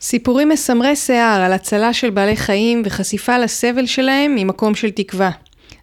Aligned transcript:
סיפורים 0.00 0.48
מסמרי 0.48 0.96
שיער 0.96 1.40
על 1.42 1.52
הצלה 1.52 1.92
של 1.92 2.10
בעלי 2.10 2.36
חיים 2.36 2.82
וחשיפה 2.84 3.38
לסבל 3.38 3.86
שלהם 3.86 4.34
ממקום 4.34 4.74
של 4.74 4.90
תקווה. 4.90 5.30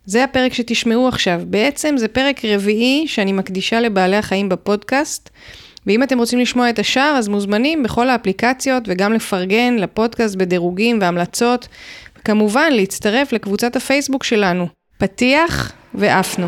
זה 0.05 0.23
הפרק 0.23 0.53
שתשמעו 0.53 1.07
עכשיו. 1.07 1.41
בעצם 1.45 1.97
זה 1.97 2.07
פרק 2.07 2.45
רביעי 2.45 3.07
שאני 3.07 3.31
מקדישה 3.31 3.79
לבעלי 3.79 4.15
החיים 4.15 4.49
בפודקאסט. 4.49 5.29
ואם 5.87 6.03
אתם 6.03 6.19
רוצים 6.19 6.39
לשמוע 6.39 6.69
את 6.69 6.79
השאר, 6.79 7.15
אז 7.17 7.27
מוזמנים 7.27 7.83
בכל 7.83 8.09
האפליקציות 8.09 8.83
וגם 8.87 9.13
לפרגן 9.13 9.75
לפודקאסט 9.75 10.35
בדירוגים 10.35 10.97
והמלצות. 11.01 11.67
וכמובן, 12.19 12.69
להצטרף 12.71 13.33
לקבוצת 13.33 13.75
הפייסבוק 13.75 14.23
שלנו. 14.23 14.67
פתיח 14.97 15.71
ועפנו. 15.93 16.47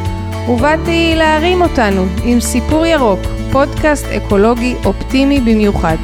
ובאתי 0.49 1.13
להרים 1.15 1.61
אותנו 1.61 2.05
עם 2.23 2.39
סיפור 2.39 2.85
ירוק, 2.85 3.19
פודקאסט 3.51 4.05
אקולוגי 4.05 4.75
אופטימי 4.85 5.39
במיוחד. 5.39 5.95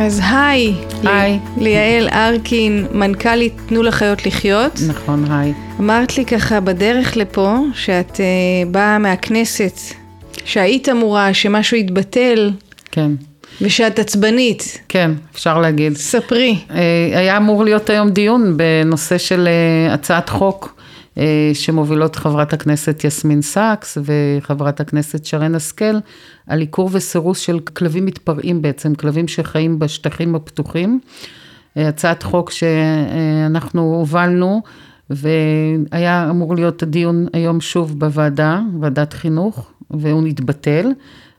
אז 0.00 0.20
היי, 0.30 0.74
היי. 1.02 1.38
ליעל 1.56 2.08
ארקין, 2.08 2.86
מנכ"לית 2.92 3.52
תנו 3.66 3.82
לחיות 3.82 4.26
לחיות. 4.26 4.72
נכון, 4.88 5.30
היי. 5.30 5.52
אמרת 5.80 6.18
לי 6.18 6.24
ככה 6.24 6.60
בדרך 6.60 7.16
לפה, 7.16 7.56
שאת 7.74 8.10
uh, 8.10 8.68
באה 8.70 8.98
מהכנסת, 8.98 9.80
שהיית 10.44 10.88
אמורה 10.88 11.34
שמשהו 11.34 11.76
יתבטל, 11.76 12.50
כן, 12.92 13.10
ושאת 13.60 13.98
עצבנית. 13.98 14.78
כן, 14.88 15.10
אפשר 15.32 15.58
להגיד. 15.58 15.96
ספרי. 15.96 16.58
אה, 16.70 17.18
היה 17.18 17.36
אמור 17.36 17.64
להיות 17.64 17.90
היום 17.90 18.10
דיון 18.10 18.56
בנושא 18.56 19.18
של 19.18 19.48
אה, 19.48 19.94
הצעת 19.94 20.28
חוק 20.28 20.80
אה, 21.18 21.50
שמובילות 21.54 22.16
חברת 22.16 22.52
הכנסת 22.52 23.04
יסמין 23.04 23.42
סאקס 23.42 23.98
וחברת 24.04 24.80
הכנסת 24.80 25.24
שרן 25.24 25.54
השכל, 25.54 25.96
על 26.46 26.60
עיקור 26.60 26.90
וסירוס 26.92 27.38
של 27.38 27.58
כלבים 27.60 28.06
מתפראים 28.06 28.62
בעצם, 28.62 28.94
כלבים 28.94 29.28
שחיים 29.28 29.78
בשטחים 29.78 30.34
הפתוחים. 30.34 31.00
הצעת 31.76 32.22
חוק 32.22 32.50
שאנחנו 32.50 33.80
הובלנו, 33.82 34.62
והיה 35.10 36.30
אמור 36.30 36.54
להיות 36.54 36.82
הדיון 36.82 37.26
היום 37.32 37.60
שוב 37.60 37.98
בוועדה, 37.98 38.60
ועדת 38.80 39.12
חינוך, 39.12 39.70
והוא 39.90 40.22
נתבטל. 40.22 40.90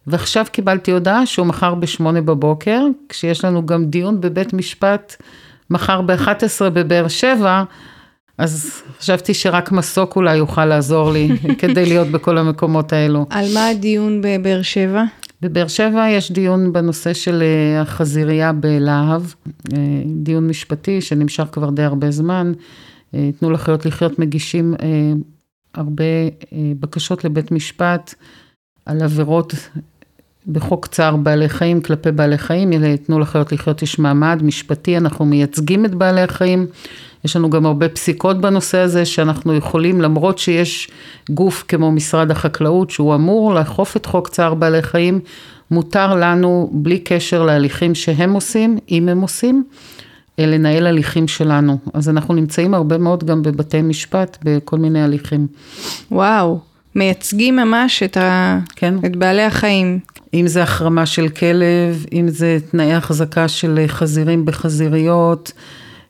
ועכשיו 0.07 0.45
קיבלתי 0.51 0.91
הודעה 0.91 1.25
שהוא 1.25 1.47
מחר 1.47 1.75
בשמונה 1.75 2.21
בבוקר, 2.21 2.81
כשיש 3.09 3.45
לנו 3.45 3.65
גם 3.65 3.85
דיון 3.85 4.21
בבית 4.21 4.53
משפט 4.53 5.15
מחר 5.69 6.01
ב-11 6.01 6.69
בבאר 6.73 7.07
שבע, 7.07 7.63
אז 8.37 8.81
חשבתי 8.99 9.33
שרק 9.33 9.71
מסוק 9.71 10.15
אולי 10.15 10.35
יוכל 10.35 10.65
לעזור 10.65 11.11
לי 11.11 11.29
כדי 11.59 11.85
להיות 11.85 12.07
בכל 12.07 12.37
המקומות 12.37 12.93
האלו. 12.93 13.25
על 13.29 13.45
מה 13.53 13.67
הדיון 13.67 14.21
בבאר 14.21 14.61
שבע? 14.61 15.03
בבאר 15.41 15.67
שבע 15.67 16.09
יש 16.09 16.31
דיון 16.31 16.73
בנושא 16.73 17.13
של 17.13 17.41
אה, 17.41 17.81
החזירייה 17.81 18.53
בלהב, 18.53 19.21
אה, 19.73 19.77
דיון 20.05 20.47
משפטי 20.47 21.01
שנמשך 21.01 21.45
כבר 21.51 21.69
די 21.69 21.83
הרבה 21.83 22.11
זמן. 22.11 22.51
אה, 23.13 23.29
תנו 23.39 23.51
לחיות 23.51 23.85
לחיות 23.85 24.19
מגישים 24.19 24.73
הרבה 25.75 26.03
בקשות 26.79 27.23
לבית 27.25 27.51
משפט 27.51 28.15
על 28.85 29.01
עבירות 29.01 29.53
בחוק 30.47 30.87
צער 30.87 31.15
בעלי 31.15 31.49
חיים 31.49 31.81
כלפי 31.81 32.11
בעלי 32.11 32.37
חיים, 32.37 32.95
תנו 32.97 33.19
לחיות 33.19 33.51
לחיות 33.51 33.81
יש 33.81 33.99
מעמד 33.99 34.43
משפטי, 34.43 34.97
אנחנו 34.97 35.25
מייצגים 35.25 35.85
את 35.85 35.95
בעלי 35.95 36.21
החיים, 36.21 36.67
יש 37.25 37.35
לנו 37.35 37.49
גם 37.49 37.65
הרבה 37.65 37.89
פסיקות 37.89 38.41
בנושא 38.41 38.77
הזה 38.77 39.05
שאנחנו 39.05 39.55
יכולים, 39.55 40.01
למרות 40.01 40.37
שיש 40.37 40.89
גוף 41.29 41.63
כמו 41.67 41.91
משרד 41.91 42.31
החקלאות 42.31 42.89
שהוא 42.89 43.15
אמור 43.15 43.53
לאכוף 43.53 43.97
את 43.97 44.05
חוק 44.05 44.29
צער 44.29 44.53
בעלי 44.53 44.81
חיים, 44.81 45.19
מותר 45.71 46.15
לנו 46.15 46.69
בלי 46.71 46.99
קשר 46.99 47.43
להליכים 47.43 47.95
שהם 47.95 48.33
עושים, 48.33 48.77
אם 48.91 49.09
הם 49.09 49.21
עושים, 49.21 49.63
לנהל 50.37 50.87
הליכים 50.87 51.27
שלנו. 51.27 51.77
אז 51.93 52.09
אנחנו 52.09 52.33
נמצאים 52.33 52.73
הרבה 52.73 52.97
מאוד 52.97 53.23
גם 53.23 53.41
בבתי 53.41 53.81
משפט, 53.81 54.37
בכל 54.43 54.77
מיני 54.77 55.03
הליכים. 55.03 55.47
וואו, 56.11 56.59
מייצגים 56.95 57.55
ממש 57.55 58.03
את, 58.03 58.17
ה... 58.17 58.59
כן. 58.75 58.95
את 59.05 59.15
בעלי 59.15 59.43
החיים. 59.43 59.99
אם 60.33 60.47
זה 60.47 60.63
החרמה 60.63 61.05
של 61.05 61.29
כלב, 61.29 62.05
אם 62.13 62.27
זה 62.27 62.57
תנאי 62.71 62.93
החזקה 62.93 63.47
של 63.47 63.83
חזירים 63.87 64.45
בחזיריות, 64.45 65.51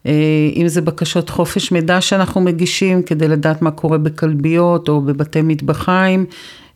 אה, 0.06 0.12
אם 0.56 0.68
זה 0.68 0.82
בקשות 0.82 1.30
חופש 1.30 1.72
מידע 1.72 2.02
שאנחנו 2.02 2.42
מגישים 2.42 3.04
כדי 3.04 3.28
לדעת 3.28 3.62
מה 3.62 3.72
קורה 3.72 3.98
בכלביות 3.98 4.90
או 4.90 5.02
בבתי 5.02 5.42
מטבחיים, 5.42 6.26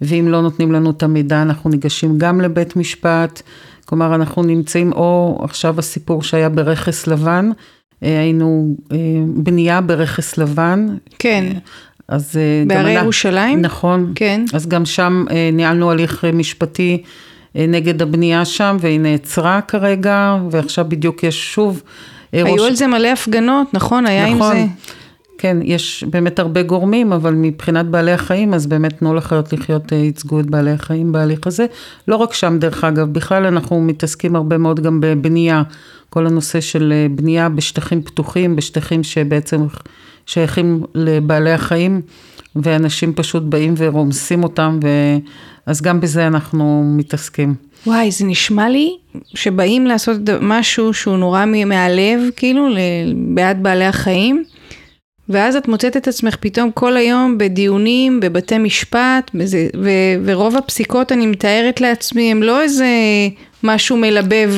ואם 0.02 0.28
לא 0.28 0.42
נותנים 0.42 0.72
לנו 0.72 0.90
את 0.90 1.04
המידע 1.04 1.42
אנחנו 1.42 1.70
ניגשים 1.70 2.18
גם 2.18 2.42
לבית 2.42 2.76
משפט, 2.76 3.42
כלומר 3.86 4.16
אנחנו 4.16 4.44
נמצאים, 4.44 4.94
או 4.94 5.40
עכשיו 5.44 5.80
הסיפור 5.80 6.24
שהיה 6.24 6.50
ברכס 6.50 7.08
לבן, 7.08 7.50
אה, 8.04 8.20
היינו 8.20 8.76
אה, 8.92 8.98
בנייה 9.28 9.82
ברכס 9.82 10.38
לבן. 10.38 10.88
כן. 11.20 11.46
אז 12.08 12.40
בהרי 12.68 12.92
ירושלים? 12.92 13.62
נכון. 13.62 14.12
כן. 14.16 14.46
אז 14.54 14.68
גם 14.68 14.86
שם 14.86 15.26
ניהלנו 15.54 15.92
הליך 15.92 16.26
משפטי 16.34 17.04
נגד 17.56 18.02
הבנייה 18.02 18.46
שם, 18.46 18.78
והיא 18.80 19.00
נעצרה 19.00 19.62
כרגע, 19.62 20.38
ועכשיו 20.52 20.86
בדיוק 20.90 21.24
יש 21.24 21.54
שוב... 21.54 21.82
היו 22.32 22.54
ראש... 22.54 22.62
על 22.62 22.76
זה 22.76 22.88
מלא 22.88 23.08
הפגנות, 23.08 23.68
נכון? 23.74 24.06
היה 24.06 24.36
נכון. 24.36 24.56
עם 24.56 24.68
זה... 24.68 24.74
כן, 25.38 25.58
יש 25.64 26.04
באמת 26.10 26.40
הרבה 26.40 26.64
גורמים, 26.64 27.14
אבל 27.14 27.34
מבחינת 27.34 27.86
בעלי 27.86 28.12
החיים, 28.12 28.54
אז 28.54 28.68
באמת 28.68 29.00
תנו 29.00 29.14
לחיות 29.14 29.54
לחיות 29.54 29.92
ייצגו 29.92 30.40
את 30.40 30.46
בעלי 30.46 30.72
החיים 30.72 31.12
בהליך 31.12 31.48
הזה. 31.48 31.66
לא 32.08 32.16
רק 32.16 32.34
שם, 32.34 32.58
דרך 32.60 32.84
אגב, 32.84 33.14
בכלל 33.14 33.46
אנחנו 33.46 33.82
מתעסקים 33.82 34.36
הרבה 34.36 34.58
מאוד 34.58 34.80
גם 34.80 35.02
בבנייה. 35.02 35.64
כל 36.10 36.28
הנושא 36.28 36.62
של 36.62 36.94
בנייה 37.12 37.50
בשטחים 37.50 38.02
פתוחים, 38.02 38.56
בשטחים 38.56 39.04
שבעצם 39.04 39.66
שייכים 40.26 40.84
לבעלי 40.96 41.52
החיים, 41.52 42.02
ואנשים 42.56 43.14
פשוט 43.14 43.44
באים 43.44 43.74
ורומסים 43.78 44.44
אותם. 44.44 44.80
אז 45.66 45.82
גם 45.82 46.00
בזה 46.02 46.28
אנחנו 46.28 46.84
מתעסקים. 46.98 47.56
וואי, 47.88 48.12
זה 48.12 48.26
נשמע 48.26 48.70
לי 48.70 48.98
שבאים 49.26 49.88
לעשות 49.88 50.18
משהו 50.42 50.94
שהוא 50.94 51.18
נורא 51.18 51.46
מהלב, 51.46 52.22
כאילו, 52.36 52.68
בעד 53.16 53.64
בעלי 53.64 53.86
החיים, 53.86 54.44
ואז 55.30 55.56
את 55.56 55.68
מוצאת 55.68 55.98
את 55.98 56.08
עצמך 56.08 56.36
פתאום 56.40 56.72
כל 56.72 56.98
היום 56.98 57.38
בדיונים, 57.38 58.20
בבתי 58.20 58.58
משפט, 58.58 59.32
בזה, 59.34 59.68
ו, 59.84 59.90
ורוב 60.26 60.58
הפסיקות, 60.58 61.12
אני 61.12 61.26
מתארת 61.26 61.82
לעצמי, 61.82 62.32
הם 62.32 62.44
לא 62.44 62.62
איזה 62.62 62.88
משהו 63.64 63.98
מלבב. 63.98 64.54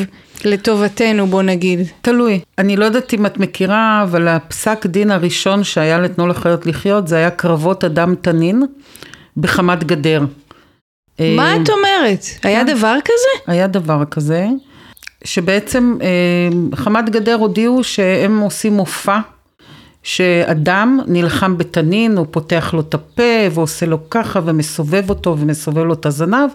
לטובתנו, 0.46 1.28
בוא 1.28 1.42
נגיד. 1.42 1.80
תלוי. 2.02 2.40
אני 2.58 2.76
לא 2.76 2.86
יודעת 2.86 3.14
אם 3.14 3.26
את 3.26 3.38
מכירה, 3.38 4.04
אבל 4.04 4.28
הפסק 4.28 4.86
דין 4.86 5.12
הראשון 5.12 5.64
שהיה 5.64 6.00
לתנו 6.00 6.28
לחיות 6.28 6.66
לחיות, 6.66 7.08
זה 7.08 7.16
היה 7.16 7.30
קרבות 7.30 7.84
אדם 7.84 8.16
תנין 8.22 8.64
בחמת 9.38 9.84
גדר. 9.84 10.26
מה 11.20 11.56
את 11.56 11.70
אומרת? 11.70 12.26
היה 12.44 12.64
דבר 12.64 12.96
כזה? 13.06 13.52
היה 13.54 13.68
דבר 13.68 14.06
כזה, 14.12 14.48
שבעצם 15.24 15.98
חמת 16.76 17.10
גדר 17.10 17.36
הודיעו 17.36 17.84
שהם 17.84 18.40
עושים 18.40 18.74
מופע, 18.74 19.20
שאדם 20.04 21.00
נלחם 21.08 21.58
בתנין, 21.58 22.18
הוא 22.18 22.26
פותח 22.32 22.74
לו 22.74 22.80
את 22.82 22.94
הפה 22.94 23.24
ועושה 23.52 23.86
לו 23.86 24.10
ככה 24.10 24.40
ומסובב 24.46 25.10
אותו 25.10 25.36
ומסובב 25.40 25.84
לו 25.84 25.94
את 25.94 26.06
הזנב, 26.06 26.50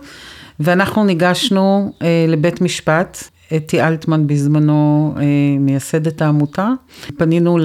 ואנחנו 0.60 1.04
ניגשנו 1.04 1.92
לבית 2.28 2.60
משפט, 2.60 3.18
אתי 3.56 3.82
אלטמן 3.82 4.26
בזמנו 4.26 5.14
מייסדת 5.60 6.22
העמותה, 6.22 6.68
פנינו 7.16 7.58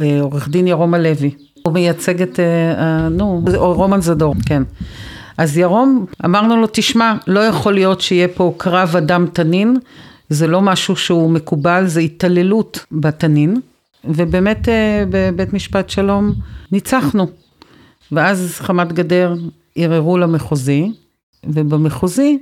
לעורך 0.00 0.48
דין 0.48 0.66
ירום 0.66 0.94
הלוי, 0.94 1.30
הוא 1.62 1.72
מייצג 1.74 2.22
את, 2.22 2.40
נו, 3.10 3.44
רומן 3.56 4.00
זדור, 4.00 4.34
כן. 4.46 4.62
אז 5.38 5.56
ירום, 5.56 6.06
אמרנו 6.24 6.56
לו, 6.56 6.66
תשמע, 6.72 7.14
לא 7.26 7.40
יכול 7.40 7.74
להיות 7.74 8.00
שיהיה 8.00 8.28
פה 8.28 8.54
קרב 8.56 8.96
אדם 8.96 9.26
תנין, 9.32 9.76
זה 10.28 10.46
לא 10.46 10.62
משהו 10.62 10.96
שהוא 10.96 11.30
מקובל, 11.30 11.86
זה 11.86 12.00
התעללות 12.00 12.84
בתנין, 12.92 13.60
ובאמת 14.04 14.68
בבית 15.10 15.52
משפט 15.52 15.90
שלום 15.90 16.32
ניצחנו. 16.72 17.26
ואז 18.12 18.56
חמת 18.60 18.92
גדר 18.92 19.34
ערערו 19.76 20.18
למחוזי, 20.18 20.92
ובמחוזי 21.46 22.38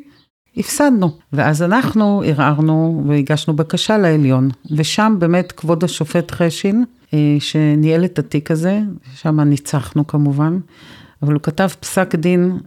הפסדנו. 0.56 1.10
ואז 1.32 1.62
אנחנו 1.62 2.22
ערערנו 2.26 3.04
והגשנו 3.08 3.56
בקשה 3.56 3.98
לעליון, 3.98 4.50
ושם 4.70 5.16
באמת 5.18 5.52
כבוד 5.52 5.84
השופט 5.84 6.30
חשין, 6.30 6.84
אה, 7.14 7.36
שניהל 7.40 8.04
את 8.04 8.18
התיק 8.18 8.50
הזה, 8.50 8.80
שם 9.14 9.40
ניצחנו 9.40 10.06
כמובן, 10.06 10.58
אבל 11.22 11.32
הוא 11.32 11.42
כתב 11.42 11.68
פסק 11.80 12.14
דין 12.14 12.52
אה, 12.52 12.58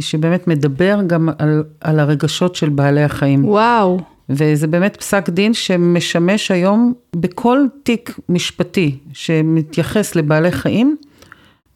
שבאמת 0.00 0.48
מדבר 0.48 0.98
גם 1.06 1.28
על, 1.38 1.64
על 1.80 2.00
הרגשות 2.00 2.54
של 2.54 2.68
בעלי 2.68 3.02
החיים. 3.02 3.44
וואו. 3.44 4.00
וזה 4.28 4.66
באמת 4.66 4.96
פסק 4.96 5.28
דין 5.28 5.54
שמשמש 5.54 6.50
היום 6.50 6.92
בכל 7.16 7.64
תיק 7.82 8.18
משפטי 8.28 8.98
שמתייחס 9.12 10.16
לבעלי 10.16 10.52
חיים, 10.52 10.96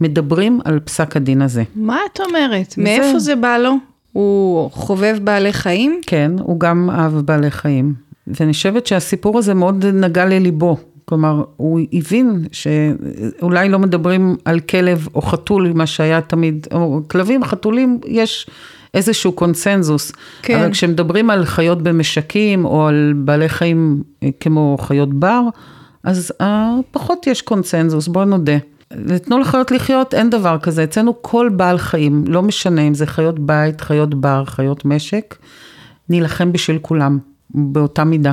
מדברים 0.01 0.61
על 0.65 0.81
פסק 0.81 1.17
הדין 1.17 1.43
הזה. 1.43 1.63
מה 1.75 1.99
את 2.13 2.21
אומרת? 2.21 2.71
זה... 2.71 2.83
מאיפה 2.83 3.19
זה 3.19 3.37
בא 3.37 3.59
לו? 3.59 3.75
הוא 4.13 4.71
חובב 4.71 5.19
בעלי 5.25 5.53
חיים? 5.53 6.01
כן, 6.07 6.33
הוא 6.39 6.61
גם 6.61 6.91
אהב 6.91 7.13
בעלי 7.13 7.51
חיים. 7.51 7.95
ואני 8.27 8.53
חושבת 8.53 8.87
שהסיפור 8.87 9.39
הזה 9.39 9.55
מאוד 9.55 9.87
נגע 9.87 10.25
לליבו. 10.25 10.77
כלומר, 11.11 11.45
הוא 11.57 11.81
הבין 11.93 12.45
שאולי 12.53 13.69
לא 13.69 13.79
מדברים 13.79 14.37
על 14.45 14.61
כלב 14.61 15.09
או 15.15 15.23
חתול, 15.23 15.73
מה 15.75 15.87
שהיה 15.87 16.21
תמיד, 16.21 16.67
או 16.73 17.01
כלבים, 17.09 17.45
חתולים, 17.45 18.01
יש 18.07 18.47
איזשהו 18.95 19.33
קונסנזוס. 19.33 20.13
כן. 20.43 20.59
אבל 20.59 20.73
כשמדברים 20.73 21.31
על 21.31 21.45
חיות 21.45 21.83
במשקים, 21.83 22.65
או 22.65 22.87
על 22.87 23.13
בעלי 23.17 23.49
חיים 23.49 24.03
אה, 24.23 24.29
כמו 24.41 24.77
חיות 24.81 25.15
בר, 25.15 25.41
אז 26.05 26.33
uh, 26.43 26.45
פחות 26.91 27.27
יש 27.27 27.43
קונסנזוס, 27.43 28.09
בואו 28.09 28.25
נודה. 28.25 28.59
תנו 29.23 29.39
לחיות 29.39 29.71
לחיות, 29.71 30.15
אין 30.15 30.31
דבר 30.31 30.59
כזה. 30.59 30.85
אצלנו 30.85 31.23
כל 31.23 31.51
בעל 31.57 31.79
חיים, 31.79 32.25
לא 32.27 32.43
משנה 32.43 32.83
אם 32.83 32.95
זה 32.95 33.07
חיות 33.07 33.39
בית, 33.39 33.81
חיות 33.81 34.15
בר, 34.15 34.45
חיות 34.45 34.85
משק, 34.85 35.37
נילחם 36.09 36.53
בשביל 36.53 36.79
כולם, 36.79 37.19
באותה 37.51 38.05
מידה. 38.05 38.33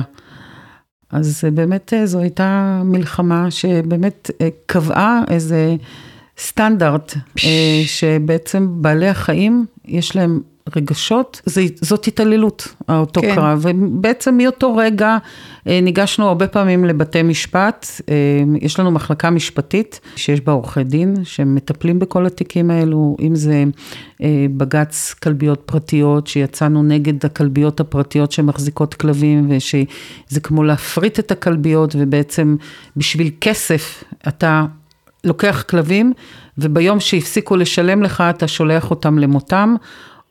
אז 1.10 1.44
באמת 1.54 1.92
אה, 1.94 2.06
זו 2.06 2.18
הייתה 2.20 2.80
מלחמה 2.84 3.50
שבאמת 3.50 4.30
אה, 4.40 4.48
קבעה 4.66 5.22
איזה 5.28 5.76
סטנדרט. 6.38 7.14
אה, 7.44 7.82
שבעצם 7.86 8.82
בעלי 8.82 9.08
החיים, 9.08 9.66
יש 9.88 10.16
להם 10.16 10.40
רגשות, 10.76 11.40
זאת 11.80 12.06
התעללות, 12.06 12.74
אותו 12.88 13.20
כן. 13.20 13.34
קרב. 13.34 13.60
ובעצם 13.62 14.36
מאותו 14.36 14.76
רגע 14.76 15.16
אה, 15.66 15.80
ניגשנו 15.82 16.28
הרבה 16.28 16.48
פעמים 16.48 16.84
לבתי 16.84 17.22
משפט, 17.22 17.86
אה, 18.08 18.14
יש 18.60 18.80
לנו 18.80 18.90
מחלקה 18.90 19.30
משפטית 19.30 20.00
שיש 20.16 20.40
בה 20.40 20.52
עורכי 20.52 20.84
דין 20.84 21.14
שמטפלים 21.24 21.98
בכל 21.98 22.26
התיקים 22.26 22.70
האלו, 22.70 23.16
אם 23.20 23.34
זה 23.34 23.64
אה, 24.22 24.46
בג"ץ 24.56 25.14
כלביות 25.22 25.62
פרטיות, 25.66 26.26
שיצאנו 26.26 26.82
נגד 26.82 27.26
הכלביות 27.26 27.80
הפרטיות 27.80 28.32
שמחזיקות 28.32 28.94
כלבים, 28.94 29.46
ושזה 29.50 30.40
כמו 30.42 30.62
להפריט 30.62 31.18
את 31.18 31.30
הכלביות, 31.30 31.96
ובעצם 31.98 32.56
בשביל 32.96 33.30
כסף 33.40 34.04
אתה 34.28 34.66
לוקח 35.24 35.64
כלבים, 35.68 36.12
וביום 36.58 37.00
שהפסיקו 37.00 37.56
לשלם 37.56 38.02
לך, 38.02 38.20
אתה 38.30 38.48
שולח 38.48 38.90
אותם 38.90 39.18
למותם. 39.18 39.74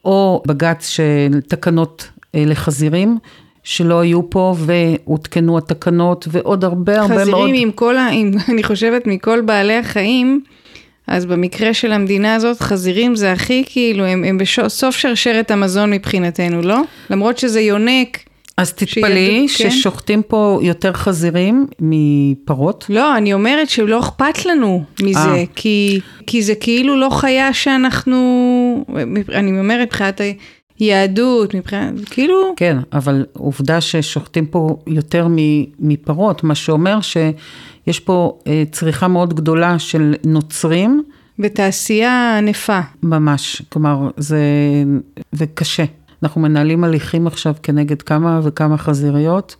או 0.08 0.44
בג"ץ 0.48 0.88
של 0.90 1.42
תקנות 1.48 2.10
אה, 2.36 2.44
לחזירים, 2.46 3.18
שלא 3.64 4.00
היו 4.00 4.30
פה 4.30 4.56
והותקנו 4.58 5.58
התקנות 5.58 6.28
ועוד 6.32 6.64
הרבה 6.64 7.00
הרבה 7.00 7.16
מאוד. 7.16 7.22
חזירים 7.22 7.56
עם 7.58 7.72
כל, 7.72 7.98
ה... 7.98 8.08
עם, 8.12 8.32
אני 8.52 8.64
חושבת 8.64 9.08
מכל 9.08 9.42
בעלי 9.42 9.74
החיים, 9.74 10.42
אז 11.08 11.26
במקרה 11.26 11.74
של 11.74 11.92
המדינה 11.92 12.36
הזאת, 12.36 12.60
חזירים 12.60 13.16
זה 13.16 13.32
הכי 13.32 13.64
כאילו, 13.66 14.06
הם, 14.06 14.24
הם 14.24 14.38
בסוף 14.38 14.96
שרשרת 14.96 15.52
המזון 15.52 15.92
מבחינתנו, 15.92 16.62
לא? 16.62 16.82
למרות 17.10 17.38
שזה 17.38 17.62
יונק. 17.62 18.18
אז 18.58 18.74
תתפלאי 18.74 19.48
כן? 19.58 19.70
ששוחטים 19.70 20.22
פה 20.24 20.60
יותר 20.62 20.94
חזירים 20.94 21.68
מפרות. 21.80 22.86
לא, 22.90 23.18
אני 23.18 23.34
אומרת 23.34 23.70
שלא 23.70 24.00
אכפת 24.00 24.46
לנו 24.46 24.84
מזה, 25.02 25.20
אה. 25.20 25.44
כי, 25.56 26.00
כי 26.28 26.42
זה 26.42 26.56
כאילו 26.56 26.96
לא 26.96 27.10
חיה 27.10 27.54
שאנחנו, 27.54 28.86
אני 29.30 29.60
אומרת 29.60 29.88
מבחינת 29.88 30.22
היהדות, 30.80 31.54
מבחינת, 31.54 31.94
כאילו... 32.10 32.54
כן, 32.56 32.78
אבל 32.94 33.26
עובדה 33.34 33.82
ששוחטים 33.82 34.46
פה 34.46 34.78
יותר 34.88 35.28
מפרות, 35.80 36.44
מה 36.44 36.56
שאומר 36.56 37.00
שיש 37.02 38.00
פה 38.00 38.40
אה, 38.48 38.64
צריכה 38.72 39.08
מאוד 39.08 39.34
גדולה 39.34 39.80
של 39.80 40.14
נוצרים. 40.26 41.04
בתעשייה 41.40 42.38
ענפה. 42.38 42.80
ממש, 43.04 43.62
כלומר, 43.70 44.10
זה, 44.18 44.40
זה 45.32 45.46
קשה. 45.54 45.84
אנחנו 46.24 46.42
מנהלים 46.42 46.84
הליכים 46.84 47.28
עכשיו 47.28 47.54
כנגד 47.64 48.02
כמה 48.02 48.40
וכמה 48.44 48.78
חזיריות, 48.78 49.56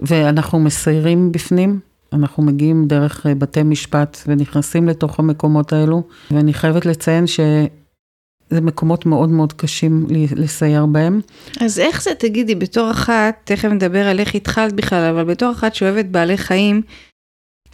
ואנחנו 0.00 0.58
מסיירים 0.58 1.32
בפנים. 1.32 1.80
אנחנו 2.12 2.42
מגיעים 2.42 2.86
דרך 2.86 3.26
אה, 3.26 3.34
בתי 3.34 3.62
משפט 3.62 4.18
ונכנסים 4.26 4.88
לתוך 4.88 5.18
המקומות 5.18 5.72
האלו, 5.72 6.02
ואני 6.30 6.54
חייבת 6.54 6.86
לציין 6.86 7.26
שזה 7.26 8.60
מקומות 8.60 9.06
מאוד 9.06 9.28
מאוד 9.28 9.52
קשים 9.52 10.06
לסייר 10.36 10.86
בהם. 10.86 11.20
אז 11.60 11.78
איך 11.78 12.02
זה, 12.02 12.10
תגידי, 12.18 12.54
בתור 12.54 12.90
אחת, 12.90 13.34
תכף 13.44 13.68
נדבר 13.68 14.06
על 14.06 14.20
איך 14.20 14.34
התחלת 14.34 14.72
בכלל, 14.72 15.10
אבל 15.14 15.24
בתור 15.24 15.52
אחת 15.52 15.74
שאוהבת 15.74 16.04
בעלי 16.04 16.36
חיים, 16.36 16.82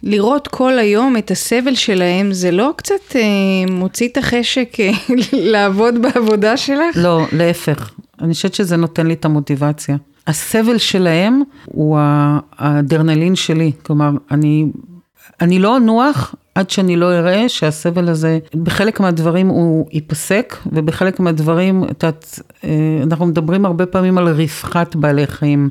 לראות 0.03 0.47
כל 0.47 0.79
היום 0.79 1.17
את 1.17 1.31
הסבל 1.31 1.75
שלהם, 1.75 2.33
זה 2.33 2.51
לא 2.51 2.71
קצת 2.75 3.15
אה, 3.15 3.21
מוציא 3.71 4.07
את 4.07 4.17
החשק 4.17 4.79
אה, 4.79 4.91
לעבוד 5.51 5.95
בעבודה 6.01 6.57
שלך? 6.57 6.95
לא, 6.95 7.25
להפך. 7.31 7.93
אני 8.21 8.33
חושבת 8.33 8.53
שזה 8.53 8.77
נותן 8.77 9.07
לי 9.07 9.13
את 9.13 9.25
המוטיבציה. 9.25 9.97
הסבל 10.27 10.77
שלהם 10.77 11.41
הוא 11.65 11.97
האדרנלין 12.57 13.35
שלי, 13.35 13.71
כלומר, 13.83 14.09
אני, 14.31 14.65
אני 15.41 15.59
לא 15.59 15.77
אנוח 15.77 16.35
עד 16.55 16.69
שאני 16.69 16.95
לא 16.95 17.13
אראה 17.13 17.49
שהסבל 17.49 18.09
הזה, 18.09 18.39
בחלק 18.55 18.99
מהדברים 18.99 19.47
הוא 19.47 19.87
ייפסק, 19.91 20.57
ובחלק 20.71 21.19
מהדברים, 21.19 21.83
את 21.83 22.03
יודעת, 22.03 22.39
אה, 22.63 22.69
אנחנו 23.03 23.25
מדברים 23.25 23.65
הרבה 23.65 23.85
פעמים 23.85 24.17
על 24.17 24.27
רווחת 24.27 24.95
בעלי 24.95 25.27
חיים, 25.27 25.69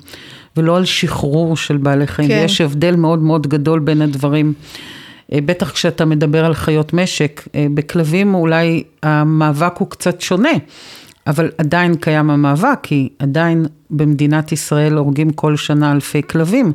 ולא 0.56 0.76
על 0.76 0.84
שחרור 0.84 1.56
של 1.56 1.76
בעלי 1.76 2.06
חיים, 2.06 2.28
כן. 2.28 2.38
ויש 2.42 2.60
הבדל 2.60 2.96
מאוד 2.96 3.18
מאוד 3.18 3.46
גדול 3.46 3.80
בין 3.80 4.02
הדברים. 4.02 4.52
אה, 5.32 5.38
בטח 5.44 5.70
כשאתה 5.70 6.04
מדבר 6.04 6.44
על 6.44 6.54
חיות 6.54 6.92
משק, 6.92 7.48
אה, 7.54 7.66
בכלבים 7.74 8.34
אולי 8.34 8.82
המאבק 9.02 9.74
הוא 9.78 9.90
קצת 9.90 10.20
שונה. 10.20 10.52
אבל 11.26 11.50
עדיין 11.58 11.94
קיים 11.94 12.30
המאבק, 12.30 12.78
כי 12.82 13.08
עדיין 13.18 13.66
במדינת 13.90 14.52
ישראל 14.52 14.92
הורגים 14.92 15.30
כל 15.30 15.56
שנה 15.56 15.92
אלפי 15.92 16.22
כלבים. 16.22 16.72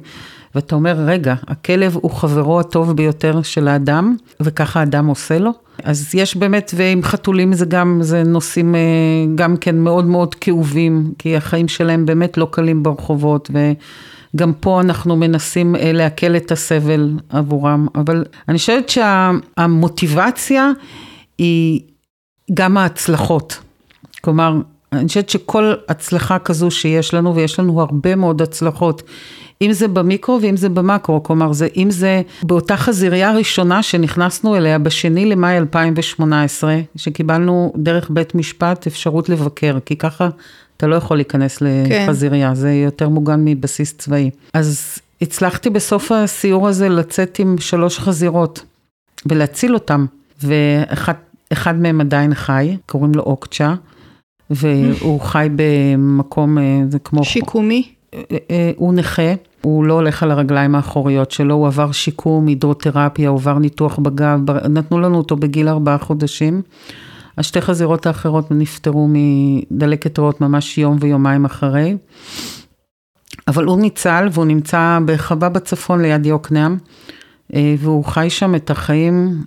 ואתה 0.55 0.75
אומר, 0.75 0.95
רגע, 0.97 1.35
הכלב 1.47 1.97
הוא 2.01 2.11
חברו 2.11 2.59
הטוב 2.59 2.91
ביותר 2.95 3.41
של 3.41 3.67
האדם, 3.67 4.15
וככה 4.39 4.79
האדם 4.79 5.07
עושה 5.07 5.39
לו? 5.39 5.51
אז 5.83 6.15
יש 6.15 6.35
באמת, 6.35 6.71
ועם 6.75 7.03
חתולים 7.03 7.53
זה 7.53 7.65
גם, 7.65 7.99
זה 8.01 8.23
נושאים 8.23 8.75
אה, 8.75 8.79
גם 9.35 9.57
כן 9.57 9.79
מאוד 9.79 10.05
מאוד 10.05 10.35
כאובים, 10.35 11.13
כי 11.17 11.37
החיים 11.37 11.67
שלהם 11.67 12.05
באמת 12.05 12.37
לא 12.37 12.47
קלים 12.51 12.83
ברחובות, 12.83 13.51
וגם 14.33 14.53
פה 14.53 14.81
אנחנו 14.81 15.15
מנסים 15.15 15.75
אה, 15.75 15.91
לעכל 15.91 16.35
את 16.35 16.51
הסבל 16.51 17.17
עבורם, 17.29 17.87
אבל 17.95 18.25
אני 18.49 18.57
חושבת 18.57 18.89
שהמוטיבציה 18.89 20.71
היא 21.37 21.81
גם 22.53 22.77
ההצלחות. 22.77 23.59
כלומר, 24.21 24.61
אני 24.93 25.07
חושבת 25.07 25.29
שכל 25.29 25.73
הצלחה 25.87 26.39
כזו 26.39 26.71
שיש 26.71 27.13
לנו, 27.13 27.35
ויש 27.35 27.59
לנו 27.59 27.81
הרבה 27.81 28.15
מאוד 28.15 28.41
הצלחות, 28.41 29.03
אם 29.61 29.73
זה 29.73 29.87
במיקרו 29.87 30.39
ואם 30.41 30.57
זה 30.57 30.69
במקרו, 30.69 31.23
כלומר, 31.23 31.53
זה, 31.53 31.67
אם 31.77 31.91
זה 31.91 32.21
באותה 32.43 32.77
חזירייה 32.77 33.31
ראשונה 33.31 33.83
שנכנסנו 33.83 34.55
אליה 34.55 34.79
בשני 34.79 35.25
למאי 35.25 35.57
2018, 35.57 36.79
שקיבלנו 36.95 37.73
דרך 37.75 38.09
בית 38.09 38.35
משפט 38.35 38.87
אפשרות 38.87 39.29
לבקר, 39.29 39.77
כי 39.85 39.95
ככה 39.95 40.29
אתה 40.77 40.87
לא 40.87 40.95
יכול 40.95 41.17
להיכנס 41.17 41.57
כן. 41.57 41.83
לחזירייה, 41.89 42.49
כן. 42.49 42.55
זה 42.55 42.71
יותר 42.71 43.09
מוגן 43.09 43.45
מבסיס 43.45 43.93
צבאי. 43.97 44.29
אז 44.53 44.97
הצלחתי 45.21 45.69
בסוף 45.69 46.11
הסיור 46.11 46.67
הזה 46.67 46.89
לצאת 46.89 47.39
עם 47.39 47.55
שלוש 47.59 47.99
חזירות 47.99 48.63
ולהציל 49.25 49.73
אותם, 49.73 50.05
ואחד 50.43 51.75
מהם 51.75 52.01
עדיין 52.01 52.35
חי, 52.35 52.77
קוראים 52.85 53.11
לו 53.15 53.23
אוקצ'ה. 53.23 53.75
והוא 54.51 55.21
חי 55.21 55.47
במקום, 55.55 56.57
אה, 56.57 56.81
זה 56.89 56.99
כמו... 56.99 57.23
שיקומי? 57.23 57.87
אה, 58.13 58.21
אה, 58.51 58.71
הוא 58.75 58.93
נכה, 58.93 59.33
הוא 59.61 59.85
לא 59.85 59.93
הולך 59.93 60.23
על 60.23 60.31
הרגליים 60.31 60.75
האחוריות 60.75 61.31
שלו, 61.31 61.55
הוא 61.55 61.67
עבר 61.67 61.91
שיקום, 61.91 62.47
הידרותרפיה, 62.47 63.29
הוא 63.29 63.39
עבר 63.39 63.57
ניתוח 63.57 63.99
בגב, 63.99 64.39
נתנו 64.69 64.99
לנו 64.99 65.17
אותו 65.17 65.35
בגיל 65.35 65.67
ארבעה 65.67 65.97
חודשים. 65.97 66.61
השתי 67.37 67.61
חזירות 67.61 68.05
האחרות 68.05 68.51
נפטרו 68.51 69.07
מדלקת 69.09 70.19
ריאות 70.19 70.41
ממש 70.41 70.77
יום 70.77 70.97
ויומיים 70.99 71.45
אחרי. 71.45 71.97
אבל 73.47 73.65
הוא 73.65 73.79
ניצל 73.79 74.27
והוא 74.31 74.45
נמצא 74.45 74.99
בחווה 75.05 75.49
בצפון 75.49 76.01
ליד 76.01 76.25
יוקנעם, 76.25 76.77
והוא 77.53 78.05
חי 78.05 78.29
שם 78.29 78.55
את 78.55 78.69
החיים 78.69 79.43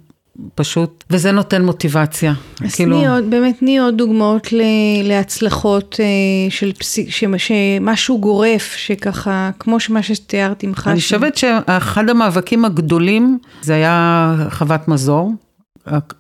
פשוט, 0.55 1.05
וזה 1.11 1.33
נותן 1.33 1.65
מוטיבציה. 1.65 2.35
אז 2.65 2.75
כאילו... 2.75 2.97
תני 2.97 3.09
עוד, 3.09 3.31
באמת 3.31 3.59
תני 3.59 3.79
עוד 3.79 3.97
דוגמאות 3.97 4.53
ל, 4.53 4.61
להצלחות 5.03 5.97
אה, 6.01 6.51
של 6.51 6.73
פסיק, 6.73 7.09
שמשהו 7.11 8.21
גורף, 8.21 8.75
שככה, 8.77 9.51
כמו 9.59 9.77
מה 9.89 10.03
שתיארת 10.03 10.63
עם 10.63 10.75
חשי. 10.75 10.91
אני 10.91 11.01
חושבת 11.01 11.37
שאחד 11.37 12.09
המאבקים 12.09 12.65
הגדולים, 12.65 13.39
זה 13.63 13.75
היה 13.75 14.37
חוות 14.51 14.89
מזור, 14.89 15.33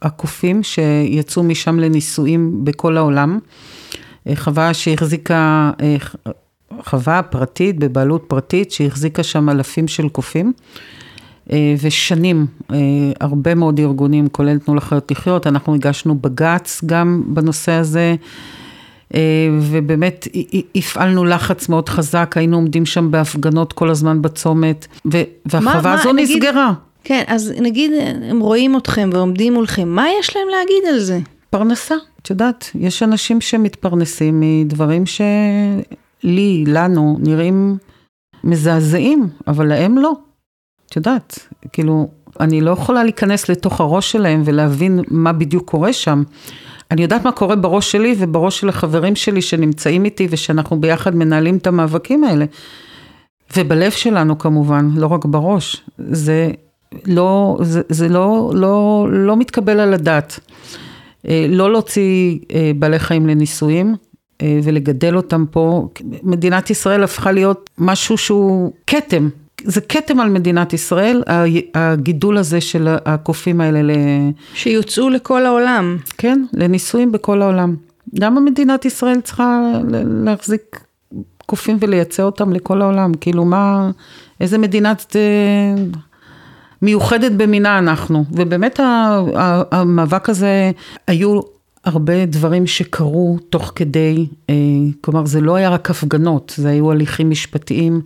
הקופים 0.03 0.63
שיצאו 0.63 1.43
משם 1.43 1.81
לניסויים 1.81 2.65
בכל 2.65 2.97
העולם. 2.97 3.39
אה, 4.29 4.37
חווה 4.37 4.75
שהחזיקה, 4.75 5.71
אה, 5.81 5.97
חווה 6.85 7.23
פרטית, 7.23 7.79
בבעלות 7.79 8.25
פרטית, 8.29 8.73
שהחזיקה 8.73 9.23
שם 9.23 9.49
אלפים 9.49 9.89
של 9.89 10.09
קופים. 10.09 10.53
אה, 11.53 11.75
ושנים, 11.83 12.47
הרבה 13.21 13.55
מאוד 13.55 13.79
ארגונים, 13.79 14.29
כולל 14.29 14.59
תנו 14.59 14.75
לחיות 14.75 15.11
לחיות, 15.11 15.47
אנחנו 15.47 15.75
הגשנו 15.75 16.15
בג"ץ 16.15 16.81
גם 16.87 17.23
בנושא 17.27 17.73
הזה, 17.73 18.15
ובאמת 19.61 20.29
הפעלנו 20.75 21.25
לחץ 21.25 21.69
מאוד 21.69 21.89
חזק, 21.89 22.35
היינו 22.37 22.57
עומדים 22.57 22.87
שם 22.87 23.11
בהפגנות 23.11 23.73
כל 23.73 23.91
הזמן 23.91 24.23
בצומת, 24.23 24.87
והחווה 25.47 25.93
הזו 25.93 26.13
נגיד, 26.13 26.37
נסגרה. 26.37 26.73
כן, 27.05 27.23
אז 27.27 27.53
נגיד 27.61 27.93
הם 28.31 28.41
רואים 28.41 28.77
אתכם 28.77 29.11
ועומדים 29.13 29.55
מולכם, 29.55 29.89
מה 29.89 30.07
יש 30.21 30.37
להם 30.37 30.49
להגיד 30.49 30.85
על 30.89 30.99
זה? 30.99 31.21
פרנסה. 31.51 31.95
את 32.23 32.31
יודעת, 32.31 32.71
יש 32.75 33.03
אנשים 33.03 33.41
שמתפרנסים 33.41 34.41
מדברים 34.41 35.05
שלי, 35.07 36.65
לנו, 36.67 37.17
נראים 37.21 37.77
מזעזעים, 38.45 39.29
אבל 39.47 39.67
להם 39.67 39.99
לא. 39.99 40.13
את 40.95 40.97
יודעת, 40.97 41.39
כאילו, 41.73 42.09
אני 42.41 42.61
לא 42.61 42.71
יכולה 42.71 43.05
להיכנס 43.05 43.49
לתוך 43.49 43.81
הראש 43.81 44.13
שלהם 44.13 44.43
ולהבין 44.45 45.01
מה 45.09 45.33
בדיוק 45.33 45.71
קורה 45.71 45.93
שם. 45.93 46.23
אני 46.91 47.03
יודעת 47.03 47.25
מה 47.25 47.33
קורה 47.33 47.57
בראש 47.57 47.93
שלי 47.93 48.15
ובראש 48.19 48.61
של 48.61 48.69
החברים 48.69 49.17
שלי 49.17 49.43
שנמצאים 49.43 50.05
איתי 50.05 50.27
ושאנחנו 50.31 50.81
ביחד 50.81 51.17
מנהלים 51.17 51.57
את 51.57 51.67
המאבקים 51.67 52.25
האלה. 52.25 52.45
ובלב 53.57 53.91
שלנו 53.91 54.39
כמובן, 54.39 54.91
לא 54.97 55.07
רק 55.07 55.25
בראש. 55.25 55.85
זה 55.99 56.51
לא, 57.07 57.59
זה, 57.63 57.83
זה 57.89 58.09
לא, 58.09 58.53
לא, 58.55 59.07
לא 59.11 59.37
מתקבל 59.37 59.81
על 59.81 59.95
הדעת. 59.95 60.41
אה, 61.29 61.47
לא 61.49 61.73
להוציא 61.73 62.39
אה, 62.55 62.73
בעלי 62.77 62.99
חיים 62.99 63.27
לניסויים 63.27 63.95
אה, 64.43 64.61
ולגדל 64.63 65.17
אותם 65.17 65.45
פה. 65.51 65.89
מדינת 66.23 66.71
ישראל 66.71 67.05
הפכה 67.05 67.33
להיות 67.33 67.71
משהו 67.79 68.19
שהוא 68.19 68.73
כתם. 68.87 69.29
זה 69.65 69.81
כתם 69.81 70.21
על 70.21 70.31
מדינת 70.31 70.73
ישראל, 70.73 71.23
הגידול 71.75 72.37
הזה 72.37 72.61
של 72.61 72.89
הקופים 73.05 73.61
האלה. 73.61 73.83
ל... 73.83 73.91
שיוצאו 74.55 75.09
לכל 75.11 75.47
העולם. 75.47 75.97
כן, 76.19 76.45
לניסויים 76.53 77.13
בכל 77.13 77.43
העולם. 77.43 77.77
למה 78.13 78.41
מדינת 78.41 78.85
ישראל 78.85 79.21
צריכה 79.21 79.61
להחזיק 80.25 80.81
קופים 81.47 81.77
ולייצא 81.81 82.23
אותם 82.23 82.53
לכל 82.53 82.83
העולם? 82.83 83.13
כאילו 83.15 83.45
מה, 83.45 83.91
איזה 84.41 84.59
מדינת 84.59 85.17
מיוחדת 86.83 87.33
במינה 87.33 87.79
אנחנו, 87.79 88.25
ובאמת 88.33 88.81
המאבק 89.71 90.29
הזה, 90.29 90.71
היו 91.07 91.41
הרבה 91.85 92.27
דברים 92.27 92.67
שקרו 92.67 93.39
תוך 93.51 93.73
כדי, 93.75 94.27
אה, 94.51 94.55
כלומר 95.01 95.27
זה 95.27 95.41
לא 95.41 95.55
היה 95.57 95.69
רק 95.69 95.91
הפגנות, 95.91 96.55
זה 96.57 96.69
היו 96.69 96.93
הליכים 96.93 97.31
משפטיים, 97.31 98.01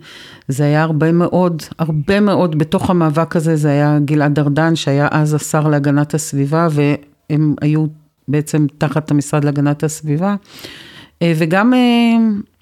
זה 0.47 0.63
היה 0.63 0.83
הרבה 0.83 1.11
מאוד, 1.11 1.63
הרבה 1.79 2.19
מאוד 2.19 2.57
בתוך 2.57 2.89
המאבק 2.89 3.35
הזה, 3.35 3.55
זה 3.55 3.69
היה 3.69 3.99
גלעד 4.05 4.39
ארדן 4.39 4.75
שהיה 4.75 5.07
אז 5.11 5.33
השר 5.33 5.67
להגנת 5.67 6.13
הסביבה, 6.13 6.67
והם 6.71 7.55
היו 7.61 7.85
בעצם 8.27 8.65
תחת 8.77 9.11
המשרד 9.11 9.43
להגנת 9.43 9.83
הסביבה, 9.83 10.35
אה, 11.21 11.33
וגם 11.37 11.73
אה, 11.73 11.79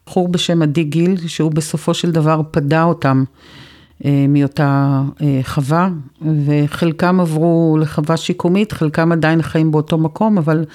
בחור 0.08 0.28
בשם 0.28 0.62
עדי 0.62 0.84
גיל, 0.84 1.28
שהוא 1.28 1.52
בסופו 1.52 1.94
של 1.94 2.12
דבר 2.12 2.42
פדה 2.52 2.84
אותם. 2.84 3.24
מאותה 4.30 5.02
חווה, 5.44 5.90
וחלקם 6.46 7.20
עברו 7.20 7.78
לחווה 7.82 8.18
שיקומית, 8.18 8.72
חלקם 8.72 9.12
עדיין 9.12 9.42
חיים 9.42 9.72
באותו 9.72 9.98
מקום, 9.98 10.38
אבל 10.38 10.66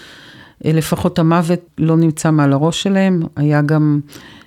לפחות 0.64 1.19
המוות 1.19 1.61
לא 1.78 1.97
נמצא 1.97 2.31
מעל 2.31 2.52
הראש 2.52 2.83
שלהם. 2.83 3.23
היה 3.37 3.62
גם 3.62 4.00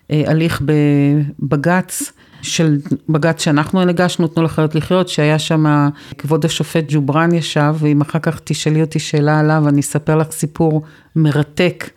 הליך 0.10 0.62
בבג"ץ. 0.66 2.12
של 2.42 2.78
בג"ץ 3.10 3.44
שאנחנו 3.44 3.82
הגשנו, 3.82 4.28
תנו 4.28 4.44
לחיות 4.44 4.76
לחיות, 4.76 5.10
שהיה 5.10 5.40
שם, 5.40 5.90
כבוד 6.18 6.46
השופט 6.46 6.86
ג'ובראן 6.88 7.34
ישב, 7.34 7.76
ואם 7.80 8.02
אחר 8.02 8.20
כך 8.20 8.40
תשאלי 8.44 8.82
אותי 8.82 9.00
שאלה 9.00 9.40
עליו, 9.40 9.64
אני 9.68 9.82
אספר 9.82 10.16
לך 10.18 10.32
סיפור 10.32 10.82
מרתק 11.16 11.90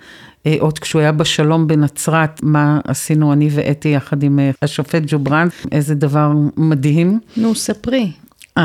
אה, 0.47 0.57
עוד 0.61 0.79
כשהוא 0.79 1.01
היה 1.01 1.13
בשלום 1.13 1.67
בנצרת, 1.67 2.41
מה 2.43 2.81
עשינו 2.85 3.33
אני 3.33 3.49
ואתי 3.53 3.89
יחד 3.89 4.23
עם 4.23 4.39
אה, 4.39 4.51
השופט 4.63 5.03
ג'ובראן, 5.07 5.49
איזה 5.73 5.95
דבר 5.95 6.33
מדהים. 6.57 7.21
נו, 7.37 7.55
ספרי. 7.55 8.13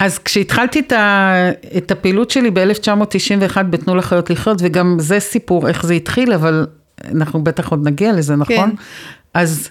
אה. 0.00 0.06
אז 0.06 0.18
כשהתחלתי 0.18 0.80
את, 0.80 0.92
ה, 0.92 1.34
את 1.76 1.90
הפעילות 1.90 2.30
שלי 2.30 2.50
ב-1991 2.50 3.62
בתנו 3.62 3.94
לחיות 3.94 4.30
לחיות, 4.30 4.58
וגם 4.60 4.96
זה 5.00 5.20
סיפור 5.20 5.68
איך 5.68 5.86
זה 5.86 5.94
התחיל, 5.94 6.32
אבל 6.32 6.66
אנחנו 7.04 7.44
בטח 7.44 7.68
עוד 7.68 7.88
נגיע 7.88 8.12
לזה, 8.12 8.36
נכון? 8.36 8.70
כן. 8.70 8.76
אז 9.34 9.70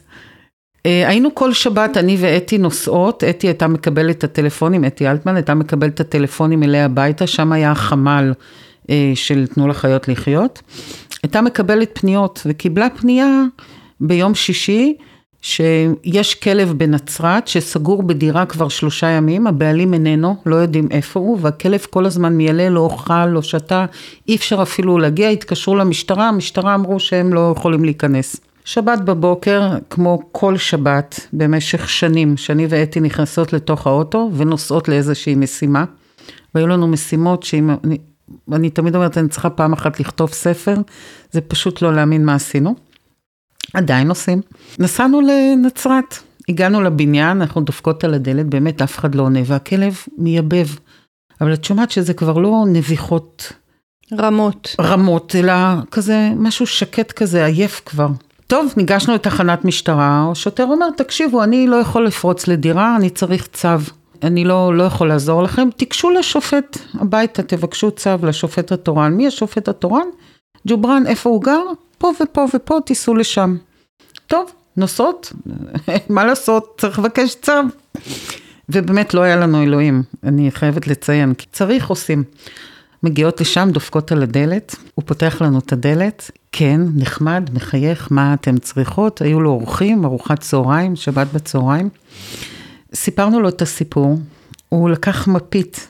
היינו 0.86 1.36
כל 1.36 1.54
שבת, 1.54 1.98
אני 1.98 2.18
ואתי 2.20 2.58
נוסעות, 2.58 3.24
אתי 3.24 3.48
הייתה 3.48 3.68
מקבלת 3.68 4.18
את 4.18 4.24
הטלפונים, 4.24 4.86
אתי 4.86 5.08
אלטמן 5.08 5.36
הייתה 5.36 5.54
מקבלת 5.54 5.94
את 5.94 6.00
הטלפונים 6.00 6.64
אליה 6.64 6.86
הביתה, 6.86 7.28
שם 7.28 7.52
היה 7.52 7.72
החמ"ל 7.72 8.34
אה, 8.90 9.12
של 9.16 9.48
תנו 9.48 9.68
לחיות 9.68 10.08
לחיות, 10.08 10.62
הייתה 11.24 11.42
מקבלת 11.42 12.00
פניות 12.00 12.42
וקיבלה 12.46 12.88
פנייה 12.90 13.44
ביום 14.02 14.36
שישי 14.36 14.96
שיש 15.46 16.36
כלב 16.36 16.74
בנצרת 16.78 17.48
שסגור 17.48 18.04
בדירה 18.04 18.46
כבר 18.46 18.70
שלושה 18.70 19.08
ימים, 19.08 19.48
הבעלים 19.48 19.94
איננו, 19.94 20.36
לא 20.46 20.56
יודעים 20.56 20.88
איפה 20.92 21.20
הוא, 21.20 21.38
והכלב 21.42 21.86
כל 21.90 22.06
הזמן 22.06 22.34
מיילל, 22.34 22.70
לא 22.70 22.80
אוכל, 22.80 23.26
לא 23.26 23.42
שתה, 23.42 23.86
אי 24.28 24.36
אפשר 24.36 24.62
אפילו 24.62 24.98
להגיע, 24.98 25.30
התקשרו 25.30 25.76
למשטרה, 25.76 26.30
המשטרה 26.30 26.76
אמרו 26.76 27.00
שהם 27.00 27.34
לא 27.34 27.54
יכולים 27.58 27.86
להיכנס. 27.86 28.36
שבת 28.64 29.02
בבוקר, 29.02 29.70
כמו 29.90 30.20
כל 30.32 30.58
שבת, 30.58 31.28
במשך 31.34 31.90
שנים, 31.90 32.38
שאני 32.38 32.68
ואתי 32.70 33.00
נכנסות 33.00 33.54
לתוך 33.54 33.88
האוטו 33.88 34.32
ונוסעות 34.36 34.88
לאיזושהי 34.88 35.36
משימה. 35.36 35.86
והיו 36.56 36.68
לנו 36.68 36.88
משימות 36.88 37.44
שאם 37.44 37.70
אני 38.52 38.70
תמיד 38.70 38.96
אומרת, 38.96 39.18
אני 39.18 39.30
צריכה 39.30 39.50
פעם 39.50 39.74
אחת 39.74 40.00
לכתוב 40.00 40.30
ספר, 40.34 40.76
זה 41.32 41.42
פשוט 41.42 41.82
לא 41.82 41.94
להאמין 41.94 42.26
מה 42.26 42.36
עשינו. 42.36 42.76
עדיין 43.76 44.10
עושים. 44.10 44.42
נסענו 44.80 45.22
לנצרת, 45.22 46.18
הגענו 46.50 46.82
לבניין, 46.82 47.42
אנחנו 47.42 47.62
דופקות 47.62 48.04
על 48.04 48.14
הדלת, 48.14 48.46
באמת 48.46 48.82
אף 48.82 49.00
אחד 49.00 49.16
לא 49.16 49.24
עונה, 49.24 49.40
והכלב 49.46 49.96
מייבב. 50.18 50.68
אבל 51.42 51.54
את 51.54 51.64
שומעת 51.64 51.92
שזה 51.92 52.14
כבר 52.14 52.38
לא 52.38 52.64
נביחות. 52.68 53.54
רמות. 54.14 54.76
רמות, 54.82 55.36
אלא 55.36 55.54
כזה, 55.92 56.30
משהו 56.36 56.68
שקט 56.68 57.12
כזה, 57.12 57.46
עייף 57.46 57.82
כבר. 57.86 58.08
טוב, 58.48 58.74
ניגשנו 58.78 59.14
לתחנת 59.14 59.66
משטרה, 59.66 60.28
השוטר 60.32 60.64
אומר, 60.64 60.90
תקשיבו, 60.98 61.44
אני 61.44 61.68
לא 61.68 61.76
יכול 61.76 62.06
לפרוץ 62.06 62.48
לדירה, 62.48 62.96
אני 62.96 63.10
צריך 63.10 63.48
צו. 63.48 63.70
אני 64.24 64.46
לא, 64.46 64.78
לא 64.78 64.84
יכול 64.84 65.08
לעזור 65.08 65.44
לכם, 65.44 65.70
תיגשו 65.76 66.10
לשופט 66.10 66.78
הביתה, 66.94 67.44
תבקשו 67.44 67.92
צו 67.92 68.10
לשופט 68.24 68.72
התורן. 68.72 69.14
מי 69.14 69.28
השופט 69.28 69.68
התורן? 69.68 70.08
ג'ובראן, 70.68 71.04
איפה 71.08 71.30
הוא 71.30 71.44
גר? 71.44 71.62
פה 71.98 72.12
ופה 72.22 72.46
ופה, 72.54 72.78
תיסעו 72.86 73.16
לשם. 73.16 73.56
טוב, 74.28 74.52
נוסעות, 74.78 75.34
מה 76.10 76.26
לעשות, 76.26 76.76
צריך 76.78 77.00
לבקש 77.00 77.36
צו. 77.42 77.54
ובאמת 78.70 79.14
לא 79.14 79.22
היה 79.22 79.36
לנו 79.36 79.64
אלוהים, 79.64 80.04
אני 80.24 80.52
חייבת 80.52 80.88
לציין, 80.88 81.34
כי 81.34 81.46
צריך 81.52 81.90
עושים. 81.90 82.24
מגיעות 83.04 83.42
לשם, 83.42 83.70
דופקות 83.72 84.12
על 84.12 84.24
הדלת, 84.24 84.76
הוא 84.96 85.04
פותח 85.06 85.42
לנו 85.42 85.60
את 85.60 85.74
הדלת, 85.74 86.32
כן, 86.52 86.82
נחמד, 86.96 87.50
מחייך, 87.54 88.08
מה 88.12 88.34
אתן 88.34 88.58
צריכות? 88.58 89.22
היו 89.22 89.42
לו 89.42 89.50
אורחים, 89.50 90.06
ארוחת 90.06 90.40
צהריים, 90.40 90.96
שבת 90.96 91.28
בצהריים. 91.34 91.90
סיפרנו 92.94 93.40
לו 93.40 93.50
את 93.50 93.62
הסיפור, 93.62 94.20
הוא 94.70 94.90
לקח 94.90 95.28
מפית, 95.28 95.88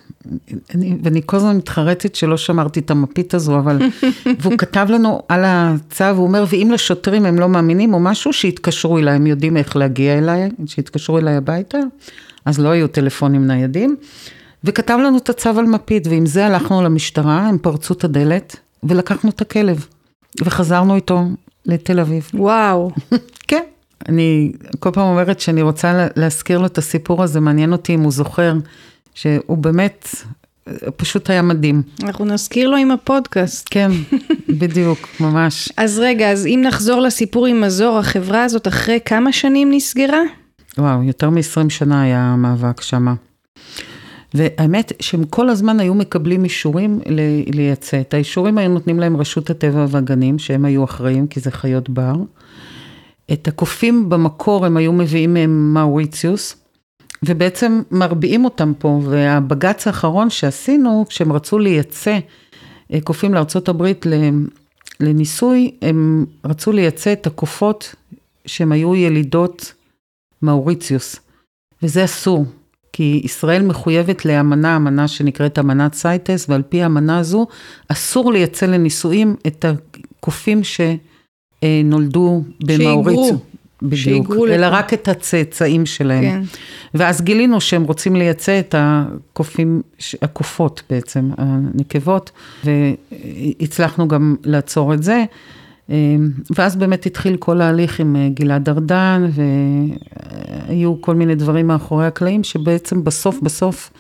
אני, 0.76 0.98
ואני 1.04 1.22
כל 1.26 1.38
הזמן 1.38 1.58
מתחרטת 1.58 2.16
שלא 2.16 2.38
שמרתי 2.38 2.80
את 2.80 2.92
המפית 2.92 3.34
הזו, 3.34 3.60
אבל, 3.60 3.78
והוא 4.40 4.58
כתב 4.58 4.88
לנו 4.90 5.22
על 5.30 5.42
הצו, 5.46 6.06
הוא 6.06 6.28
אומר, 6.28 6.46
ואם 6.50 6.70
לשוטרים 6.74 7.26
הם 7.26 7.40
לא 7.40 7.50
מאמינים 7.50 7.94
או 7.94 8.00
משהו, 8.00 8.34
שיתקשרו 8.34 8.98
אליי, 8.98 9.16
הם 9.16 9.28
יודעים 9.28 9.58
איך 9.58 9.76
להגיע 9.76 10.18
אליי, 10.18 10.50
שיתקשרו 10.66 11.18
אליי 11.18 11.36
הביתה, 11.36 11.78
אז 12.46 12.60
לא 12.60 12.70
היו 12.70 12.88
טלפונים 12.88 13.48
ניידים, 13.48 13.96
וכתב 14.64 14.98
לנו 15.04 15.18
את 15.18 15.30
הצו 15.30 15.50
על 15.50 15.66
מפית, 15.66 16.08
ועם 16.08 16.26
זה 16.26 16.46
הלכנו 16.46 16.82
למשטרה, 16.82 17.48
הם 17.48 17.58
פרצו 17.58 17.94
את 17.94 18.04
הדלת, 18.04 18.56
ולקחנו 18.84 19.30
את 19.30 19.42
הכלב, 19.42 19.88
וחזרנו 20.42 20.96
איתו 20.96 21.24
לתל 21.66 22.00
אביב. 22.00 22.30
וואו. 22.34 22.92
כן. 23.48 23.64
אני 24.10 24.52
כל 24.80 24.92
פעם 24.92 25.08
אומרת 25.08 25.40
שאני 25.40 25.62
רוצה 25.62 26.08
להזכיר 26.16 26.58
לו 26.58 26.66
את 26.66 26.78
הסיפור 26.78 27.24
הזה, 27.24 27.40
מעניין 27.40 27.72
אותי 27.72 27.96
אם 27.96 28.02
הוא 28.02 28.12
זוכר 28.12 28.54
שהוא 29.16 29.58
באמת 29.58 30.10
פשוט 30.96 31.30
היה 31.30 31.42
מדהים. 31.42 31.82
אנחנו 32.04 32.26
נזכיר 32.26 32.70
לו 32.70 32.78
עם 32.78 32.92
הפודקאסט. 32.92 33.68
כן, 33.72 33.92
בדיוק, 34.60 35.08
ממש. 35.20 35.70
אז 35.78 36.00
רגע, 36.00 36.32
אז 36.32 36.46
אם 36.46 36.62
נחזור 36.66 37.02
לסיפור 37.02 37.46
עם 37.46 37.62
מזור, 37.62 37.98
החברה 37.98 38.44
הזאת 38.44 38.68
אחרי 38.68 39.00
כמה 39.06 39.32
שנים 39.32 39.74
נסגרה? 39.74 40.22
וואו, 40.78 41.04
יותר 41.04 41.30
מ-20 41.30 41.70
שנה 41.70 42.02
היה 42.02 42.20
המאבק 42.20 42.82
שמה. 42.82 43.14
והאמת 44.34 44.92
שהם 45.00 45.26
כל 45.26 45.50
הזמן 45.50 45.80
היו 45.80 45.94
מקבלים 45.94 46.44
אישורים 46.44 47.00
לייצא. 47.54 48.02
את 48.02 48.14
האישורים 48.14 48.58
היו 48.58 48.70
נותנים 48.70 49.00
להם 49.00 49.18
רשות 49.18 49.50
הטבע 49.50 49.86
והגנים, 49.90 50.40
שהם 50.40 50.66
היו 50.66 50.84
אחראים, 50.84 51.28
כי 51.28 51.40
זה 51.40 51.52
חיות 51.52 51.90
בר. 51.90 52.16
את 53.34 53.48
הקופים 53.48 54.10
במקור 54.10 54.66
הם 54.66 54.78
היו 54.78 54.94
מביאים 54.94 55.34
מהם 55.34 55.74
מאוריציוס, 55.74 56.56
ובעצם 57.26 57.82
מרביעים 57.92 58.46
אותם 58.46 58.74
פה, 58.80 59.02
והבג"ץ 59.04 59.88
האחרון 59.88 60.30
שעשינו, 60.30 61.06
כשהם 61.10 61.34
רצו 61.34 61.60
לייצא 61.60 62.20
אה, 62.94 63.02
קופים 63.02 63.34
לארה"ב 63.34 63.92
לניסוי, 65.00 65.72
הם 65.82 66.26
רצו 66.46 66.72
לייצא 66.72 67.14
את 67.14 67.28
הקופות 67.28 67.96
שהם 68.46 68.72
היו 68.72 68.96
ילידות 68.96 69.74
מאוריציוס, 70.42 71.20
וזה 71.84 72.06
אסור. 72.06 72.46
כי 72.94 73.22
ישראל 73.24 73.64
מחויבת 73.64 74.26
לאמנה, 74.26 74.76
אמנה 74.76 75.08
שנקראת 75.08 75.60
אמנת 75.60 75.94
סייטס, 75.94 76.46
ועל 76.50 76.62
פי 76.70 76.84
האמנה 76.84 77.20
הזו 77.20 77.48
אסור 77.88 78.34
לייצא 78.34 78.66
לניסויים 78.66 79.36
את 79.48 79.66
הקופים 79.66 80.62
שנולדו 80.64 82.44
במאוריציוס. 82.66 83.40
בדיוק, 83.90 84.34
אלא 84.50 84.68
רק 84.70 84.94
את 84.94 85.08
הצאצאים 85.08 85.86
שלהם. 85.86 86.24
כן. 86.24 86.42
ואז 86.94 87.22
גילינו 87.22 87.62
שהם 87.62 87.84
רוצים 87.84 88.16
לייצא 88.16 88.60
את 88.60 88.76
הקופים, 88.78 89.82
הקופות 90.22 90.84
בעצם, 90.90 91.30
הנקבות, 91.38 92.32
והצלחנו 92.64 94.08
גם 94.08 94.36
לעצור 94.44 94.94
את 94.94 95.04
זה. 95.04 95.24
ואז 96.58 96.76
באמת 96.76 97.06
התחיל 97.06 97.38
כל 97.38 97.62
ההליך 97.62 98.00
עם 98.00 98.16
אה, 98.16 98.30
גלעד 98.34 98.70
ארדן, 98.70 99.30
והיו 100.68 101.02
כל 101.02 101.16
מיני 101.16 101.36
דברים 101.36 101.68
מאחורי 101.68 102.06
הקלעים, 102.06 102.44
שבעצם 102.44 103.04
בסוף 103.04 103.40
בסוף 103.42 103.92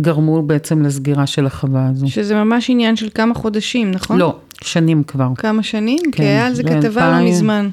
גרמו 0.00 0.42
בעצם 0.42 0.82
לסגירה 0.82 1.26
של 1.26 1.46
החווה 1.46 1.88
הזו. 1.88 2.08
שזה 2.08 2.34
ממש 2.34 2.70
עניין 2.70 2.96
של 2.96 3.08
כמה 3.14 3.34
חודשים, 3.34 3.90
נכון? 3.90 4.18
לא, 4.18 4.36
שנים 4.62 5.02
כבר. 5.02 5.28
כמה 5.36 5.62
שנים? 5.62 5.98
כן. 6.04 6.10
כי 6.10 6.22
היה 6.22 6.46
על 6.46 6.54
זה 6.54 6.62
כתבה 6.62 7.20
לא 7.20 7.28
מזמן. 7.28 7.68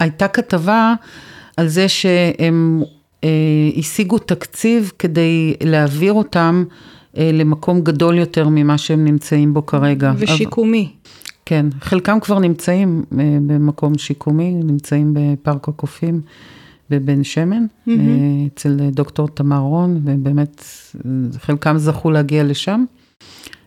הייתה 0.00 0.28
כתבה 0.28 0.94
על 1.56 1.68
זה 1.68 1.88
שהם 1.88 2.82
אה, 3.24 3.28
השיגו 3.76 4.18
תקציב 4.18 4.92
כדי 4.98 5.54
להעביר 5.64 6.12
אותם 6.12 6.64
אה, 7.16 7.30
למקום 7.32 7.80
גדול 7.80 8.18
יותר 8.18 8.48
ממה 8.48 8.78
שהם 8.78 9.04
נמצאים 9.04 9.54
בו 9.54 9.66
כרגע. 9.66 10.12
ושיקומי. 10.16 10.82
אבל... 10.82 11.10
כן, 11.46 11.66
חלקם 11.80 12.20
כבר 12.20 12.38
נמצאים 12.38 13.04
אה, 13.12 13.38
במקום 13.46 13.98
שיקומי, 13.98 14.54
נמצאים 14.54 15.14
בפארק 15.14 15.68
הקופים 15.68 16.20
בבן 16.90 17.24
שמן, 17.24 17.66
mm-hmm. 17.88 17.90
אצל 18.54 18.76
דוקטור 18.92 19.28
תמר 19.28 19.58
רון, 19.58 20.00
ובאמת 20.04 20.64
חלקם 21.38 21.78
זכו 21.78 22.10
להגיע 22.10 22.44
לשם, 22.44 22.84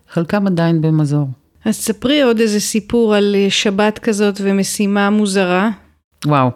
חלקם 0.09 0.47
עדיין 0.47 0.81
במזור. 0.81 1.27
אז 1.65 1.75
ספרי 1.75 2.21
עוד 2.21 2.39
איזה 2.39 2.59
סיפור 2.59 3.15
על 3.15 3.35
שבת 3.49 3.99
כזאת 3.99 4.35
ומשימה 4.41 5.09
מוזרה. 5.09 5.69
וואו, 6.25 6.49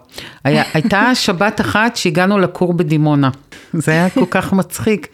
היה, 0.44 0.62
הייתה 0.74 1.14
שבת 1.24 1.60
אחת 1.60 1.96
שהגענו 1.96 2.38
לכור 2.38 2.72
בדימונה. 2.72 3.30
זה 3.72 3.92
היה 3.92 4.10
כל 4.10 4.26
כך 4.30 4.52
מצחיק, 4.52 5.08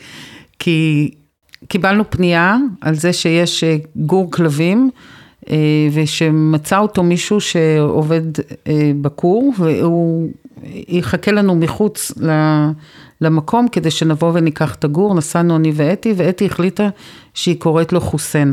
כי 0.58 1.10
קיבלנו 1.68 2.10
פנייה 2.10 2.56
על 2.80 2.94
זה 2.94 3.12
שיש 3.12 3.64
גור 3.96 4.30
כלבים. 4.30 4.90
אה, 5.50 5.88
ושמצא 5.92 6.78
אותו 6.78 7.02
מישהו 7.02 7.40
שעובד 7.40 8.22
אה, 8.66 8.92
בכור, 9.00 9.52
והוא 9.58 10.30
יחכה 10.88 11.32
לנו 11.32 11.54
מחוץ 11.54 12.12
למקום 13.20 13.68
כדי 13.68 13.90
שנבוא 13.90 14.30
וניקח 14.34 14.74
את 14.74 14.84
הגור, 14.84 15.14
נסענו 15.14 15.56
אני 15.56 15.72
ואתי, 15.74 16.14
ואתי 16.16 16.46
החליטה 16.46 16.88
שהיא 17.34 17.60
קוראת 17.60 17.92
לו 17.92 18.00
חוסיין. 18.00 18.52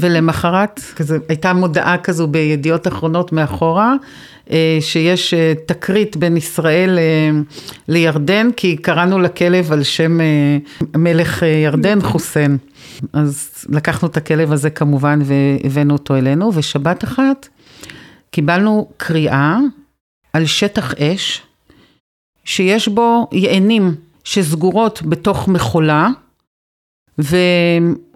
ולמחרת, 0.00 0.80
כזה, 0.96 1.18
הייתה 1.28 1.52
מודעה 1.52 1.98
כזו 1.98 2.26
בידיעות 2.26 2.88
אחרונות 2.88 3.32
מאחורה, 3.32 3.94
אה, 4.50 4.78
שיש 4.80 5.34
תקרית 5.66 6.16
בין 6.16 6.36
ישראל 6.36 6.98
לירדן, 7.88 8.48
כי 8.56 8.76
קראנו 8.76 9.18
לכלב 9.18 9.72
על 9.72 9.82
שם 9.82 10.18
מלך 10.96 11.42
ירדן, 11.64 12.00
חוסיין. 12.02 12.58
אז 13.12 13.64
לקחנו 13.68 14.08
את 14.08 14.16
הכלב 14.16 14.52
הזה 14.52 14.70
כמובן 14.70 15.20
והבאנו 15.24 15.92
אותו 15.92 16.16
אלינו, 16.16 16.50
ושבת 16.54 17.04
אחת 17.04 17.48
קיבלנו 18.30 18.88
קריאה 18.96 19.58
על 20.32 20.46
שטח 20.46 20.94
אש, 20.94 21.42
שיש 22.44 22.88
בו 22.88 23.28
יענים 23.32 23.94
שסגורות 24.24 25.02
בתוך 25.02 25.48
מכולה, 25.48 26.08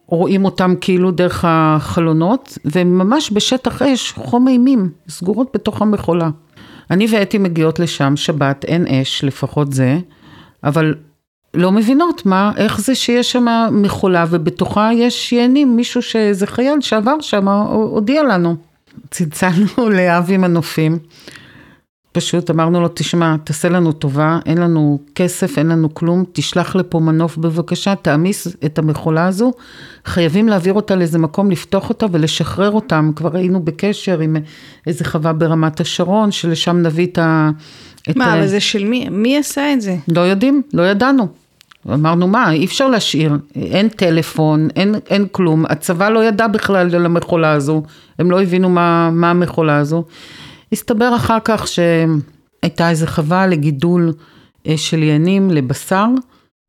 ורואים 0.09 0.45
אותם 0.45 0.75
כאילו 0.81 1.11
דרך 1.11 1.45
החלונות, 1.49 2.59
וממש 2.65 3.31
בשטח 3.33 3.83
אש, 3.83 4.13
חום 4.13 4.49
אימים, 4.49 4.91
סגורות 5.09 5.49
בתוך 5.55 5.83
המכולה. 5.83 6.31
אני 6.91 7.07
ואתי 7.11 7.39
מגיעות 7.39 7.79
לשם, 7.79 8.17
שבת, 8.17 8.65
אין 8.65 8.87
אש, 8.87 9.25
לפחות 9.25 9.73
זה, 9.73 9.99
אבל 10.65 10.95
לא 11.55 11.73
מבינות 11.73 12.27
מה, 12.27 12.53
איך 12.57 12.81
זה 12.81 12.95
שיש 12.95 13.33
שם 13.33 13.47
מכולה 13.73 14.25
ובתוכה 14.31 14.91
יש 14.95 15.33
יענים, 15.33 15.77
מישהו 15.77 16.03
שאיזה 16.03 16.47
חייל 16.47 16.81
שעבר 16.81 17.21
שם 17.21 17.49
הודיע 17.49 18.23
לנו. 18.23 18.57
צלצלנו 19.11 19.89
לאבי 19.97 20.37
מנופים, 20.37 20.99
פשוט 22.19 22.51
אמרנו 22.51 22.81
לו, 22.81 22.89
תשמע, 22.95 23.37
תעשה 23.45 23.69
לנו 23.69 23.93
טובה, 23.93 24.39
אין 24.47 24.59
לנו 24.59 24.99
כסף, 25.15 25.59
אין 25.59 25.69
לנו 25.69 25.95
כלום, 25.95 26.25
תשלח 26.33 26.77
לפה 26.77 27.01
מנוף 27.01 27.37
בבקשה, 27.37 27.95
תעמיס 27.95 28.49
את 28.65 28.79
המכולה 28.79 29.27
הזו, 29.27 29.53
חייבים 30.05 30.49
להעביר 30.49 30.73
אותה 30.73 30.97
לאיזה 30.97 31.19
מקום, 31.19 31.51
לפתוח 31.51 31.89
אותה 31.89 32.07
ולשחרר 32.13 32.71
אותם. 32.71 33.11
כבר 33.17 33.37
היינו 33.37 33.61
בקשר 33.61 34.21
עם 34.21 34.37
איזה 34.87 35.05
חווה 35.05 35.33
ברמת 35.33 35.81
השרון, 35.81 36.33
שלשם 36.33 36.77
נביא 36.83 37.07
את 37.07 37.19
ה... 37.19 37.51
מה, 38.17 38.35
אבל 38.35 38.47
זה 38.47 38.61
של 38.61 38.85
מי? 38.85 39.09
מי 39.11 39.39
עשה 39.39 39.73
את 39.73 39.81
זה? 39.81 39.97
לא 40.09 40.21
יודעים, 40.21 40.63
לא 40.73 40.83
ידענו. 40.83 41.29
אמרנו, 41.93 42.29
מה, 42.29 42.53
אי 42.53 42.65
אפשר 42.65 42.89
להשאיר, 42.89 43.33
אין 43.55 43.89
טלפון, 43.89 44.69
אין, 44.77 44.95
אין 45.11 45.27
כלום, 45.33 45.65
הצבא 45.69 46.09
לא 46.09 46.25
ידע 46.25 46.47
בכלל 46.47 46.95
על 46.95 47.07
המכולה 47.07 47.53
הזו, 47.53 47.83
הם 48.19 48.31
לא 48.31 48.43
הבינו 48.43 48.69
מה, 48.69 49.11
מה 49.13 49.31
המכולה 49.31 49.77
הזו. 49.77 50.05
הסתבר 50.73 51.17
אחר 51.17 51.39
כך 51.45 51.67
שהייתה 51.69 52.91
איזו 52.91 53.07
חווה 53.07 53.47
לגידול 53.47 54.13
אה, 54.67 54.77
של 54.77 55.03
ינים 55.03 55.51
לבשר, 55.51 56.07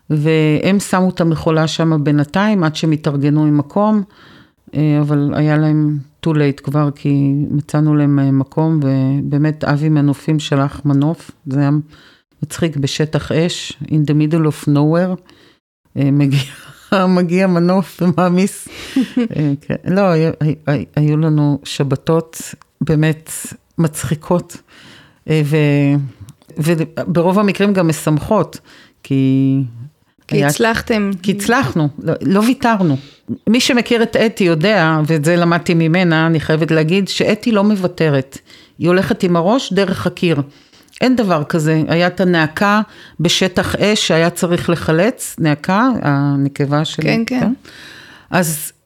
והם 0.10 0.80
שמו 0.80 1.10
את 1.10 1.22
המכולה 1.22 1.68
שם 1.68 2.04
בינתיים 2.04 2.64
עד 2.64 2.76
שהם 2.76 2.92
התארגנו 2.92 3.46
עם 3.46 3.58
מקום, 3.58 4.04
אה, 4.76 5.00
אבל 5.02 5.34
היה 5.36 5.58
להם 5.58 5.98
too 6.26 6.30
late 6.30 6.62
כבר, 6.64 6.90
כי 6.96 7.34
מצאנו 7.52 7.96
להם 7.96 8.20
אה, 8.20 8.32
מקום, 8.32 8.80
ובאמת 8.84 9.64
אבי 9.64 9.90
מנופים 9.90 10.40
שלח 10.40 10.82
מנוף, 10.86 11.32
זה 11.46 11.60
היה 11.60 11.70
מצחיק 12.44 12.78
בשטח 12.78 13.32
אש, 13.32 13.74
in 13.84 14.12
the 14.12 14.14
middle 14.14 14.48
of 14.48 14.70
nowhere, 14.70 15.32
מגיע, 15.96 16.42
מגיע 17.18 17.48
מנוף 17.48 18.02
ומעמיס. 18.02 18.68
כן, 19.62 19.76
לא, 19.86 20.02
היו 20.96 21.18
לנו 21.18 21.60
שבתות 21.64 22.42
באמת 22.82 23.32
מצחיקות, 23.80 24.58
ו, 25.28 25.58
וברוב 26.58 27.40
המקרים 27.40 27.74
גם 27.74 27.88
משמחות, 27.88 28.60
כי... 29.04 29.64
כי 30.28 30.36
היה, 30.36 30.48
הצלחתם. 30.48 31.12
כי 31.24 31.32
הצלחנו, 31.32 31.90
לא, 32.00 32.14
לא 32.22 32.40
ויתרנו. 32.40 32.98
מי 33.50 33.60
שמכיר 33.60 34.04
את 34.04 34.16
אתי 34.16 34.44
יודע, 34.44 35.00
ואת 35.08 35.26
זה 35.26 35.36
למדתי 35.36 35.74
ממנה, 35.74 36.28
אני 36.28 36.40
חייבת 36.40 36.72
להגיד, 36.72 37.08
שאתי 37.08 37.52
לא 37.52 37.64
מוותרת. 37.64 38.38
היא 38.80 38.88
הולכת 38.88 39.24
עם 39.24 39.36
הראש 39.36 39.74
דרך 39.74 40.08
הקיר. 40.08 40.42
אין 41.02 41.16
דבר 41.16 41.44
כזה, 41.44 41.82
היה 41.88 42.08
את 42.08 42.22
הנאקה 42.22 42.82
בשטח 43.20 43.76
אש 43.76 44.08
שהיה 44.08 44.30
צריך 44.30 44.70
לחלץ, 44.70 45.36
נאקה, 45.40 45.90
הנקבה 46.02 46.86
שלי. 46.86 47.04
כן, 47.04 47.22
כן. 47.26 47.40
כן? 47.40 47.54
אז 48.30 48.72
אה, 48.72 48.79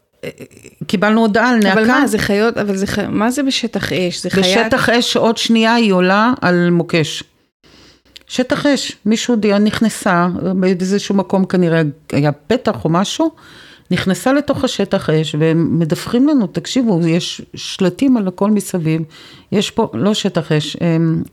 קיבלנו 0.88 1.21
הודעה 1.21 1.49
על 1.49 1.55
נאקה. 1.55 1.73
אבל 1.73 1.88
מה, 1.88 2.07
זה 2.07 2.17
חיות, 2.17 2.57
אבל 2.57 2.75
זה, 2.75 2.86
מה 3.09 3.31
זה 3.31 3.43
בשטח 3.43 3.93
אש? 3.93 4.23
זה 4.23 4.29
חיה... 4.29 4.63
בשטח 4.63 4.89
אש 4.89 5.17
עוד 5.17 5.38
שנייה 5.38 5.73
היא 5.73 5.93
עולה 5.93 6.33
על 6.41 6.69
מוקש. 6.69 7.23
שטח 8.27 8.65
אש, 8.65 8.95
מישהו 9.05 9.36
נכנסה, 9.59 10.27
באיזשהו 10.55 11.15
מקום 11.15 11.45
כנראה 11.45 11.81
היה 12.12 12.31
פתח 12.31 12.86
או 12.86 12.89
משהו, 12.89 13.31
נכנסה 13.91 14.33
לתוך 14.33 14.63
השטח 14.63 15.09
אש 15.09 15.36
והם 15.39 15.79
מדווחים 15.79 16.27
לנו, 16.27 16.47
תקשיבו, 16.47 16.99
יש 17.07 17.41
שלטים 17.55 18.17
על 18.17 18.27
הכל 18.27 18.51
מסביב, 18.51 19.01
יש 19.51 19.71
פה, 19.71 19.89
לא 19.93 20.13
שטח 20.13 20.51
אש, 20.51 20.77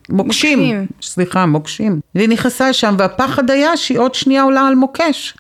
מוקשים, 0.09 0.59
מוקשים. 0.59 0.87
סליחה, 1.03 1.47
מוקשים. 1.47 2.01
והיא 2.15 2.29
נכנסה 2.29 2.73
שם 2.73 2.95
והפחד 2.99 3.51
היה 3.51 3.77
שהיא 3.77 3.99
עוד 3.99 4.15
שנייה 4.15 4.43
עולה 4.43 4.67
על 4.67 4.75
מוקש. 4.75 5.35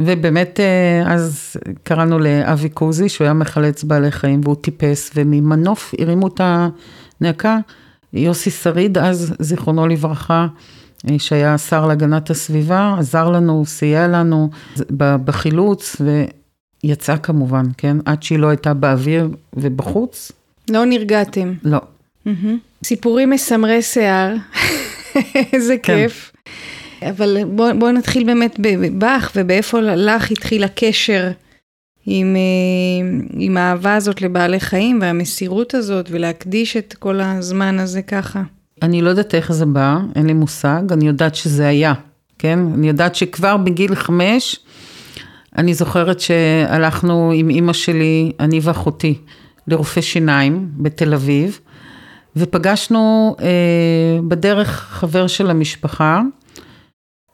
ובאמת 0.00 0.60
אה, 0.60 1.12
אז 1.12 1.56
קראנו 1.82 2.18
לאבי 2.18 2.68
קוזי, 2.68 3.08
שהוא 3.08 3.24
היה 3.24 3.34
מחלץ 3.34 3.84
בעלי 3.84 4.10
חיים 4.10 4.40
והוא 4.44 4.56
טיפס, 4.56 5.10
וממנוף 5.14 5.94
הרימו 5.98 6.26
את 6.26 6.40
הנעקה. 7.20 7.58
יוסי 8.12 8.50
שריד 8.50 8.98
אז, 8.98 9.34
זיכרונו 9.38 9.86
לברכה, 9.86 10.46
אה, 11.10 11.18
שהיה 11.18 11.58
שר 11.58 11.86
להגנת 11.86 12.30
הסביבה, 12.30 12.96
עזר 12.98 13.30
לנו, 13.30 13.66
סייע 13.66 14.08
לנו 14.08 14.50
בחילוץ, 15.24 15.96
ויצאה 16.84 17.18
כמובן, 17.18 17.64
כן? 17.76 17.96
עד 18.04 18.22
שהיא 18.22 18.38
לא 18.38 18.48
הייתה 18.48 18.74
באוויר 18.74 19.28
ובחוץ. 19.54 20.32
לא 20.70 20.84
נרגעתם. 20.84 21.52
לא. 21.64 21.80
Mm-hmm. 22.26 22.30
סיפורים 22.84 23.30
מסמרי 23.30 23.82
שיער, 23.82 24.34
איזה 25.52 25.76
כן. 25.82 25.96
כיף. 25.96 26.32
אבל 27.10 27.44
בואו 27.44 27.78
בוא 27.78 27.90
נתחיל 27.90 28.24
באמת 28.24 28.60
בך 28.98 29.32
ובאיפה 29.36 29.80
לך 29.80 30.30
התחיל 30.30 30.64
הקשר 30.64 31.30
עם, 32.06 32.36
אה, 32.36 33.26
עם 33.38 33.56
האהבה 33.56 33.94
הזאת 33.94 34.22
לבעלי 34.22 34.60
חיים 34.60 34.98
והמסירות 35.02 35.74
הזאת 35.74 36.06
ולהקדיש 36.10 36.76
את 36.76 36.94
כל 36.98 37.20
הזמן 37.20 37.78
הזה 37.78 38.02
ככה. 38.02 38.42
אני 38.82 39.02
לא 39.02 39.10
יודעת 39.10 39.34
איך 39.34 39.52
זה 39.52 39.66
בא, 39.66 39.98
אין 40.16 40.26
לי 40.26 40.32
מושג, 40.32 40.82
אני 40.90 41.06
יודעת 41.06 41.34
שזה 41.34 41.66
היה, 41.66 41.94
כן? 42.38 42.58
אני 42.74 42.88
יודעת 42.88 43.14
שכבר 43.14 43.56
בגיל 43.56 43.94
חמש, 43.94 44.60
אני 45.58 45.74
זוכרת 45.74 46.20
שהלכנו 46.20 47.32
עם 47.34 47.50
אימא 47.50 47.72
שלי, 47.72 48.32
אני 48.40 48.60
ואחותי, 48.62 49.18
לרופא 49.68 50.00
שיניים 50.00 50.68
בתל 50.76 51.14
אביב, 51.14 51.60
ופגשנו 52.36 53.36
אה, 53.40 54.18
בדרך 54.28 54.68
חבר 54.68 55.26
של 55.26 55.50
המשפחה, 55.50 56.22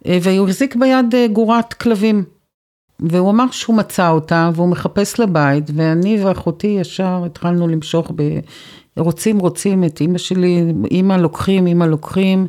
והוא 0.07 0.49
החזיק 0.49 0.77
ביד 0.77 1.15
אה, 1.15 1.27
גורת 1.33 1.73
כלבים. 1.75 2.25
והוא 3.01 3.31
אמר 3.31 3.51
שהוא 3.51 3.77
מצא 3.77 4.11
אותה 4.11 4.51
והוא 4.55 4.69
מחפש 4.69 5.21
לבית, 5.21 5.71
ואני 5.75 6.25
ואחותי 6.25 6.67
ישר 6.67 7.23
התחלנו 7.27 7.69
למשוך 7.69 8.13
ב... 8.17 8.23
רוצים, 8.97 9.39
רוצים 9.39 9.85
את 9.85 10.01
אימא 10.01 10.19
שלי, 10.19 10.73
אימא 10.91 11.15
לוקחים, 11.15 11.67
אימא 11.67 11.85
לוקחים. 11.85 12.47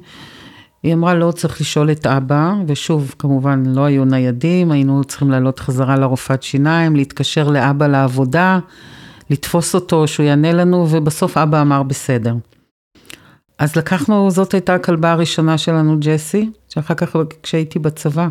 היא 0.84 0.94
אמרה, 0.94 1.14
לא, 1.14 1.32
צריך 1.32 1.62
לשאול 1.62 1.92
את 1.92 2.08
אבא, 2.08 2.54
ושוב, 2.68 3.16
כמובן, 3.20 3.64
לא 3.66 3.82
היו 3.82 4.06
ניידים, 4.06 4.72
היינו 4.72 5.04
צריכים 5.04 5.32
לעלות 5.32 5.60
חזרה 5.60 5.96
לרופאת 5.96 6.44
שיניים, 6.44 6.96
להתקשר 6.96 7.50
לאבא 7.50 7.88
לעבודה, 7.88 8.60
לתפוס 9.30 9.76
אותו, 9.76 10.08
שהוא 10.08 10.26
יענה 10.26 10.54
לנו, 10.54 10.88
ובסוף 10.90 11.38
אבא 11.38 11.62
אמר 11.62 11.84
בסדר. 11.84 12.36
אז 13.62 13.76
לקחנו, 13.76 14.32
זאת 14.32 14.54
הייתה 14.54 14.76
הכלבה 14.76 15.12
הראשונה 15.12 15.58
שלנו, 15.58 15.98
ג'סי, 16.00 16.50
שאחר 16.70 16.94
כך 16.94 17.16
כשהייתי 17.44 17.80
בצבא, 17.80 18.28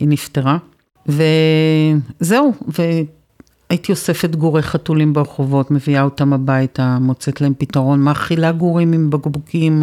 היא 0.00 0.08
נפטרה. 0.08 0.58
וזהו, 1.06 2.52
והייתי 2.68 3.92
אוספת 3.92 4.34
גורי 4.36 4.62
חתולים 4.62 5.12
ברחובות, 5.12 5.70
מביאה 5.70 6.02
אותם 6.02 6.32
הביתה, 6.32 6.98
מוצאת 7.00 7.40
להם 7.40 7.52
פתרון, 7.58 8.00
מאכילה 8.00 8.52
גורים 8.52 8.92
עם 8.92 9.10
בקבוקים, 9.10 9.82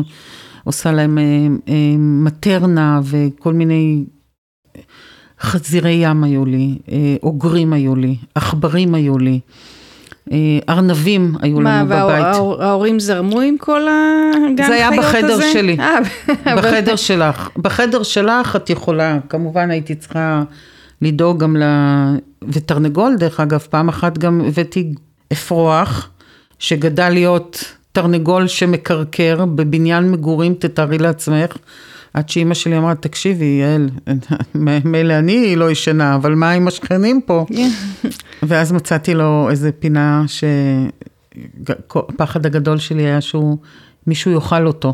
עושה 0.64 0.92
להם 0.92 1.18
אה, 1.18 1.24
אה, 1.68 1.96
מטרנה 1.98 3.00
וכל 3.04 3.54
מיני 3.54 4.04
חזירי 5.42 5.92
ים 5.92 6.24
היו 6.24 6.46
לי, 6.46 6.78
אה, 6.92 7.16
אוגרים 7.24 7.74
היו 7.74 7.96
לי, 7.96 8.16
עכברים 8.36 8.96
היו 8.96 9.18
לי. 9.18 9.40
אה, 10.32 10.38
ארנבים 10.70 11.36
היו 11.42 11.60
מה, 11.60 11.80
לנו 11.80 11.86
בבית. 11.90 12.22
מה, 12.22 12.42
וההורים 12.42 13.00
זרמו 13.00 13.42
עם 13.42 13.58
כל 13.58 13.82
הגן 13.82 14.56
חיות 14.56 14.60
הזה? 14.60 14.68
זה 14.68 14.74
היה 14.74 14.90
בחדר 14.98 15.34
הזה? 15.34 15.52
שלי. 15.54 15.78
אה, 15.80 16.00
בחדר 16.58 16.96
שלך. 16.96 17.50
בחדר 17.58 18.04
שלך 18.04 18.56
את 18.56 18.70
יכולה, 18.70 19.18
כמובן 19.30 19.72
הייתי 19.72 19.96
צריכה 19.96 20.44
לדאוג 21.02 21.40
גם 21.40 21.58
ל... 21.58 21.64
ותרנגול, 22.48 23.16
דרך 23.16 23.40
אגב, 23.40 23.60
פעם 23.70 23.90
אחת 23.90 24.18
גם 24.18 24.42
הבאתי 24.48 24.94
אפרוח, 25.32 26.10
שגדל 26.60 27.10
להיות 27.10 27.64
תרנגול 27.92 28.48
שמקרקר 28.48 29.46
בבניין 29.46 30.12
מגורים, 30.12 30.54
תתארי 30.60 30.98
לעצמך. 30.98 31.58
עד 32.14 32.30
שאימא 32.30 32.54
שלי 32.54 32.78
אמרה, 32.78 32.96
תקשיבי, 32.96 33.46
יעל, 33.62 33.90
מילא 34.86 35.14
אני 35.14 35.56
לא 35.56 35.72
ישנה, 35.72 36.16
אבל 36.16 36.36
מה 36.36 36.52
עם 36.52 36.68
השכנים 36.68 37.22
פה? 37.26 37.46
ואז 38.48 38.72
מצאתי 38.72 39.14
לו 39.14 39.48
איזה 39.50 39.72
פינה 39.72 40.24
שהפחד 41.78 42.46
הגדול 42.46 42.78
שלי 42.78 43.04
היה 43.04 43.22
שהוא, 43.22 43.58
מישהו 44.08 44.32
יאכל 44.32 44.68
אותו. 44.68 44.94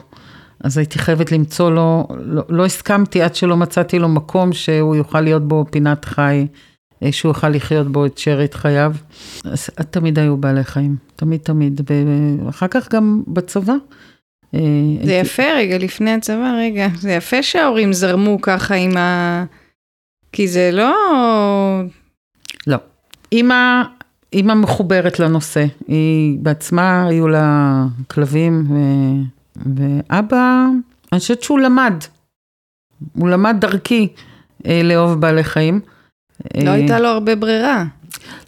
אז 0.60 0.78
הייתי 0.78 1.00
חייבת 1.00 1.32
למצוא 1.32 1.72
לו, 1.72 2.08
לא, 2.20 2.44
לא 2.50 2.66
הסכמתי 2.66 3.22
עד 3.22 3.36
שלא 3.36 3.58
מצאתי 3.58 4.00
לו 4.00 4.10
מקום 4.10 4.54
שהוא 4.54 4.96
יוכל 4.96 5.22
להיות 5.22 5.48
בו 5.48 5.66
פינת 5.72 6.06
חי, 6.06 6.48
אה, 7.04 7.12
שהוא 7.12 7.30
יוכל 7.30 7.50
לחיות 7.50 7.92
בו 7.92 8.06
את 8.06 8.18
שארית 8.18 8.54
חייו. 8.54 8.94
אז 9.44 9.70
תמיד 9.90 10.20
היו 10.20 10.38
בעלי 10.38 10.64
חיים, 10.64 10.96
תמיד 11.16 11.40
תמיד, 11.40 11.82
ואחר 12.46 12.68
כך 12.68 12.94
גם 12.94 13.24
בצבא. 13.28 13.74
אה, 14.54 14.60
זה. 15.04 15.14
יפה 15.14 15.44
רגע, 15.56 15.78
לפני 15.78 16.14
הצבא, 16.14 16.54
רגע, 16.58 16.88
זה 16.98 17.12
יפה 17.12 17.44
שההורים 17.44 17.94
זרמו 17.94 18.42
ככה 18.42 18.76
עם 18.76 18.98
ה... 18.98 19.46
כי 20.32 20.48
זה 20.48 20.70
לא... 20.74 20.94
לא. 22.68 22.78
אימא, 23.32 23.82
אימא 24.34 24.54
מחוברת 24.54 25.20
לנושא, 25.20 25.66
היא 25.88 26.38
בעצמה, 26.40 27.08
היו 27.08 27.28
לה 27.28 27.84
כלבים, 28.08 28.66
ו... 28.70 28.76
ואבא, 29.76 30.66
אני 31.12 31.20
חושבת 31.20 31.44
שהוא 31.44 31.60
למד, 31.60 31.94
הוא 33.14 33.30
למד 33.30 33.56
דרכי 33.60 34.08
אה, 34.68 34.82
לאהוב 34.84 35.22
בעלי 35.22 35.44
חיים. 35.44 35.80
לא 36.56 36.70
אה, 36.70 36.74
הייתה 36.74 37.00
לו 37.00 37.08
הרבה 37.08 37.36
ברירה. 37.36 37.84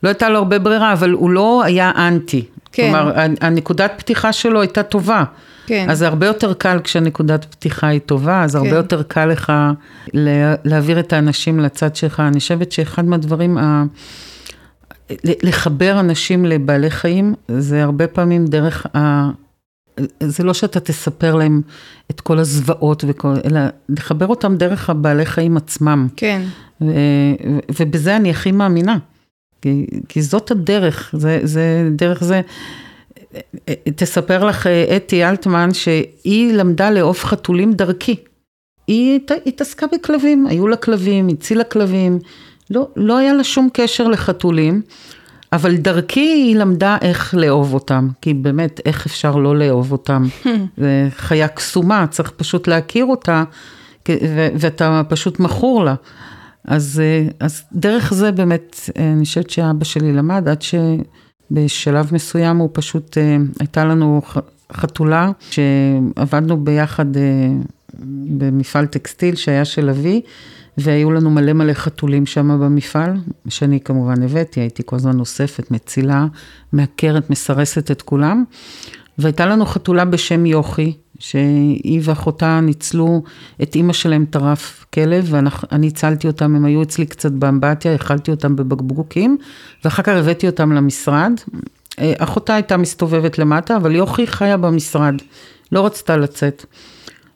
לא 0.04 0.10
הייתה 0.10 0.30
לו 0.30 0.38
הרבה 0.38 0.60
ברירה, 0.60 0.94
אבל 0.94 1.12
הוא 1.12 1.30
לא 1.30 1.64
היה 1.64 1.92
אנטי. 1.96 2.46
כן. 2.72 2.92
כלומר, 2.92 3.14
הנקודת 3.42 3.94
פתיחה 3.98 4.34
שלו 4.34 4.62
הייתה 4.62 4.84
טובה. 4.84 5.24
כן. 5.68 5.90
אז 5.90 5.98
זה 6.00 6.08
הרבה 6.08 6.26
יותר 6.26 6.54
קל 6.54 6.80
כשנקודת 6.84 7.46
פתיחה 7.46 7.88
היא 7.88 8.00
טובה, 8.00 8.44
אז 8.44 8.52
כן. 8.52 8.58
הרבה 8.58 8.76
יותר 8.76 9.04
קל 9.04 9.26
לך 9.26 9.54
להעביר 10.66 11.00
את 11.00 11.14
האנשים 11.14 11.60
לצד 11.60 11.96
שלך. 11.96 12.20
אני 12.20 12.40
חושבת 12.40 12.72
שאחד 12.72 13.06
מהדברים, 13.06 13.58
ה... 13.58 13.84
לחבר 15.44 16.00
אנשים 16.00 16.46
לבעלי 16.46 16.90
חיים, 16.90 17.34
זה 17.48 17.84
הרבה 17.84 18.08
פעמים 18.08 18.46
דרך 18.46 18.86
ה... 18.96 19.30
זה 20.20 20.44
לא 20.44 20.54
שאתה 20.54 20.80
תספר 20.80 21.36
להם 21.36 21.62
את 22.12 22.22
כל 22.22 22.38
הזוועות, 22.38 23.04
וכל, 23.08 23.34
אלא 23.46 23.60
לחבר 23.90 24.28
אותם 24.28 24.58
דרך 24.58 24.90
הבעלי 24.90 25.26
חיים 25.26 25.58
עצמם. 25.58 26.08
כן. 26.16 26.42
ו, 26.82 26.86
ובזה 27.80 28.16
אני 28.16 28.30
הכי 28.30 28.52
מאמינה. 28.52 28.98
כי, 29.62 29.88
כי 30.10 30.22
זאת 30.22 30.52
הדרך, 30.52 31.10
זה, 31.18 31.40
זה 31.44 31.90
דרך 31.96 32.24
זה. 32.24 32.42
תספר 33.96 34.46
לך 34.46 34.68
אתי 34.68 35.26
אלטמן 35.26 35.74
שהיא 35.74 36.54
למדה 36.54 36.90
לאהוב 36.90 37.18
חתולים 37.18 37.74
דרכי. 37.74 38.16
היא 38.88 39.20
התעסקה 39.46 39.86
בכלבים, 39.94 40.48
היו 40.48 40.68
לה 40.68 40.76
כלבים, 40.76 41.28
הצילה 41.28 41.64
כלבים, 41.64 42.20
לא, 42.70 42.88
לא 42.96 43.18
היה 43.18 43.34
לה 43.34 43.44
שום 43.44 43.70
קשר 43.74 44.08
לחתולים, 44.08 44.82
אבל 45.54 45.76
דרכי 45.76 46.20
היא 46.20 46.56
למדה 46.56 46.98
איך 47.02 47.36
לאהוב 47.36 47.74
אותם, 47.74 48.08
כי 48.22 48.34
באמת, 48.34 48.82
איך 48.86 49.06
אפשר 49.06 49.36
לא 49.36 49.58
לאהוב 49.58 49.92
אותם? 49.92 50.24
זה 50.78 51.08
חיה 51.18 51.48
קסומה, 51.48 52.08
צריך 52.08 52.32
פשוט 52.32 52.68
להכיר 52.68 53.06
אותה, 53.06 53.44
ואתה 54.60 55.02
פשוט 55.10 55.40
מכור 55.40 55.86
לה. 55.86 55.96
אז, 56.66 57.02
אז 57.40 57.64
דרך 57.74 58.14
זה 58.14 58.32
באמת, 58.32 58.90
אני 58.96 59.26
חושבת 59.26 59.50
שאבא 59.50 59.86
שלי 59.86 60.14
למד, 60.14 60.48
עד 60.48 60.62
שבשלב 61.52 62.10
מסוים 62.14 62.58
הוא 62.58 62.70
פשוט, 62.74 63.18
הייתה 63.60 63.86
לנו 63.86 64.22
חתולה, 64.74 65.32
שעבדנו 65.50 66.64
ביחד 66.64 67.18
אה, 67.18 67.22
במפעל 68.38 68.86
טקסטיל 68.86 69.36
שהיה 69.36 69.66
של 69.66 69.90
אבי, 69.90 70.22
והיו 70.78 71.12
לנו 71.12 71.30
מלא 71.30 71.54
מלא 71.54 71.74
חתולים 71.74 72.26
שם 72.26 72.60
במפעל, 72.62 73.14
שאני 73.50 73.80
כמובן 73.80 74.24
הבאתי, 74.24 74.60
הייתי 74.60 74.84
כל 74.86 74.96
הזמן 74.96 75.20
אוספת, 75.20 75.72
מצילה, 75.72 76.26
מעקרת, 76.74 77.30
מסרסת 77.30 77.92
את 77.92 78.02
כולם. 78.02 78.44
והייתה 79.18 79.46
לנו 79.46 79.66
חתולה 79.66 80.06
בשם 80.06 80.46
יוכי, 80.46 80.94
שהיא 81.20 82.02
ואחותה 82.04 82.60
ניצלו, 82.60 83.24
את 83.64 83.76
אימא 83.76 83.94
שלהם 83.94 84.26
טרף 84.30 84.86
כלב, 84.94 85.28
ואני 85.30 85.88
הצלתי 85.88 86.28
אותם, 86.28 86.56
הם 86.56 86.66
היו 86.66 86.82
אצלי 86.84 87.06
קצת 87.06 87.32
באמבטיה, 87.32 87.96
אכלתי 87.96 88.32
אותם 88.32 88.56
בבקבוקים, 88.56 89.38
ואחר 89.86 90.04
כך 90.04 90.14
הבאתי 90.14 90.48
אותם 90.48 90.72
למשרד. 90.72 91.32
אה, 92.00 92.14
אחותה 92.18 92.56
הייתה 92.56 92.78
מסתובבת 92.78 93.40
למטה, 93.40 93.76
אבל 93.76 93.96
יוכי 93.96 94.28
חיה 94.28 94.58
במשרד, 94.58 95.16
לא 95.72 95.86
רצתה 95.86 96.18
לצאת. 96.18 96.66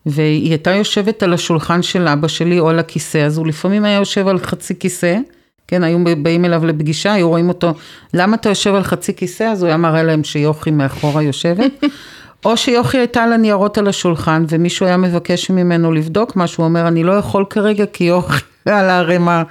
והיא 0.06 0.50
הייתה 0.50 0.72
יושבת 0.72 1.24
על 1.24 1.34
השולחן 1.34 1.82
של 1.82 2.08
אבא 2.08 2.28
שלי 2.28 2.60
או 2.60 2.70
על 2.70 2.80
הכיסא, 2.80 3.18
אז 3.18 3.38
הוא 3.38 3.48
לפעמים 3.48 3.86
היה 3.86 3.96
יושב 3.96 4.28
על 4.28 4.40
חצי 4.40 4.80
כיסא, 4.80 5.18
כן, 5.68 5.84
היו 5.84 6.00
באים 6.22 6.46
אליו 6.46 6.66
לפגישה, 6.66 7.14
היו 7.14 7.30
רואים 7.30 7.50
אותו, 7.50 7.74
למה 8.14 8.36
אתה 8.36 8.50
יושב 8.50 8.76
על 8.76 8.84
חצי 8.84 9.14
כיסא? 9.14 9.44
אז 9.44 9.62
הוא 9.62 9.68
היה 9.68 9.78
מראה 9.78 10.04
להם 10.04 10.24
שיוכי 10.24 10.72
מאחורה 10.72 11.22
יושבת. 11.22 11.72
או 12.46 12.58
שיוכי 12.58 12.98
הייתה 12.98 13.24
על 13.24 13.34
הניירות 13.34 13.78
על 13.78 13.88
השולחן, 13.88 14.46
ומישהו 14.50 14.86
היה 14.86 14.98
מבקש 14.98 15.50
ממנו 15.50 15.92
לבדוק 15.92 16.36
משהו, 16.36 16.64
הוא 16.64 16.70
אומר, 16.70 16.88
אני 16.88 17.04
לא 17.04 17.12
יכול 17.12 17.46
כרגע 17.50 17.86
כי 17.86 18.04
יוכי, 18.04 18.42
על 18.66 18.90
הערימה. 18.90 19.44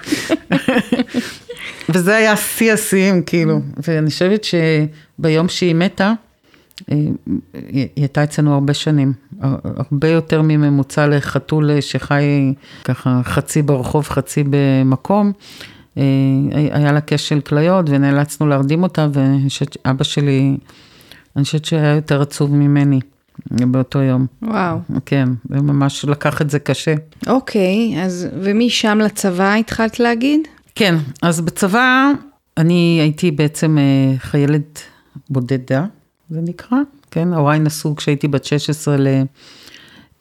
וזה 1.93 2.17
היה 2.17 2.37
שיא 2.37 2.73
השיאים, 2.73 3.23
כאילו. 3.23 3.61
ואני 3.87 4.11
חושבת 4.11 4.45
שביום 4.45 5.49
שהיא 5.49 5.75
מתה, 5.75 6.13
אה, 6.93 6.97
היא 7.69 7.89
הייתה 7.97 8.25
אצלנו 8.25 8.55
הרבה 8.55 8.75
שנים, 8.75 9.13
הרבה 9.41 10.09
יותר 10.09 10.43
מממוצע 10.43 11.07
לחתול 11.07 11.81
שחי 11.81 12.55
ככה 12.85 13.21
חצי 13.25 13.63
ברחוב, 13.63 14.09
חצי 14.09 14.45
במקום. 14.51 15.33
אה, 15.99 16.03
היה 16.53 16.93
לה 16.93 17.01
כשל 17.07 17.41
כליות 17.41 17.87
ונאלצנו 17.89 18.47
להרדים 18.47 18.83
אותה, 18.83 19.09
ואבא 19.13 20.05
שלי, 20.05 20.57
אני 21.41 21.45
חושבת 21.45 21.65
שהיה 21.65 21.95
יותר 21.95 22.23
עצוב 22.23 22.55
ממני. 22.55 23.01
באותו 23.51 23.99
יום. 23.99 24.27
וואו. 24.43 24.79
כן, 25.07 25.29
ממש 25.49 26.05
לקח 26.05 26.43
את 26.43 26.51
זה 26.51 26.59
קשה. 26.59 26.95
אוקיי, 27.27 28.03
אז 28.03 28.29
ומשם 28.43 28.99
לצבא 29.05 29.55
התחלת 29.55 30.01
להגיד? 30.01 30.41
כן, 30.75 30.95
אז 31.23 31.41
בצבא 31.41 32.11
אני 32.57 32.99
הייתי 33.01 33.31
בעצם 33.31 33.79
אה, 33.79 34.19
חיילת 34.19 34.81
בודדה, 35.31 35.85
זה 36.31 36.41
נקרא, 36.41 36.79
כן, 37.11 37.33
הוריי 37.33 37.59
נסעו 37.59 37.97
כשהייתי 37.97 38.29
בת 38.29 38.45
16 38.45 38.97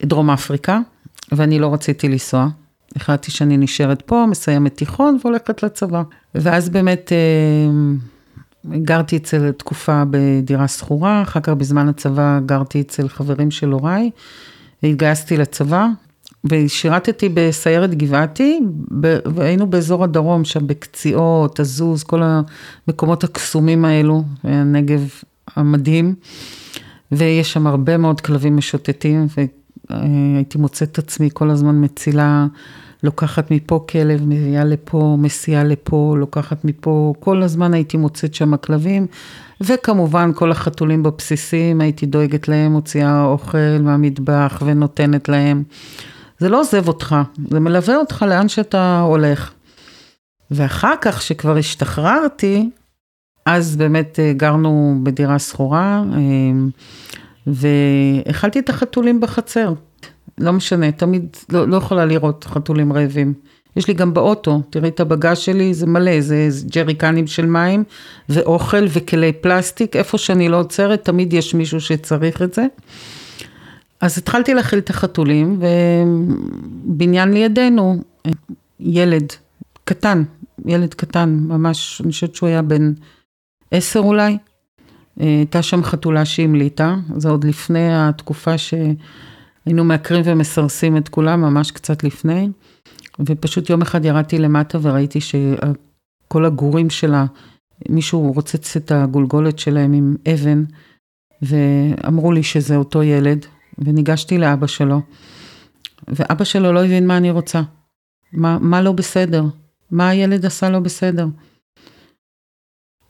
לדרום 0.02 0.30
אפריקה, 0.30 0.78
ואני 1.32 1.58
לא 1.58 1.74
רציתי 1.74 2.08
לנסוע. 2.08 2.48
החלטתי 2.96 3.30
שאני 3.30 3.56
נשארת 3.56 4.02
פה, 4.02 4.26
מסיימת 4.30 4.76
תיכון 4.76 5.18
והולכת 5.22 5.62
לצבא. 5.62 6.02
ואז 6.34 6.68
באמת 6.68 7.12
אה, 7.12 7.16
גרתי 8.66 9.16
אצל 9.16 9.52
תקופה 9.52 10.02
בדירה 10.10 10.68
שכורה, 10.68 11.22
אחר 11.22 11.40
כך 11.40 11.52
בזמן 11.52 11.88
הצבא 11.88 12.40
גרתי 12.46 12.80
אצל 12.80 13.08
חברים 13.08 13.50
של 13.50 13.70
הוריי, 13.70 14.10
והתגייסתי 14.82 15.36
לצבא, 15.36 15.86
ושירתתי 16.44 17.28
בסיירת 17.34 17.94
גבעתי, 17.94 18.60
והיינו 19.34 19.66
באזור 19.66 20.04
הדרום, 20.04 20.44
שם 20.44 20.66
בקציעות, 20.66 21.60
עזוז, 21.60 22.02
כל 22.02 22.22
המקומות 22.22 23.24
הקסומים 23.24 23.84
האלו, 23.84 24.24
הנגב 24.44 25.08
המדהים, 25.56 26.14
ויש 27.12 27.52
שם 27.52 27.66
הרבה 27.66 27.96
מאוד 27.96 28.20
כלבים 28.20 28.56
משוטטים, 28.56 29.26
והייתי 29.90 30.58
מוצאת 30.58 30.92
את 30.92 30.98
עצמי 30.98 31.28
כל 31.32 31.50
הזמן 31.50 31.84
מצילה, 31.84 32.46
לוקחת 33.02 33.50
מפה 33.50 33.84
כלב, 33.88 34.20
מביאה 34.26 34.64
לפה, 34.64 35.16
מסיעה 35.18 35.64
לפה, 35.64 36.14
לוקחת 36.18 36.64
מפה, 36.64 37.14
כל 37.20 37.42
הזמן 37.42 37.74
הייתי 37.74 37.96
מוצאת 37.96 38.34
שם 38.34 38.56
כלבים, 38.56 39.06
וכמובן 39.60 40.30
כל 40.34 40.50
החתולים 40.50 41.02
בבסיסים, 41.02 41.80
הייתי 41.80 42.06
דואגת 42.06 42.48
להם, 42.48 42.72
מוציאה 42.72 43.24
אוכל 43.24 43.78
מהמטבח 43.80 44.62
ונותנת 44.66 45.28
להם. 45.28 45.62
זה 46.38 46.48
לא 46.48 46.60
עוזב 46.60 46.88
אותך, 46.88 47.16
זה 47.50 47.60
מלווה 47.60 47.96
אותך 47.96 48.24
לאן 48.28 48.48
שאתה 48.48 49.00
הולך. 49.00 49.52
ואחר 50.50 50.94
כך, 51.00 51.22
שכבר 51.22 51.56
השתחררתי, 51.56 52.70
אז 53.46 53.76
באמת 53.76 54.18
אה, 54.18 54.32
גרנו 54.32 55.00
בדירה 55.02 55.38
שכורה, 55.38 56.02
אה, 56.12 56.18
והאכלתי 57.46 58.58
את 58.58 58.68
החתולים 58.68 59.20
בחצר. 59.20 59.72
לא 60.40 60.52
משנה, 60.52 60.92
תמיד 60.92 61.36
לא, 61.52 61.68
לא 61.68 61.76
יכולה 61.76 62.04
לראות 62.04 62.44
חתולים 62.44 62.92
רעבים. 62.92 63.34
יש 63.76 63.88
לי 63.88 63.94
גם 63.94 64.14
באוטו, 64.14 64.62
תראי 64.70 64.88
את 64.88 65.00
הבגז 65.00 65.38
שלי, 65.38 65.74
זה 65.74 65.86
מלא, 65.86 66.20
זה 66.20 66.48
ג'ריקנים 66.70 67.26
של 67.26 67.46
מים 67.46 67.84
ואוכל 68.28 68.84
וכלי 68.88 69.32
פלסטיק, 69.32 69.96
איפה 69.96 70.18
שאני 70.18 70.48
לא 70.48 70.60
עוצרת, 70.60 71.04
תמיד 71.04 71.32
יש 71.32 71.54
מישהו 71.54 71.80
שצריך 71.80 72.42
את 72.42 72.54
זה. 72.54 72.66
אז 74.00 74.18
התחלתי 74.18 74.54
להכיל 74.54 74.78
את 74.78 74.90
החתולים, 74.90 75.60
ובניין 76.86 77.32
לידינו, 77.32 78.02
ילד 78.80 79.32
קטן, 79.84 80.22
ילד 80.66 80.94
קטן, 80.94 81.38
ממש, 81.42 82.00
אני 82.04 82.12
חושבת 82.12 82.34
שהוא 82.34 82.48
היה 82.48 82.62
בן 82.62 82.92
עשר 83.70 84.00
אולי. 84.00 84.38
הייתה 85.18 85.62
שם 85.62 85.84
חתולה 85.84 86.24
שהמליטה, 86.24 86.96
זה 87.16 87.28
עוד 87.28 87.44
לפני 87.44 87.88
התקופה 87.92 88.54
שהיינו 89.64 89.84
מעקרים 89.84 90.22
ומסרסים 90.24 90.96
את 90.96 91.08
כולם, 91.08 91.40
ממש 91.40 91.70
קצת 91.70 92.04
לפני. 92.04 92.48
ופשוט 93.26 93.70
יום 93.70 93.82
אחד 93.82 94.04
ירדתי 94.04 94.38
למטה 94.38 94.78
וראיתי 94.82 95.18
שכל 95.20 96.44
הגורים 96.44 96.90
שלה, 96.90 97.26
מישהו 97.88 98.32
רוצץ 98.32 98.76
את 98.76 98.92
הגולגולת 98.92 99.58
שלהם 99.58 99.92
עם 99.92 100.16
אבן, 100.34 100.64
ואמרו 101.42 102.32
לי 102.32 102.42
שזה 102.42 102.76
אותו 102.76 103.02
ילד, 103.02 103.46
וניגשתי 103.78 104.38
לאבא 104.38 104.66
שלו, 104.66 105.00
ואבא 106.08 106.44
שלו 106.44 106.72
לא 106.72 106.84
הבין 106.84 107.06
מה 107.06 107.16
אני 107.16 107.30
רוצה. 107.30 107.62
מה, 108.32 108.58
מה 108.58 108.82
לא 108.82 108.92
בסדר? 108.92 109.44
מה 109.90 110.08
הילד 110.08 110.46
עשה 110.46 110.70
לא 110.70 110.78
בסדר? 110.78 111.26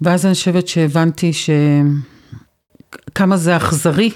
ואז 0.00 0.26
אני 0.26 0.34
חושבת 0.34 0.68
שהבנתי 0.68 1.32
שכמה 3.12 3.36
זה 3.36 3.56
אכזרי. 3.56 4.10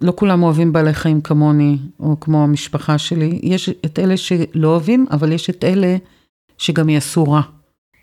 לא 0.00 0.12
כולם 0.16 0.42
אוהבים 0.42 0.72
בעלי 0.72 0.94
חיים 0.94 1.20
כמוני, 1.20 1.78
או 2.00 2.20
כמו 2.20 2.44
המשפחה 2.44 2.98
שלי. 2.98 3.40
יש 3.42 3.70
את 3.84 3.98
אלה 3.98 4.16
שלא 4.16 4.68
אוהבים, 4.68 5.06
אבל 5.10 5.32
יש 5.32 5.50
את 5.50 5.64
אלה 5.64 5.96
שגם 6.58 6.88
יעשו 6.88 7.24
רע. 7.24 7.40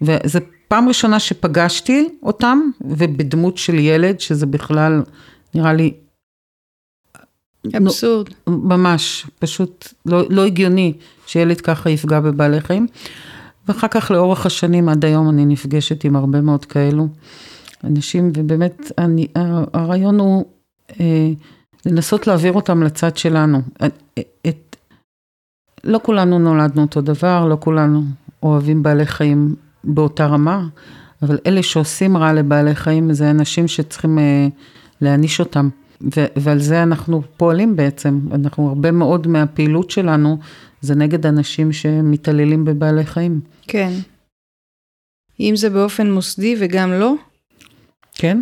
וזו 0.01 0.39
פעם 0.67 0.87
ראשונה 0.87 1.19
שפגשתי 1.19 2.09
אותם, 2.23 2.59
ובדמות 2.81 3.57
של 3.57 3.79
ילד, 3.79 4.19
שזה 4.19 4.45
בכלל 4.45 5.03
נראה 5.55 5.73
לי 5.73 5.93
אבסורד. 7.77 8.29
ממש, 8.47 9.27
פשוט 9.39 9.93
לא, 10.05 10.23
לא 10.29 10.45
הגיוני 10.45 10.93
שילד 11.27 11.61
ככה 11.61 11.89
יפגע 11.89 12.19
בבעלי 12.19 12.61
חיים. 12.61 12.87
ואחר 13.67 13.87
כך 13.87 14.11
לאורך 14.11 14.45
השנים 14.45 14.89
עד 14.89 15.05
היום 15.05 15.29
אני 15.29 15.45
נפגשת 15.45 16.03
עם 16.03 16.15
הרבה 16.15 16.41
מאוד 16.41 16.65
כאלו 16.65 17.07
אנשים, 17.83 18.31
ובאמת 18.35 18.91
אני, 18.97 19.27
הרעיון 19.73 20.19
הוא 20.19 20.45
אה, 20.99 21.29
לנסות 21.87 22.27
להעביר 22.27 22.53
אותם 22.53 22.83
לצד 22.83 23.17
שלנו. 23.17 23.61
את, 23.85 23.93
את, 24.47 24.75
לא 25.83 25.99
כולנו 26.03 26.39
נולדנו 26.39 26.81
אותו 26.81 27.01
דבר, 27.01 27.45
לא 27.45 27.57
כולנו 27.59 28.03
אוהבים 28.43 28.83
בעלי 28.83 29.05
חיים 29.05 29.55
באותה 29.83 30.25
רמה, 30.25 30.67
אבל 31.21 31.37
אלה 31.45 31.63
שעושים 31.63 32.17
רע 32.17 32.33
לבעלי 32.33 32.75
חיים 32.75 33.13
זה 33.13 33.31
אנשים 33.31 33.67
שצריכים 33.67 34.19
אה, 34.19 34.47
להעניש 35.01 35.39
אותם. 35.39 35.69
ו- 36.01 36.25
ועל 36.35 36.59
זה 36.59 36.83
אנחנו 36.83 37.21
פועלים 37.37 37.75
בעצם, 37.75 38.19
אנחנו 38.31 38.67
הרבה 38.67 38.91
מאוד 38.91 39.27
מהפעילות 39.27 39.91
שלנו 39.91 40.37
זה 40.81 40.95
נגד 40.95 41.25
אנשים 41.25 41.73
שמתעללים 41.73 42.65
בבעלי 42.65 43.05
חיים. 43.05 43.39
כן. 43.61 43.93
אם 45.39 45.53
זה 45.55 45.69
באופן 45.69 46.11
מוסדי 46.11 46.55
וגם 46.59 46.91
לא? 46.91 47.13
כן, 48.13 48.41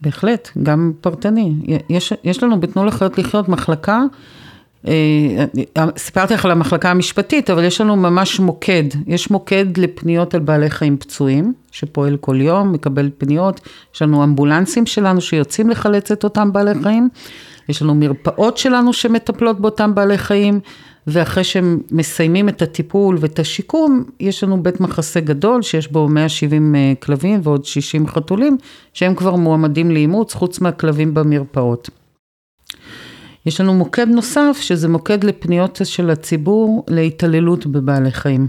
בהחלט, 0.00 0.50
גם 0.62 0.92
פרטני. 1.00 1.54
יש, 1.90 2.12
יש 2.24 2.42
לנו 2.42 2.60
בתנו 2.60 2.84
לחיות 2.84 3.18
לחיות 3.18 3.48
מחלקה 3.48 4.02
אה, 4.88 5.44
סיפרתי 5.96 6.34
לך 6.34 6.44
על 6.44 6.50
המחלקה 6.50 6.90
המשפטית, 6.90 7.50
אבל 7.50 7.64
יש 7.64 7.80
לנו 7.80 7.96
ממש 7.96 8.40
מוקד, 8.40 8.84
יש 9.06 9.30
מוקד 9.30 9.78
לפניות 9.78 10.34
על 10.34 10.40
בעלי 10.40 10.70
חיים 10.70 10.96
פצועים, 10.96 11.52
שפועל 11.70 12.16
כל 12.16 12.40
יום, 12.40 12.72
מקבל 12.72 13.10
פניות, 13.18 13.60
יש 13.94 14.02
לנו 14.02 14.24
אמבולנסים 14.24 14.86
שלנו 14.86 15.20
שיוצאים 15.20 15.70
לחלץ 15.70 16.12
את 16.12 16.24
אותם 16.24 16.52
בעלי 16.52 16.82
חיים, 16.82 17.08
יש 17.68 17.82
לנו 17.82 17.94
מרפאות 17.94 18.56
שלנו 18.56 18.92
שמטפלות 18.92 19.60
באותם 19.60 19.94
בעלי 19.94 20.18
חיים, 20.18 20.60
ואחרי 21.10 21.44
שהם 21.44 21.80
מסיימים 21.90 22.48
את 22.48 22.62
הטיפול 22.62 23.16
ואת 23.20 23.38
השיקום, 23.38 24.04
יש 24.20 24.44
לנו 24.44 24.62
בית 24.62 24.80
מחסה 24.80 25.20
גדול 25.20 25.62
שיש 25.62 25.88
בו 25.92 26.08
170 26.08 26.74
אה, 26.74 26.92
כלבים 27.00 27.40
ועוד 27.42 27.64
60 27.64 28.06
חתולים, 28.06 28.58
שהם 28.94 29.14
כבר 29.14 29.36
מועמדים 29.36 29.90
לאימוץ, 29.90 30.34
חוץ 30.34 30.60
מהכלבים 30.60 31.14
במרפאות. 31.14 31.90
יש 33.46 33.60
לנו 33.60 33.74
מוקד 33.74 34.08
נוסף, 34.08 34.58
שזה 34.60 34.88
מוקד 34.88 35.24
לפניות 35.24 35.80
של 35.84 36.10
הציבור 36.10 36.84
להתעללות 36.88 37.66
בבעלי 37.66 38.10
חיים. 38.10 38.48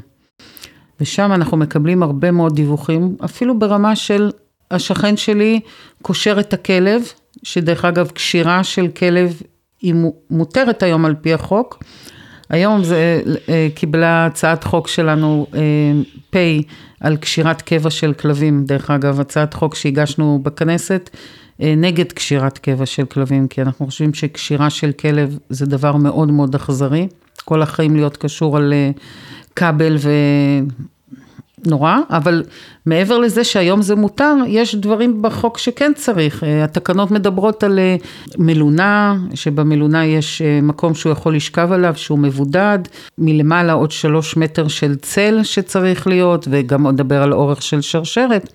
ושם 1.02 1.32
אנחנו 1.34 1.58
מקבלים 1.58 2.04
הרבה 2.04 2.32
מאוד 2.32 2.56
דיווחים, 2.56 3.16
אפילו 3.26 3.60
ברמה 3.60 3.96
של 3.96 4.32
השכן 4.72 5.18
שלי 5.18 5.60
קושר 6.02 6.40
את 6.40 6.54
הכלב, 6.54 7.04
שדרך 7.44 7.86
אגב, 7.86 8.08
קשירה 8.08 8.64
של 8.64 8.88
כלב 8.88 9.42
היא 9.82 9.96
מותרת 10.30 10.84
היום 10.84 11.06
על 11.06 11.16
פי 11.22 11.34
החוק. 11.34 11.84
היום 12.52 12.84
זה 12.84 13.22
אה, 13.50 13.68
קיבלה 13.76 14.26
הצעת 14.26 14.64
חוק 14.64 14.88
שלנו, 14.88 15.48
אה, 15.54 15.60
פ' 16.30 16.38
על 17.00 17.18
קשירת 17.18 17.62
קבע 17.62 17.90
של 17.90 18.14
כלבים, 18.14 18.66
דרך 18.66 18.90
אגב, 18.90 19.20
הצעת 19.20 19.54
חוק 19.54 19.76
שהגשנו 19.76 20.40
בכנסת, 20.44 21.10
אה, 21.62 21.74
נגד 21.78 22.12
קשירת 22.12 22.58
קבע 22.58 22.86
של 22.86 23.06
כלבים, 23.06 23.48
כי 23.48 23.62
אנחנו 23.62 23.86
חושבים 23.86 24.14
שקשירה 24.14 24.70
של 24.70 24.92
כלב 24.92 25.38
זה 25.50 25.66
דבר 25.66 25.96
מאוד 25.96 26.32
מאוד 26.32 26.56
אכזרי. 26.56 27.08
כל 27.46 27.62
החיים 27.62 27.96
להיות 27.96 28.18
קשור 28.18 28.58
על 28.58 28.74
כבל 29.56 29.98
נורא, 31.66 31.98
אבל 32.10 32.44
מעבר 32.86 33.18
לזה 33.18 33.44
שהיום 33.44 33.82
זה 33.82 33.96
מותר, 33.96 34.36
יש 34.48 34.76
דברים 34.76 35.22
בחוק 35.22 35.58
שכן 35.58 35.92
צריך. 35.96 36.44
אה, 36.44 36.64
התקנות 36.64 37.12
מדברות 37.12 37.64
על 37.64 37.80
אה, 37.80 37.96
מלונה, 38.38 39.16
שבמלונה 39.34 40.06
יש 40.06 40.42
אה, 40.42 40.60
מקום 40.62 40.94
שהוא 40.94 41.12
יכול 41.12 41.36
לשכב 41.36 41.72
עליו, 41.72 41.94
שהוא 41.96 42.20
מבודד, 42.20 42.80
מלמעלה 43.18 43.74
עוד 43.74 43.92
שלוש 43.92 44.38
מטר 44.38 44.68
של 44.68 44.96
צל 44.96 45.40
שצריך 45.44 46.08
להיות, 46.08 46.48
וגם 46.52 46.88
נדבר 46.88 47.22
על 47.24 47.34
אורך 47.34 47.62
של 47.62 47.82
שרשרת. 47.82 48.54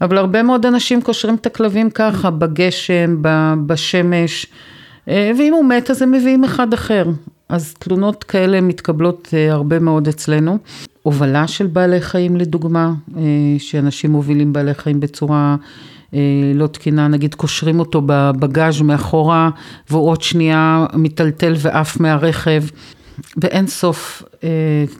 אבל 0.00 0.18
הרבה 0.18 0.42
מאוד 0.42 0.66
אנשים 0.66 1.02
קושרים 1.02 1.34
את 1.34 1.46
הכלבים 1.46 1.90
ככה, 1.90 2.30
בגשם, 2.30 3.16
בשמש, 3.66 4.46
ואם 5.06 5.52
הוא 5.52 5.64
מת 5.64 5.90
אז 5.90 6.02
הם 6.02 6.12
מביאים 6.12 6.44
אחד 6.44 6.72
אחר. 6.72 7.04
אז 7.48 7.74
תלונות 7.78 8.24
כאלה 8.24 8.60
מתקבלות 8.60 9.34
הרבה 9.50 9.78
מאוד 9.78 10.08
אצלנו. 10.08 10.58
הובלה 11.02 11.46
של 11.46 11.66
בעלי 11.66 12.00
חיים 12.00 12.36
לדוגמה, 12.36 12.92
אה, 13.16 13.22
שאנשים 13.58 14.10
מובילים 14.10 14.52
בעלי 14.52 14.74
חיים 14.74 15.00
בצורה 15.00 15.56
אה, 16.14 16.18
לא 16.54 16.66
תקינה, 16.66 17.08
נגיד 17.08 17.34
קושרים 17.34 17.80
אותו 17.80 18.02
בבגאז' 18.06 18.80
מאחורה 18.82 19.50
והוא 19.90 20.08
עוד 20.08 20.22
שנייה 20.22 20.86
מיטלטל 20.94 21.54
ועף 21.58 22.00
מהרכב, 22.00 22.62
ואין 23.36 23.66
סוף 23.66 24.22
אה, 24.44 24.48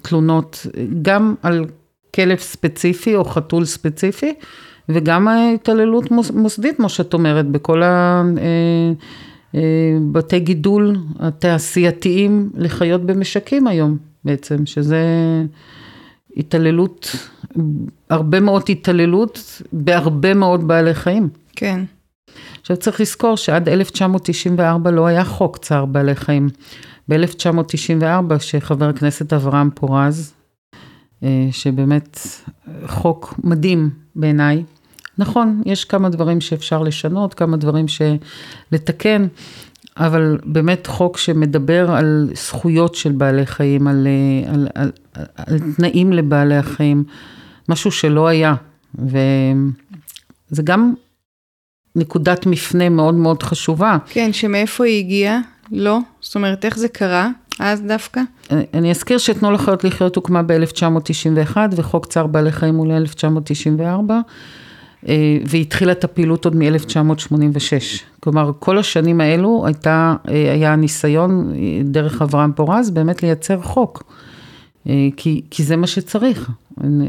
תלונות 0.03 0.67
גם 1.03 1.35
על 1.43 1.65
כלב 2.15 2.39
ספציפי 2.39 3.17
או 3.17 3.25
חתול 3.25 3.65
ספציפי, 3.65 4.35
וגם 4.89 5.29
התעללות 5.55 6.11
מוסדית, 6.35 6.77
כמו 6.77 6.89
שאת 6.89 7.15
אומרת, 7.15 7.47
בכל 7.47 7.83
הבתי 9.55 10.41
גידול 10.41 10.97
התעשייתיים 11.19 12.51
לחיות 12.55 13.07
במשקים 13.07 13.67
היום 13.67 13.97
בעצם, 14.25 14.67
שזה... 14.67 14.99
התעללות, 16.39 17.17
הרבה 18.11 18.41
מאוד 18.41 18.63
התעללות 18.69 19.63
בהרבה 19.73 20.35
מאוד 20.35 20.69
בעלי 20.69 20.95
חיים. 20.95 21.29
כן. 21.57 21.85
עכשיו 22.61 22.77
צריך 22.77 23.01
לזכור 23.01 23.37
שעד 23.37 23.69
1994 23.69 24.91
לא 24.91 25.07
היה 25.07 25.25
חוק 25.25 25.59
צער 25.59 25.85
בעלי 25.85 26.15
חיים. 26.15 26.49
ב-1994, 27.09 28.39
שחבר 28.39 28.89
הכנסת 28.89 29.33
אברהם 29.33 29.71
פורז, 29.75 30.33
אה, 31.23 31.49
שבאמת 31.51 32.19
חוק 32.87 33.35
מדהים 33.45 33.91
בעיניי. 34.17 34.65
נכון, 35.19 35.63
יש 35.67 35.85
כמה 35.85 36.09
דברים 36.09 36.41
שאפשר 36.41 36.83
לשנות, 36.83 37.35
כמה 37.35 37.57
דברים 37.57 37.87
לתקן, 38.73 39.27
אבל 39.97 40.39
באמת 40.45 40.87
חוק 40.87 41.19
שמדבר 41.19 41.91
על 41.91 42.31
זכויות 42.35 42.95
של 42.95 43.13
בעלי 43.13 43.47
חיים, 43.47 43.87
על, 43.87 44.07
אה, 44.07 44.53
על, 44.53 44.69
על, 44.75 44.91
על, 45.15 45.25
על 45.37 45.59
תנאים 45.77 46.13
לבעלי 46.13 46.57
החיים, 46.57 47.05
משהו 47.69 47.91
שלא 47.91 48.29
היה. 48.29 48.55
וזה 48.95 50.63
גם 50.65 50.95
נקודת 51.97 52.47
מפנה 52.47 52.89
מאוד 52.89 53.15
מאוד 53.15 53.43
חשובה. 53.43 53.97
כן, 54.07 54.33
שמאיפה 54.33 54.85
היא 54.85 54.99
הגיעה? 54.99 55.41
לא? 55.73 55.99
זאת 56.21 56.35
אומרת, 56.35 56.65
איך 56.65 56.79
זה 56.79 56.89
קרה? 56.89 57.31
אז 57.59 57.83
דווקא? 57.83 58.21
אני, 58.51 58.65
אני 58.75 58.91
אזכיר 58.91 59.19
שתנו 59.19 59.53
לחיות 59.53 59.85
לחיות 59.85 60.17
הוקמה 60.17 60.43
ב-1991 60.43 61.57
וחוק 61.77 62.07
צער 62.07 62.27
בעלי 62.27 62.53
חיים 62.53 62.75
הוא 62.75 62.87
ל-1994. 62.87 64.13
אה, 65.09 65.39
והתחילה 65.45 65.93
את 65.93 66.05
הפעילות 66.05 66.45
עוד 66.45 66.57
מ-1986. 66.57 68.03
כלומר, 68.21 68.51
כל 68.59 68.79
השנים 68.79 69.21
האלו 69.21 69.63
הייתה, 69.67 70.15
אה, 70.29 70.53
היה 70.53 70.77
ניסיון 70.77 71.53
אה, 71.55 71.83
דרך 71.85 72.23
אברהם 72.23 72.53
פורז 72.53 72.91
באמת 72.91 73.23
לייצר 73.23 73.61
חוק. 73.63 74.03
כי, 75.17 75.43
כי 75.51 75.63
זה 75.63 75.77
מה 75.77 75.87
שצריך, 75.87 76.51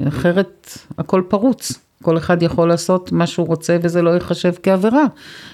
אחרת 0.08 0.78
הכל 0.97 1.21
פרוץ. 1.28 1.73
כל 2.04 2.17
אחד 2.17 2.43
יכול 2.43 2.67
לעשות 2.67 3.12
מה 3.12 3.28
שהוא 3.28 3.47
רוצה 3.47 3.78
וזה 3.82 4.02
לא 4.02 4.10
ייחשב 4.10 4.54
כעבירה. 4.63 5.04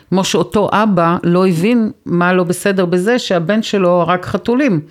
כמו 0.09 0.23
שאותו 0.23 0.69
אבא 0.71 1.17
לא 1.23 1.47
הבין 1.47 1.91
מה 2.05 2.33
לא 2.33 2.43
בסדר 2.43 2.85
בזה 2.85 3.19
שהבן 3.19 3.63
שלו 3.63 3.89
הרג 3.89 4.25
חתולים. 4.25 4.81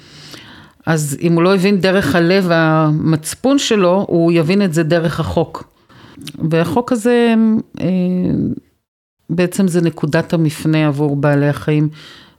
אז 0.86 1.16
אם 1.20 1.32
הוא 1.32 1.42
לא 1.42 1.54
הבין 1.54 1.80
דרך 1.80 2.14
הלב 2.14 2.48
המצפון 2.50 3.58
שלו, 3.58 4.06
הוא 4.08 4.32
יבין 4.32 4.62
את 4.62 4.74
זה 4.74 4.82
דרך 4.82 5.20
החוק. 5.20 5.73
והחוק 6.50 6.92
הזה, 6.92 7.34
אה, 7.80 7.86
בעצם 9.30 9.68
זה 9.68 9.80
נקודת 9.80 10.32
המפנה 10.32 10.86
עבור 10.86 11.16
בעלי 11.16 11.48
החיים. 11.48 11.88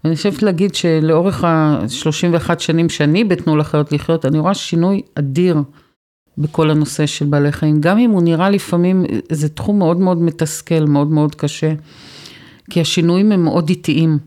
אני 0.06 0.16
חושבת 0.16 0.44
להגיד 0.44 0.76
שלאורך 0.76 1.44
ה-31 1.44 2.60
שנים 2.60 2.90
שאני 2.90 3.24
בתנו 3.24 3.58
לחיות 3.58 3.92
לחיות, 3.92 4.26
אני 4.26 4.40
רואה 4.40 4.54
שינוי 4.54 5.02
אדיר 5.16 5.58
בכל 6.38 6.70
הנושא 6.70 7.06
של 7.06 7.26
בעלי 7.26 7.52
חיים. 7.52 7.82
גם 7.82 7.98
אם 7.98 8.10
הוא 8.10 8.24
נראה 8.24 8.50
לפעמים, 8.50 9.06
זה 9.32 9.50
תחום 9.50 9.80
מאוד 9.80 10.00
מאוד 10.00 10.22
מתסכל, 10.22 10.86
מאוד 10.86 11.12
מאוד 11.12 11.36
קשה, 11.36 11.74
כי 12.70 12.82
השינויים 12.82 13.32
הם 13.32 13.44
מאוד 13.44 13.70
איטיים. 13.70 14.18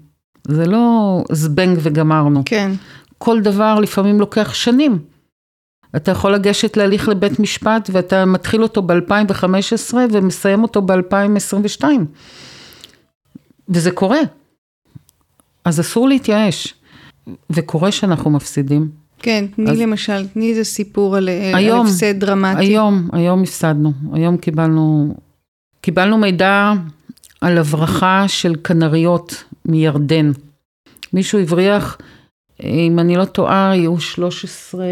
זה 0.48 0.66
לא 0.66 1.24
זבנג 1.32 1.78
וגמרנו. 1.82 2.42
כן. 2.44 2.72
כל 3.18 3.40
דבר 3.40 3.80
לפעמים 3.80 4.20
לוקח 4.20 4.54
שנים. 4.54 4.98
אתה 5.96 6.10
יכול 6.10 6.34
לגשת 6.34 6.76
להליך 6.76 7.08
לבית 7.08 7.40
משפט 7.40 7.90
ואתה 7.92 8.24
מתחיל 8.24 8.62
אותו 8.62 8.82
ב-2015 8.82 9.94
ומסיים 10.12 10.62
אותו 10.62 10.82
ב-2022. 10.82 11.84
וזה 13.68 13.90
קורה. 13.90 14.20
אז 15.64 15.80
אסור 15.80 16.08
להתייאש. 16.08 16.74
וקורה 17.50 17.92
שאנחנו 17.92 18.30
מפסידים. 18.30 18.90
כן, 19.18 19.44
תני 19.56 19.70
אז... 19.70 19.78
למשל, 19.78 20.26
תני 20.28 20.50
איזה 20.50 20.64
סיפור 20.64 21.16
על, 21.16 21.28
היום, 21.54 21.80
על 21.80 21.86
הפסד 21.86 22.20
דרמטי. 22.20 22.64
היום, 22.64 23.08
היום 23.12 23.42
הפסדנו. 23.42 23.92
היום 24.12 24.36
קיבלנו, 24.36 25.14
קיבלנו 25.80 26.18
מידע 26.18 26.72
על 27.40 27.58
הברחה 27.58 28.24
של 28.28 28.54
כנריות 28.64 29.44
מירדן. 29.64 30.32
מישהו 31.12 31.38
הבריח 31.38 31.98
אם 32.62 32.98
אני 32.98 33.16
לא 33.16 33.24
טועה, 33.24 33.70
היו 33.70 34.00
13 34.00 34.86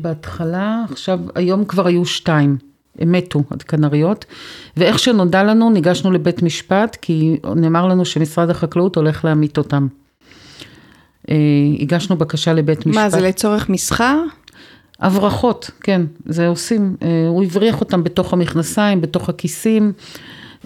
בהתחלה, 0.00 0.84
עכשיו, 0.90 1.20
היום 1.34 1.64
כבר 1.64 1.86
היו 1.86 2.04
שתיים. 2.06 2.56
הם 2.98 3.12
מתו, 3.12 3.42
הכנריות, 3.50 4.24
ואיך 4.76 4.98
שנודע 4.98 5.42
לנו, 5.42 5.70
ניגשנו 5.70 6.12
לבית 6.12 6.42
משפט, 6.42 6.96
כי 7.02 7.36
נאמר 7.56 7.86
לנו 7.86 8.04
שמשרד 8.04 8.50
החקלאות 8.50 8.96
הולך 8.96 9.24
להמית 9.24 9.58
אותם. 9.58 9.86
אה, 11.30 11.36
הגשנו 11.80 12.16
בקשה 12.16 12.52
לבית 12.52 12.86
משפט. 12.86 13.02
מה, 13.02 13.10
זה 13.10 13.20
לצורך 13.20 13.68
מסחר? 13.68 14.22
הברחות, 15.00 15.70
כן, 15.80 16.02
זה 16.26 16.48
עושים, 16.48 16.96
אה, 17.02 17.26
הוא 17.28 17.44
הבריח 17.44 17.80
אותם 17.80 18.04
בתוך 18.04 18.32
המכנסיים, 18.32 19.00
בתוך 19.00 19.28
הכיסים, 19.28 19.92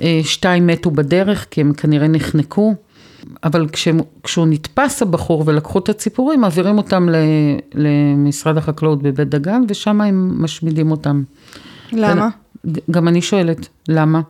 אה, 0.02 0.20
שתיים 0.24 0.66
מתו 0.66 0.90
בדרך, 0.90 1.46
כי 1.50 1.60
הם 1.60 1.72
כנראה 1.72 2.08
נחנקו. 2.08 2.74
אבל 3.44 3.66
כשהוא 4.22 4.46
נתפס 4.46 5.02
הבחור 5.02 5.42
ולקחו 5.46 5.78
את 5.78 5.88
הציפורים, 5.88 6.40
מעבירים 6.40 6.78
אותם 6.78 7.08
למשרד 7.74 8.56
החקלאות 8.56 9.02
בבית 9.02 9.28
דגן, 9.28 9.62
ושם 9.68 10.00
הם 10.00 10.42
משמידים 10.42 10.90
אותם. 10.90 11.22
למה? 11.92 12.28
גם 12.90 13.08
אני 13.08 13.22
שואלת, 13.22 13.68
למה? 13.88 14.20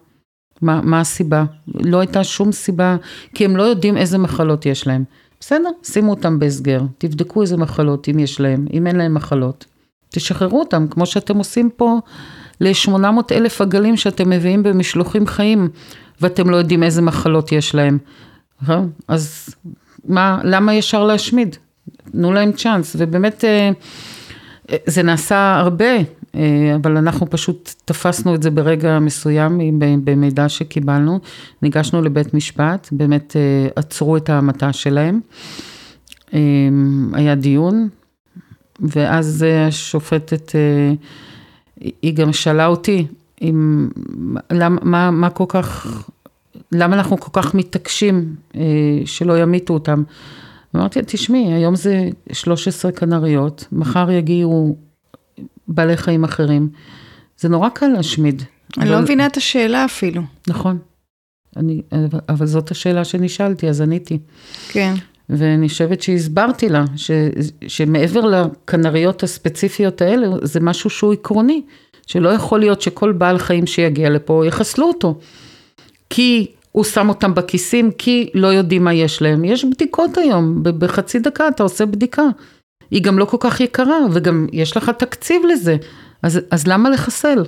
מה, 0.63 0.81
מה 0.83 1.01
הסיבה? 1.01 1.45
לא 1.69 2.01
הייתה 2.01 2.25
שום 2.25 2.53
סיבה, 2.53 2.97
כי 3.35 3.45
הם 3.45 3.57
לא 3.57 3.63
יודעים 3.63 3.97
איזה 3.97 4.19
מחלות 4.19 4.67
יש 4.67 4.87
להם. 4.87 5.05
בסדר, 5.41 5.69
שימו 5.83 6.11
אותם 6.11 6.39
בהסגר, 6.39 6.83
תבדקו 6.99 7.43
איזה 7.43 7.57
מחלות, 7.57 8.09
אם 8.09 8.19
יש 8.19 8.41
להם, 8.41 8.67
אם 8.73 8.87
אין 8.87 8.97
להם 8.97 9.15
מחלות. 9.15 9.65
תשחררו 10.09 10.61
אותם, 10.61 10.87
כמו 10.91 11.07
שאתם 11.07 11.39
עושים 11.39 11.71
פה 11.77 11.99
ל-800 12.61 13.33
אלף 13.33 13.61
עגלים 13.61 13.97
שאתם 13.97 14.31
מביאים 14.31 14.63
במשלוחים 14.63 15.27
חיים, 15.27 15.69
ואתם 16.21 16.51
לא 16.51 16.57
יודעים 16.57 16.83
איזה 16.83 17.03
מחלות 17.03 17.53
יש 17.53 17.75
להם. 17.75 17.99
אז 19.09 19.55
מה, 20.09 20.41
למה 20.45 20.75
ישר 20.75 21.05
להשמיד? 21.05 21.57
תנו 22.13 22.33
להם 22.33 22.53
צ'אנס, 22.53 22.97
ובאמת 22.99 23.45
אה, 23.45 23.71
אה, 24.71 24.77
זה 24.87 25.03
נעשה 25.03 25.57
הרבה, 25.57 25.95
אה, 26.35 26.75
אבל 26.75 26.97
אנחנו 26.97 27.31
פשוט 27.31 27.75
תפסנו 27.85 28.35
את 28.35 28.43
זה 28.43 28.51
ברגע 28.51 28.99
מסוים 28.99 29.81
במידע 30.05 30.49
שקיבלנו, 30.49 31.21
ניגשנו 31.63 32.03
לבית 32.03 32.35
משפט, 32.35 32.89
באמת 32.93 33.37
עצרו 33.77 34.17
את 34.17 34.31
ההמתה 34.31 34.73
שלהם, 34.73 35.21
היה 37.13 37.35
דיון, 37.35 37.89
ואז 38.81 39.45
השופטת, 39.69 40.53
היא 42.03 42.15
גם 42.15 42.33
שאלה 42.33 42.67
אותי, 42.67 43.07
אם, 43.43 43.89
למה, 44.51 44.81
מה, 44.83 45.11
מה 45.11 45.31
כל 45.31 45.45
כך 45.49 45.87
למה 46.75 46.97
אנחנו 46.97 47.21
כל 47.21 47.41
כך 47.43 47.55
מתעקשים 47.55 48.37
אה, 48.57 48.61
שלא 49.05 49.39
ימיתו 49.39 49.75
אותם? 49.75 50.03
אמרתי 50.77 51.01
תשמעי, 51.07 51.53
היום 51.53 51.77
זה 51.77 52.09
13 52.33 52.93
כנריות, 52.93 53.65
מחר 53.73 54.11
יגיעו 54.11 54.77
בעלי 55.69 55.97
חיים 55.97 56.25
אחרים. 56.25 56.69
זה 57.39 57.49
נורא 57.49 57.69
קל 57.69 57.89
להשמיד. 57.89 58.43
אני 58.79 58.85
לא 58.85 58.91
אבל... 58.91 58.99
לא 58.99 59.03
מבינה 59.03 59.27
את 59.27 59.37
השאלה 59.37 59.85
אפילו. 59.85 60.23
נכון. 60.49 60.79
אני, 61.57 61.83
אבל 62.29 62.47
זאת 62.47 62.71
השאלה 62.71 63.05
שנשאלתי, 63.05 63.69
אז 63.69 63.81
עניתי. 63.81 64.19
כן. 64.69 64.95
ואני 65.29 65.69
חושבת 65.69 66.03
שהסברתי 66.03 66.69
לה, 66.69 66.85
ש, 66.97 67.11
שמעבר 67.69 68.21
לכנריות 68.21 69.23
הספציפיות 69.23 70.03
האלה, 70.03 70.27
זה 70.43 70.61
משהו 70.61 70.91
שהוא 70.91 71.13
עקרוני, 71.13 71.63
שלא 72.07 72.29
יכול 72.29 72.61
להיות 72.61 72.83
שכל 72.83 73.13
בעל 73.13 73.39
חיים 73.39 73.67
שיגיע 73.67 74.11
לפה 74.11 74.47
יחסלו 74.47 74.87
אותו. 74.87 75.19
כי 76.11 76.47
הוא 76.75 76.85
שם 76.85 77.09
אותם 77.09 77.35
בכיסים, 77.35 77.91
כי 77.99 78.31
לא 78.35 78.47
יודעים 78.47 78.85
מה 78.85 78.95
יש 78.95 79.23
להם. 79.23 79.45
יש 79.45 79.65
בדיקות 79.65 80.19
היום, 80.19 80.63
בחצי 80.63 81.19
דקה 81.19 81.49
אתה 81.49 81.63
עושה 81.63 81.87
בדיקה. 81.87 82.23
היא 82.91 83.03
גם 83.03 83.19
לא 83.19 83.25
כל 83.25 83.37
כך 83.41 83.61
יקרה, 83.61 83.99
וגם 84.13 84.47
יש 84.53 84.77
לך 84.77 84.91
תקציב 84.91 85.43
לזה, 85.53 85.77
אז, 86.23 86.41
אז 86.51 86.67
למה 86.67 86.91
לחסל? 86.91 87.45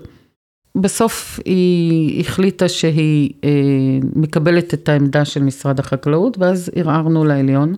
בסוף 0.77 1.41
היא 1.45 2.21
החליטה 2.21 2.69
שהיא 2.69 3.31
אה, 3.45 3.51
מקבלת 4.17 4.75
את 4.75 4.89
העמדה 4.89 5.25
של 5.25 5.43
משרד 5.43 5.79
החקלאות, 5.79 6.39
ואז 6.39 6.71
ערערנו 6.75 7.25
לעליון. 7.25 7.75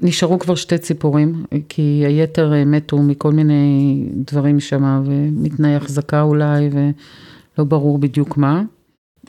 נשארו 0.00 0.38
כבר 0.38 0.54
שתי 0.54 0.78
ציפורים, 0.78 1.44
כי 1.68 2.02
היתר 2.06 2.52
אה, 2.52 2.64
מתו 2.64 2.98
מכל 2.98 3.32
מיני 3.32 4.04
דברים 4.14 4.60
שם, 4.60 5.02
ומתנאי 5.06 5.74
החזקה 5.74 6.22
אולי, 6.22 6.70
ולא 6.72 7.64
ברור 7.64 7.98
בדיוק 7.98 8.36
מה. 8.36 8.62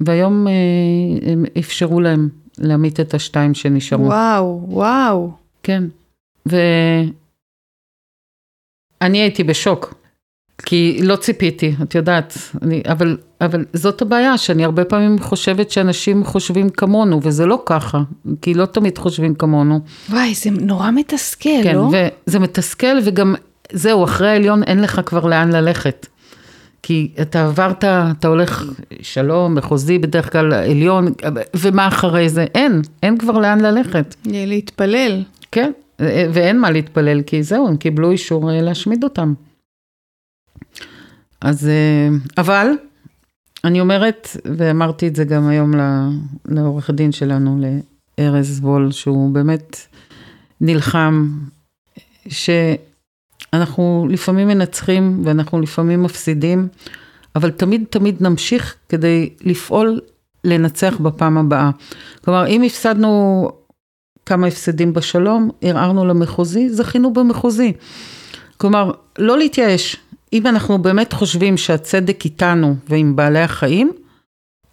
והיום 0.02 0.47
אה, 0.47 0.54
הם 1.32 1.45
אפשרו 1.58 2.02
להם 2.02 2.30
להמית 2.58 3.00
את 3.00 3.14
השתיים 3.14 3.54
שנשארו. 3.54 4.06
וואו, 4.06 4.66
וואו. 4.68 5.32
כן. 5.64 5.84
ואני 6.45 6.78
הייתי 9.02 9.43
בשוק, 9.43 9.93
כי 10.66 11.00
לא 11.04 11.16
ציפיתי, 11.16 11.76
את 11.84 11.95
יודעת, 11.95 12.38
אני, 12.62 12.82
אבל, 12.91 13.18
אבל 13.41 13.66
זאת 13.74 14.02
הבעיה, 14.02 14.38
שאני 14.38 14.66
הרבה 14.66 14.86
פעמים 14.86 15.20
חושבת 15.20 15.72
שאנשים 15.72 16.24
חושבים 16.24 16.70
כמונו, 16.70 17.20
וזה 17.24 17.45
לא 17.45 17.64
ככה, 17.66 18.02
כי 18.41 18.54
לא 18.54 18.66
תמיד 18.66 18.97
חושבים 18.97 19.36
כמונו. 19.36 19.80
וואי, 20.10 20.34
זה 20.34 20.50
נורא 20.52 20.91
מתסכל, 20.91 21.50
כן, 21.64 21.76
לא? 21.76 21.88
כן, 21.91 22.08
וזה 22.28 22.39
מתסכל, 22.39 22.97
וגם, 23.06 23.36
זהו, 23.72 24.04
אחרי 24.04 24.30
העליון 24.30 24.64
אין 24.64 24.82
לך 24.82 25.02
כבר 25.06 25.26
לאן 25.26 25.52
ללכת. 25.52 26.08
כי 26.84 27.12
אתה 27.22 27.46
עברת, 27.46 27.84
אתה 27.84 28.28
הולך 28.28 28.64
שלום, 29.02 29.56
מחוזי, 29.56 30.00
בדרך 30.00 30.32
כלל 30.32 30.54
עליון, 30.54 31.14
ומה 31.56 31.88
אחרי 31.88 32.30
זה? 32.30 32.46
אין, 32.56 32.82
אין 33.04 33.18
כבר 33.18 33.38
לאן 33.38 33.62
ללכת. 33.62 34.16
להתפלל. 34.26 35.24
כן, 35.52 35.72
ואין 36.00 36.60
מה 36.60 36.72
להתפלל, 36.72 37.22
כי 37.22 37.44
זהו, 37.44 37.68
הם 37.68 37.78
קיבלו 37.78 38.12
אישור 38.12 38.52
אה, 38.52 38.62
להשמיד 38.62 39.04
אותם. 39.04 39.34
אז, 41.42 41.68
אה, 41.68 42.08
אבל, 42.38 42.68
אני 43.64 43.82
אומרת, 43.82 44.28
ואמרתי 44.58 45.08
את 45.08 45.16
זה 45.16 45.24
גם 45.24 45.48
היום 45.48 45.74
לעורך 46.46 46.90
הדין 46.90 47.12
שלנו, 47.12 47.62
לארז 48.20 48.60
וול, 48.60 48.92
שהוא 48.92 49.34
באמת 49.34 49.78
נלחם, 50.62 51.28
שאנחנו 53.52 54.08
לפעמים 54.10 54.47
מנצחים 54.47 55.22
ואנחנו 55.26 55.60
לפעמים 55.62 56.04
מפסידים, 56.04 56.68
אבל 57.36 57.52
תמיד 57.52 57.84
תמיד 57.89 58.24
נמשיך 58.24 58.76
כדי 58.89 59.30
לפעול 59.41 60.02
לנצח 60.43 60.97
בפעם 61.00 61.38
הבאה. 61.38 61.70
כלומר, 62.26 62.47
אם 62.47 62.64
הפסדנו 62.64 63.50
כמה 64.26 64.47
הפסדים 64.47 64.93
בשלום, 64.93 65.50
ערערנו 65.62 66.06
למחוזי, 66.06 66.70
זכינו 66.70 67.14
במחוזי. 67.14 67.74
כלומר, 68.58 68.91
לא 69.18 69.38
להתייאש. 69.38 69.97
אם 70.34 70.47
אנחנו 70.47 70.82
באמת 70.82 71.14
חושבים 71.14 71.58
שהצדק 71.58 72.26
איתנו 72.26 72.76
ועם 72.89 73.16
בעלי 73.16 73.39
החיים, 73.39 73.91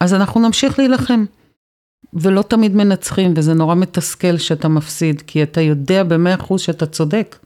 אז 0.01 0.15
אנחנו 0.15 0.41
נמשיך 0.41 0.79
להילחם. 0.79 1.25
ולא 2.15 2.43
תמיד 2.43 2.77
מנצחים, 2.77 3.35
וזה 3.37 3.55
נורא 3.55 3.75
מתסכל 3.75 4.37
שאתה 4.37 4.69
מפסיד, 4.69 5.23
כי 5.27 5.43
אתה 5.43 5.61
יודע 5.61 6.05
במאה 6.05 6.35
אחוז 6.35 6.61
שאתה 6.61 6.87
צודק. 6.87 7.37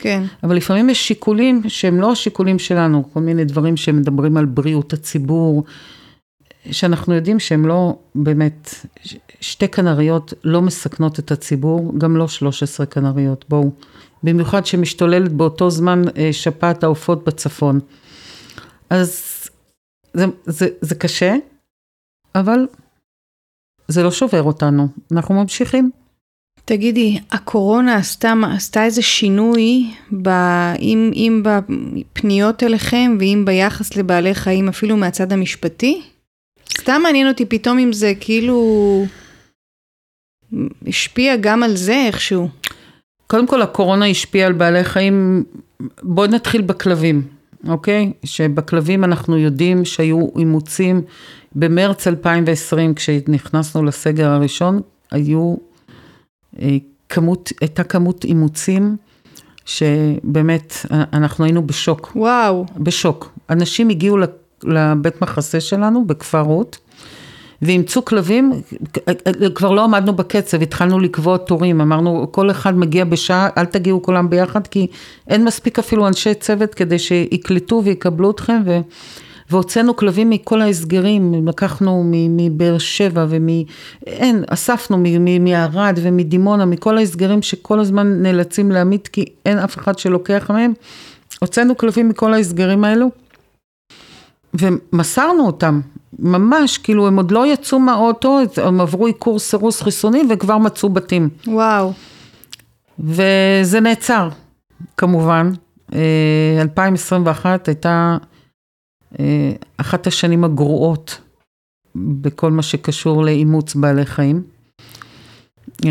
כן. 0.00 0.22
אבל 0.42 0.56
לפעמים 0.56 0.90
יש 0.90 1.08
שיקולים 1.08 1.62
שהם 1.68 2.00
לא 2.00 2.12
השיקולים 2.12 2.58
שלנו, 2.58 3.12
כל 3.12 3.20
מיני 3.20 3.44
דברים 3.44 3.76
שמדברים 3.76 4.36
על 4.36 4.44
בריאות 4.44 4.92
הציבור, 4.92 5.64
שאנחנו 6.70 7.14
יודעים 7.14 7.40
שהם 7.40 7.66
לא 7.66 7.98
באמת, 8.14 8.74
שתי 9.40 9.68
כנריות 9.68 10.34
לא 10.44 10.62
מסכנות 10.62 11.18
את 11.18 11.30
הציבור, 11.30 11.92
גם 11.98 12.16
לא 12.16 12.28
13 12.28 12.86
כנריות, 12.86 13.44
בואו. 13.48 13.70
במיוחד 14.22 14.66
שמשתוללת 14.66 15.32
באותו 15.32 15.70
זמן 15.70 16.02
אה, 16.16 16.32
שפעת 16.32 16.84
העופות 16.84 17.24
בצפון. 17.24 17.80
אז 18.90 19.24
זה, 20.14 20.24
זה, 20.46 20.68
זה 20.80 20.94
קשה, 20.94 21.36
אבל 22.34 22.66
זה 23.88 24.02
לא 24.02 24.10
שובר 24.10 24.42
אותנו, 24.42 24.88
אנחנו 25.12 25.34
ממשיכים. 25.34 25.90
תגידי, 26.64 27.18
הקורונה 27.30 27.96
עשתה, 27.96 28.34
עשתה 28.54 28.84
איזה 28.84 29.02
שינוי, 29.02 29.90
ב, 30.22 30.28
אם, 30.78 31.10
אם 31.14 31.42
בפניות 31.42 32.62
אליכם 32.62 33.16
ואם 33.20 33.42
ביחס 33.46 33.96
לבעלי 33.96 34.34
חיים, 34.34 34.68
אפילו 34.68 34.96
מהצד 34.96 35.32
המשפטי? 35.32 36.02
סתם 36.78 37.00
מעניין 37.02 37.28
אותי 37.28 37.44
פתאום 37.44 37.78
אם 37.78 37.92
זה 37.92 38.12
כאילו 38.20 39.04
השפיע 40.86 41.36
גם 41.36 41.62
על 41.62 41.76
זה 41.76 42.04
איכשהו. 42.06 42.48
קודם 43.26 43.46
כל 43.46 43.62
הקורונה 43.62 44.06
השפיעה 44.06 44.46
על 44.46 44.52
בעלי 44.52 44.84
חיים, 44.84 45.44
בואי 46.02 46.28
נתחיל 46.28 46.60
בכלבים, 46.60 47.22
אוקיי? 47.68 48.12
שבכלבים 48.24 49.04
אנחנו 49.04 49.38
יודעים 49.38 49.84
שהיו 49.84 50.26
אימוצים 50.38 51.02
במרץ 51.54 52.06
2020 52.06 52.94
כשנכנסנו 52.94 53.84
לסגר 53.84 54.30
הראשון, 54.30 54.80
היו 55.10 55.56
כמות, 57.08 57.52
הייתה 57.60 57.84
כמות 57.84 58.24
אימוצים 58.24 58.96
שבאמת 59.64 60.74
אנחנו 60.90 61.44
היינו 61.44 61.66
בשוק. 61.66 62.12
וואו. 62.16 62.66
בשוק. 62.76 63.32
אנשים 63.50 63.88
הגיעו 63.88 64.18
לבית 64.64 65.22
מחסה 65.22 65.60
שלנו 65.60 66.06
בכפר 66.06 66.40
רות. 66.40 66.78
ואימצו 67.62 68.04
כלבים, 68.04 68.52
כבר 69.54 69.70
לא 69.70 69.84
עמדנו 69.84 70.12
בקצב, 70.12 70.62
התחלנו 70.62 70.98
לקבוע 71.00 71.36
תורים, 71.36 71.80
אמרנו 71.80 72.32
כל 72.32 72.50
אחד 72.50 72.78
מגיע 72.78 73.04
בשעה, 73.04 73.48
אל 73.58 73.64
תגיעו 73.64 74.02
כולם 74.02 74.30
ביחד, 74.30 74.66
כי 74.66 74.86
אין 75.28 75.44
מספיק 75.44 75.78
אפילו 75.78 76.08
אנשי 76.08 76.34
צוות 76.34 76.74
כדי 76.74 76.98
שיקלטו 76.98 77.82
ויקבלו 77.84 78.30
אתכם, 78.30 78.62
ו... 78.66 78.80
והוצאנו 79.50 79.96
כלבים 79.96 80.30
מכל 80.30 80.62
ההסגרים, 80.62 81.48
לקחנו 81.48 82.02
מבאר 82.06 82.78
שבע 82.78 83.26
ומ... 83.28 83.48
אין, 84.06 84.44
אספנו 84.48 85.04
מערד 85.40 85.98
ומדימונה, 86.02 86.64
מכל 86.64 86.98
ההסגרים 86.98 87.42
שכל 87.42 87.80
הזמן 87.80 88.22
נאלצים 88.22 88.70
להמית, 88.70 89.08
כי 89.08 89.24
אין 89.46 89.58
אף 89.58 89.78
אחד 89.78 89.98
שלוקח 89.98 90.50
מהם. 90.50 90.72
הוצאנו 91.40 91.76
כלבים 91.76 92.08
מכל 92.08 92.34
ההסגרים 92.34 92.84
האלו, 92.84 93.10
ומסרנו 94.54 95.46
אותם, 95.46 95.80
ממש, 96.18 96.78
כאילו 96.78 97.06
הם 97.06 97.16
עוד 97.16 97.30
לא 97.30 97.46
יצאו 97.46 97.78
מהאוטו, 97.78 98.38
הם 98.56 98.80
עברו 98.80 99.06
עיקור 99.06 99.38
סירוס 99.38 99.82
חיסוני 99.82 100.22
וכבר 100.30 100.58
מצאו 100.58 100.88
בתים. 100.88 101.28
וואו. 101.46 101.92
וזה 102.98 103.80
נעצר, 103.80 104.28
כמובן. 104.96 105.52
2021 106.60 107.50
אה, 107.50 107.58
הייתה 107.66 108.16
אחת 109.76 110.06
השנים 110.06 110.44
הגרועות 110.44 111.20
בכל 111.94 112.50
מה 112.50 112.62
שקשור 112.62 113.24
לאימוץ 113.24 113.74
בעלי 113.74 114.06
חיים. 114.06 114.42
אה, 115.84 115.90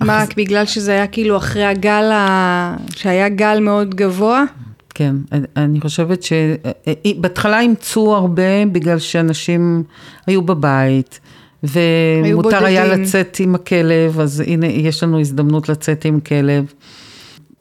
מה, 0.00 0.24
אח... 0.24 0.28
בגלל 0.36 0.66
שזה 0.66 0.92
היה 0.92 1.06
כאילו 1.06 1.36
אחרי 1.36 1.64
הגל, 1.64 2.10
ה... 2.12 2.76
שהיה 2.96 3.28
גל 3.28 3.58
מאוד 3.60 3.94
גבוה? 3.94 4.44
כן, 4.94 5.16
אני 5.56 5.80
חושבת 5.80 6.22
שבהתחלה 6.22 7.60
אימצו 7.60 8.16
הרבה 8.16 8.66
בגלל 8.72 8.98
שאנשים 8.98 9.82
היו 10.26 10.42
בבית. 10.42 11.20
ומותר 11.62 12.64
היה 12.64 12.86
לצאת 12.86 13.36
עם 13.40 13.54
הכלב, 13.54 14.20
אז 14.20 14.40
הנה, 14.46 14.66
יש 14.66 15.02
לנו 15.02 15.20
הזדמנות 15.20 15.68
לצאת 15.68 16.04
עם 16.04 16.20
כלב. 16.20 16.72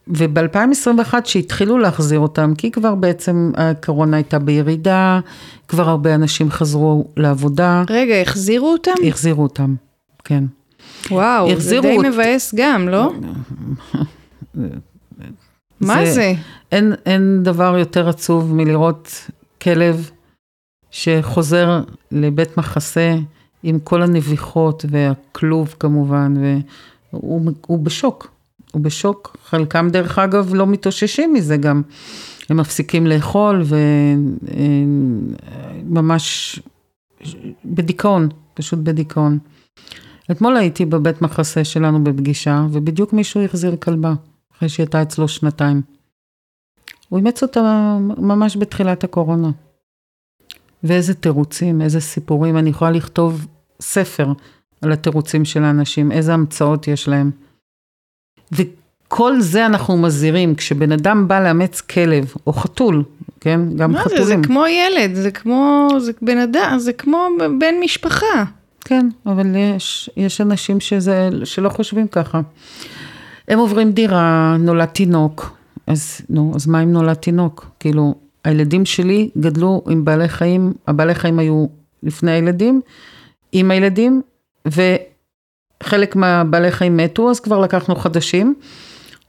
וב-2021 0.08 1.14
שהתחילו 1.24 1.78
להחזיר 1.78 2.20
אותם, 2.20 2.54
כי 2.58 2.72
כבר 2.72 2.96
בעצם 2.96 3.52
הקורונה 3.56 4.18
הייתה 4.18 4.40
בירידה, 4.40 5.20
כבר 5.68 5.90
הרבה 5.90 6.16
אנשים 6.16 6.52
חזרו 6.52 7.08
לעבודה. 7.18 7.84
רגע, 7.90 8.22
החזירו 8.22 8.72
אותם? 8.72 8.92
החזירו 9.08 9.44
אותם, 9.44 9.76
כן. 10.24 10.44
וואו, 11.12 11.60
זה 11.60 11.80
די 11.82 11.98
אות... 11.98 12.06
מבאס 12.06 12.56
גם, 12.58 12.90
לא? 12.90 13.14
מה 15.82 16.06
זה? 16.06 16.12
זה? 16.12 16.34
אין, 16.72 16.94
אין 17.06 17.44
דבר 17.44 17.78
יותר 17.78 18.10
עצוב 18.10 18.54
מלראות 18.54 19.30
כלב 19.62 20.10
שחוזר 20.92 21.82
לבית 22.12 22.58
מחסה 22.58 23.16
עם 23.64 23.80
כל 23.80 24.02
הנביחות 24.02 24.86
והכלוב 24.90 25.76
כמובן, 25.80 26.34
והוא 27.14 27.80
בשוק. 27.84 28.35
הוא 28.76 28.82
בשוק, 28.82 29.38
חלקם 29.44 29.90
דרך 29.92 30.20
אגב 30.20 30.54
לא 30.54 30.68
מתאוששים 30.68 31.34
מזה 31.34 31.58
גם. 31.58 31.82
הם 32.50 32.58
מפסיקים 32.58 33.08
לאכול 33.08 33.64
וממש 35.90 36.60
בדיכאון, 37.66 38.30
פשוט 38.54 38.80
בדיכאון. 38.80 39.40
אתמול 40.32 40.58
הייתי 40.58 40.86
בבית 40.86 41.22
מחסה 41.22 41.64
שלנו 41.64 42.04
בפגישה, 42.04 42.66
ובדיוק 42.72 43.14
מישהו 43.14 43.42
החזיר 43.42 43.76
כלבה, 43.76 44.14
אחרי 44.58 44.70
שהיא 44.70 44.84
הייתה 44.84 45.02
אצלו 45.02 45.28
שנתיים. 45.28 45.82
הוא 47.10 47.20
אימץ 47.20 47.44
אותה 47.44 47.98
ממש 48.18 48.58
בתחילת 48.58 49.04
הקורונה. 49.04 49.52
ואיזה 50.84 51.14
תירוצים, 51.14 51.82
איזה 51.82 52.00
סיפורים, 52.00 52.58
אני 52.58 52.70
יכולה 52.70 52.92
לכתוב 52.92 53.48
ספר 53.82 54.34
על 54.82 54.92
התירוצים 54.92 55.46
של 55.46 55.64
האנשים, 55.64 56.12
איזה 56.12 56.34
המצאות 56.34 56.88
יש 56.88 57.08
להם. 57.08 57.32
וכל 58.52 59.40
זה 59.40 59.66
אנחנו 59.66 59.98
מזהירים, 59.98 60.56
כשבן 60.56 60.92
אדם 60.92 61.28
בא 61.28 61.44
לאמץ 61.44 61.82
כלב 61.82 62.34
או 62.48 62.54
חתול, 62.54 63.04
כן? 63.40 63.60
גם 63.76 63.92
מה 63.92 64.00
חתולים. 64.00 64.24
זה, 64.24 64.30
זה 64.30 64.36
כמו 64.44 64.64
ילד, 64.68 65.16
זה 65.16 65.32
כמו, 65.32 65.88
זה 66.00 66.12
בן 66.22 66.38
אדם, 66.38 66.76
זה 66.80 66.94
כמו 66.94 67.28
בן 67.60 67.76
משפחה. 67.82 68.44
כן, 68.86 69.08
אבל 69.26 69.56
יש, 69.56 70.10
יש 70.18 70.42
אנשים 70.42 70.80
שזה, 70.80 71.30
שלא 71.44 71.70
חושבים 71.70 72.08
ככה. 72.08 72.42
הם 73.48 73.60
עוברים 73.60 73.92
דירה, 73.92 74.56
נולד 74.60 74.86
תינוק, 74.86 75.58
אז 75.88 76.22
נו, 76.30 76.52
אז 76.56 76.68
מה 76.68 76.84
אם 76.84 76.92
נולד 76.92 77.14
תינוק? 77.14 77.66
כאילו, 77.80 78.16
הילדים 78.44 78.86
שלי 78.86 79.30
גדלו 79.38 79.84
עם 79.90 80.06
בעלי 80.06 80.28
חיים, 80.28 80.74
הבעלי 80.88 81.16
חיים 81.16 81.40
היו 81.40 81.66
לפני 82.04 82.32
הילדים, 82.32 82.82
עם 83.52 83.72
הילדים, 83.72 84.22
וחלק 85.86 86.16
מהבעלי 86.16 86.72
חיים 86.72 86.98
מתו, 86.98 87.30
אז 87.30 87.40
כבר 87.40 87.60
לקחנו 87.60 87.96
חדשים, 87.96 88.56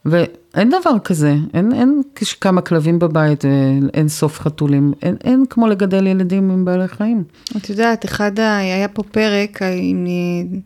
ואין 0.05 0.69
דבר 0.69 0.99
כזה, 1.05 1.35
אין, 1.55 1.73
אין 1.73 2.03
כמה 2.41 2.61
כלבים 2.61 2.99
בבית 2.99 3.45
ואין 3.45 4.09
סוף 4.09 4.41
חתולים, 4.41 4.93
אין, 5.03 5.17
אין 5.25 5.45
כמו 5.51 5.67
לגדל 5.67 6.07
ילדים 6.07 6.51
עם 6.51 6.65
בעלי 6.65 6.89
חיים. 6.89 7.25
את 7.57 7.71
יודעת, 7.71 8.05
אחד, 8.05 8.41
ה... 8.41 8.59
היה 8.59 8.89
פה 8.89 9.03
פרק 9.03 9.63
עם 9.63 10.07
אה, 10.07 10.59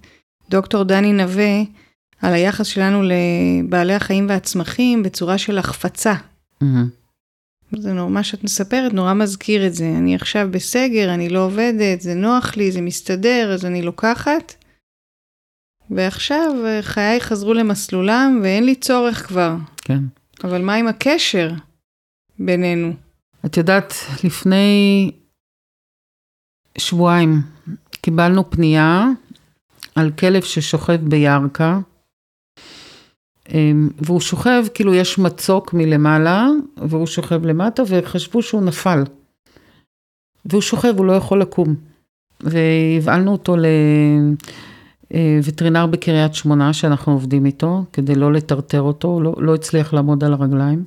דוקטור 0.51 0.83
דני 0.83 1.13
נווה, 1.13 1.63
על 2.23 2.33
היחס 2.33 2.67
שלנו 2.67 3.03
לבעלי 3.03 3.95
החיים 3.95 4.27
והצמחים 4.29 5.03
בצורה 5.03 5.39
של 5.39 5.59
החפצה. 5.59 6.15
Mm-hmm. 6.63 6.67
זה 7.79 7.93
נורא, 7.93 8.11
מה 8.11 8.23
שאת 8.23 8.45
מספרת 8.45 8.93
נורא 8.93 9.15
מזכיר 9.15 9.67
את 9.67 9.75
זה. 9.75 9.95
אני 9.99 10.15
עכשיו 10.15 10.49
בסגר, 10.51 11.15
אני 11.15 11.29
לא 11.29 11.45
עובדת, 11.45 12.01
זה 12.01 12.15
נוח 12.15 12.57
לי, 12.57 12.73
זה 12.73 12.81
מסתדר, 12.81 13.51
אז 13.55 13.65
אני 13.65 13.83
לוקחת. 13.83 14.55
ועכשיו 15.91 16.53
אה, 16.65 16.83
חיי 16.83 17.21
חזרו 17.21 17.55
למסלולם 17.55 18.41
ואין 18.43 18.65
לי 18.65 18.75
צורך 18.75 19.27
כבר. 19.27 19.55
כן. 19.77 20.01
אבל 20.45 20.63
מה 20.63 20.75
עם 20.75 20.89
הקשר 20.89 21.51
בינינו? 22.39 22.93
את 23.47 23.57
יודעת, 23.57 23.93
לפני 24.25 25.11
שבועיים 26.79 27.43
קיבלנו 27.91 28.51
פנייה 28.51 29.07
על 29.95 30.11
כלב 30.11 30.43
ששוכב 30.43 30.99
בירכא, 31.03 31.79
אמ, 33.55 33.89
והוא 33.99 34.21
שוכב, 34.21 34.65
כאילו 34.75 34.95
יש 34.95 35.19
מצוק 35.19 35.75
מלמעלה, 35.75 36.47
והוא 36.77 37.07
שוכב 37.07 37.47
למטה, 37.47 37.83
וחשבו 37.87 38.43
שהוא 38.43 38.63
נפל. 38.63 39.03
והוא 40.45 40.63
שוכב, 40.63 40.95
הוא 40.97 41.07
לא 41.07 41.13
יכול 41.13 41.41
לקום. 41.41 41.75
והבעלנו 42.41 43.33
אותו 43.33 43.57
לווטרינר 45.15 45.87
בקריית 45.87 46.35
שמונה, 46.35 46.73
שאנחנו 46.73 47.13
עובדים 47.13 47.47
איתו, 47.47 47.85
כדי 47.93 48.15
לא 48.15 48.33
לטרטר 48.33 48.83
אותו, 48.83 49.09
הוא 49.09 49.23
לא, 49.23 49.35
לא 49.39 49.55
הצליח 49.55 49.93
לעמוד 49.93 50.25
על 50.25 50.33
הרגליים. 50.33 50.85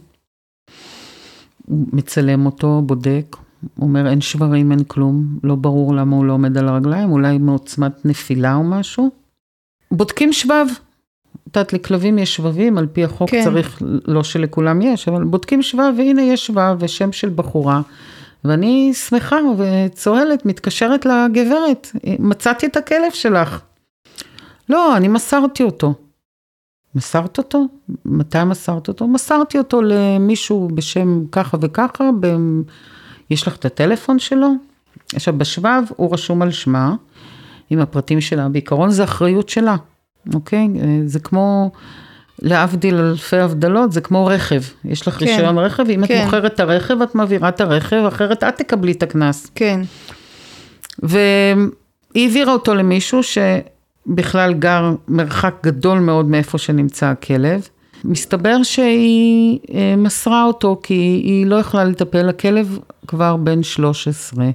הוא 1.67 1.86
מצלם 1.93 2.45
אותו, 2.45 2.82
בודק, 2.86 3.36
אומר 3.82 4.09
אין 4.09 4.21
שברים, 4.21 4.71
אין 4.71 4.84
כלום, 4.84 5.39
לא 5.43 5.55
ברור 5.55 5.95
למה 5.95 6.15
הוא 6.15 6.26
לא 6.26 6.34
עומד 6.34 6.57
על 6.57 6.67
הרגליים, 6.67 7.11
אולי 7.11 7.38
מעוצמת 7.38 8.05
נפילה 8.05 8.55
או 8.55 8.63
משהו. 8.63 9.09
בודקים 9.91 10.34
שבב. 10.34 10.65
את 11.49 11.57
יודעת, 11.57 11.74
לכלבים 11.74 12.17
יש 12.17 12.36
שבבים, 12.36 12.78
על 12.78 12.88
פי 12.88 13.03
החוק 13.03 13.30
כן. 13.30 13.43
צריך, 13.43 13.82
לא 14.05 14.24
שלכולם 14.24 14.82
יש, 14.82 15.07
אבל 15.07 15.24
בודקים 15.24 15.61
שבב, 15.61 15.93
והנה 15.97 16.21
יש 16.21 16.45
שבב 16.45 16.76
ושם 16.80 17.11
של 17.11 17.30
בחורה. 17.30 17.82
ואני 18.45 18.93
שמחה 18.93 19.38
וצוהלת, 19.57 20.45
מתקשרת 20.45 21.05
לגברת, 21.05 21.91
מצאתי 22.19 22.65
את 22.65 22.78
הכלב 22.78 23.11
שלך. 23.13 23.61
לא, 24.70 24.97
אני 24.97 25.07
מסרתי 25.07 25.64
אותו. 25.64 25.93
מסרת 26.95 27.38
אותו? 27.38 27.66
מתי 28.05 28.43
מסרת 28.43 28.88
אותו? 28.88 29.07
מסרתי 29.07 29.57
אותו 29.57 29.82
למישהו 29.82 30.70
בשם 30.74 31.26
ככה 31.32 31.57
וככה, 31.61 32.09
ב... 32.20 32.28
יש 33.30 33.47
לך 33.47 33.55
את 33.55 33.66
הטלפון 33.66 34.20
שלו? 34.20 34.47
עכשיו 35.16 35.38
בשבב 35.38 35.84
הוא 35.95 36.14
רשום 36.14 36.41
על 36.41 36.51
שמה, 36.51 36.95
עם 37.70 37.80
הפרטים 37.80 38.22
שלה, 38.22 38.49
בעיקרון 38.49 38.91
זה 38.91 39.03
אחריות 39.03 39.49
שלה, 39.49 39.76
אוקיי? 40.34 40.68
זה 41.05 41.20
כמו, 41.20 41.72
להבדיל 42.41 42.95
אלפי 42.95 43.38
הבדלות, 43.38 43.91
זה 43.91 44.01
כמו 44.01 44.26
רכב, 44.26 44.61
יש 44.86 45.07
לך 45.07 45.20
כן, 45.20 45.26
רישיון 45.26 45.57
רכב, 45.57 45.89
אם 45.89 46.07
כן. 46.07 46.20
את 46.20 46.26
מוכרת 46.26 46.53
את 46.53 46.59
הרכב, 46.59 47.01
את 47.01 47.16
מעבירה 47.16 47.49
את 47.49 47.61
הרכב, 47.61 48.05
אחרת 48.07 48.43
את 48.43 48.57
תקבלי 48.57 48.91
את 48.91 49.03
הקנס. 49.03 49.51
כן. 49.55 49.82
והיא 51.03 51.68
העבירה 52.16 52.53
אותו 52.53 52.76
למישהו 52.76 53.24
שבכלל 54.07 54.53
גר 54.53 54.95
מרחק 55.07 55.55
גדול 55.63 55.99
מאוד 55.99 56.25
מאיפה 56.25 56.57
שנמצא 56.57 57.05
הכלב. 57.05 57.67
מסתבר 58.05 58.63
שהיא 58.63 59.59
אה, 59.73 59.95
מסרה 59.97 60.43
אותו 60.43 60.79
כי 60.83 60.93
היא 60.93 61.45
לא 61.45 61.55
יכלה 61.55 61.83
לטפל, 61.83 62.29
הכלב 62.29 62.79
כבר 63.07 63.35
בן 63.35 63.63
13. 63.63 64.49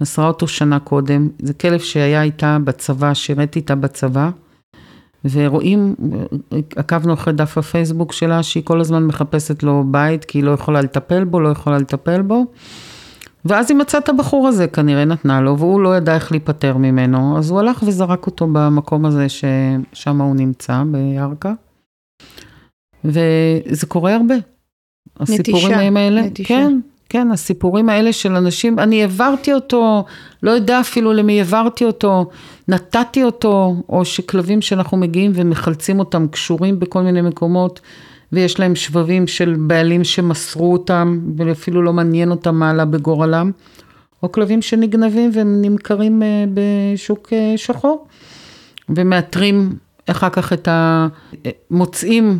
מסרה 0.00 0.26
אותו 0.26 0.48
שנה 0.48 0.78
קודם, 0.78 1.28
זה 1.38 1.54
כלב 1.54 1.80
שהיה 1.80 2.22
איתה 2.22 2.58
בצבא, 2.64 3.14
שירת 3.14 3.56
איתה 3.56 3.74
בצבא. 3.74 4.30
ורואים, 5.32 5.94
עקבנו 6.76 7.14
אחרי 7.14 7.32
דף 7.32 7.58
הפייסבוק 7.58 8.12
שלה, 8.12 8.42
שהיא 8.42 8.62
כל 8.64 8.80
הזמן 8.80 9.06
מחפשת 9.06 9.62
לו 9.62 9.84
בית, 9.86 10.24
כי 10.24 10.38
היא 10.38 10.44
לא 10.44 10.50
יכולה 10.50 10.80
לטפל 10.80 11.24
בו, 11.24 11.40
לא 11.40 11.48
יכולה 11.48 11.78
לטפל 11.78 12.22
בו. 12.22 12.44
ואז 13.44 13.70
היא 13.70 13.78
מצאה 13.78 14.00
את 14.00 14.08
הבחור 14.08 14.48
הזה, 14.48 14.66
כנראה 14.66 15.04
נתנה 15.04 15.40
לו, 15.40 15.58
והוא 15.58 15.80
לא 15.80 15.96
ידע 15.96 16.14
איך 16.14 16.32
להיפטר 16.32 16.76
ממנו, 16.76 17.38
אז 17.38 17.50
הוא 17.50 17.60
הלך 17.60 17.82
וזרק 17.86 18.26
אותו 18.26 18.46
במקום 18.52 19.04
הזה 19.04 19.26
ששם 19.28 20.20
הוא 20.20 20.36
נמצא, 20.36 20.82
בירכא. 20.86 21.52
וזה 23.04 23.86
קורה 23.88 24.14
הרבה. 24.14 24.34
הסיפורים 25.20 25.96
האלה, 25.96 26.22
נטישה. 26.22 26.48
כן, 26.48 26.78
כן, 27.08 27.30
הסיפורים 27.30 27.88
האלה 27.88 28.12
של 28.12 28.32
אנשים, 28.32 28.78
אני 28.78 29.02
העברתי 29.02 29.54
אותו, 29.54 30.04
לא 30.42 30.50
יודע 30.50 30.80
אפילו 30.80 31.12
למי 31.12 31.38
העברתי 31.38 31.84
אותו, 31.84 32.30
נתתי 32.68 33.24
אותו, 33.24 33.76
או 33.88 34.04
שכלבים 34.04 34.62
שאנחנו 34.62 34.96
מגיעים 34.96 35.32
ומחלצים 35.34 35.98
אותם 35.98 36.28
קשורים 36.28 36.80
בכל 36.80 37.02
מיני 37.02 37.22
מקומות, 37.22 37.80
ויש 38.34 38.60
להם 38.60 38.74
שבבים 38.74 39.26
של 39.26 39.56
בעלים 39.58 40.04
שמסרו 40.04 40.72
אותם, 40.72 41.18
ואפילו 41.36 41.82
לא 41.82 41.92
מעניין 41.92 42.30
אותם 42.30 42.54
מה 42.54 42.70
עלה 42.70 42.84
בגורלם, 42.84 43.50
או 44.22 44.32
כלבים 44.32 44.62
שנגנבים 44.62 45.30
והם 45.34 45.62
נמכרים 45.62 46.22
אה, 46.22 46.44
בשוק 46.54 47.28
אה, 47.32 47.52
שחור, 47.56 48.06
ומאתרים 48.88 49.72
אחר 50.06 50.28
כך 50.28 50.52
את 50.52 50.68
ה... 50.68 51.08
מוצאים 51.70 52.38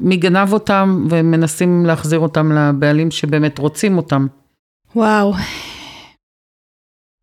מי 0.00 0.16
גנב 0.16 0.52
אותם, 0.52 1.06
ומנסים 1.10 1.86
להחזיר 1.86 2.18
אותם 2.18 2.52
לבעלים 2.52 3.10
שבאמת 3.10 3.58
רוצים 3.58 3.96
אותם. 3.96 4.26
וואו. 4.96 5.34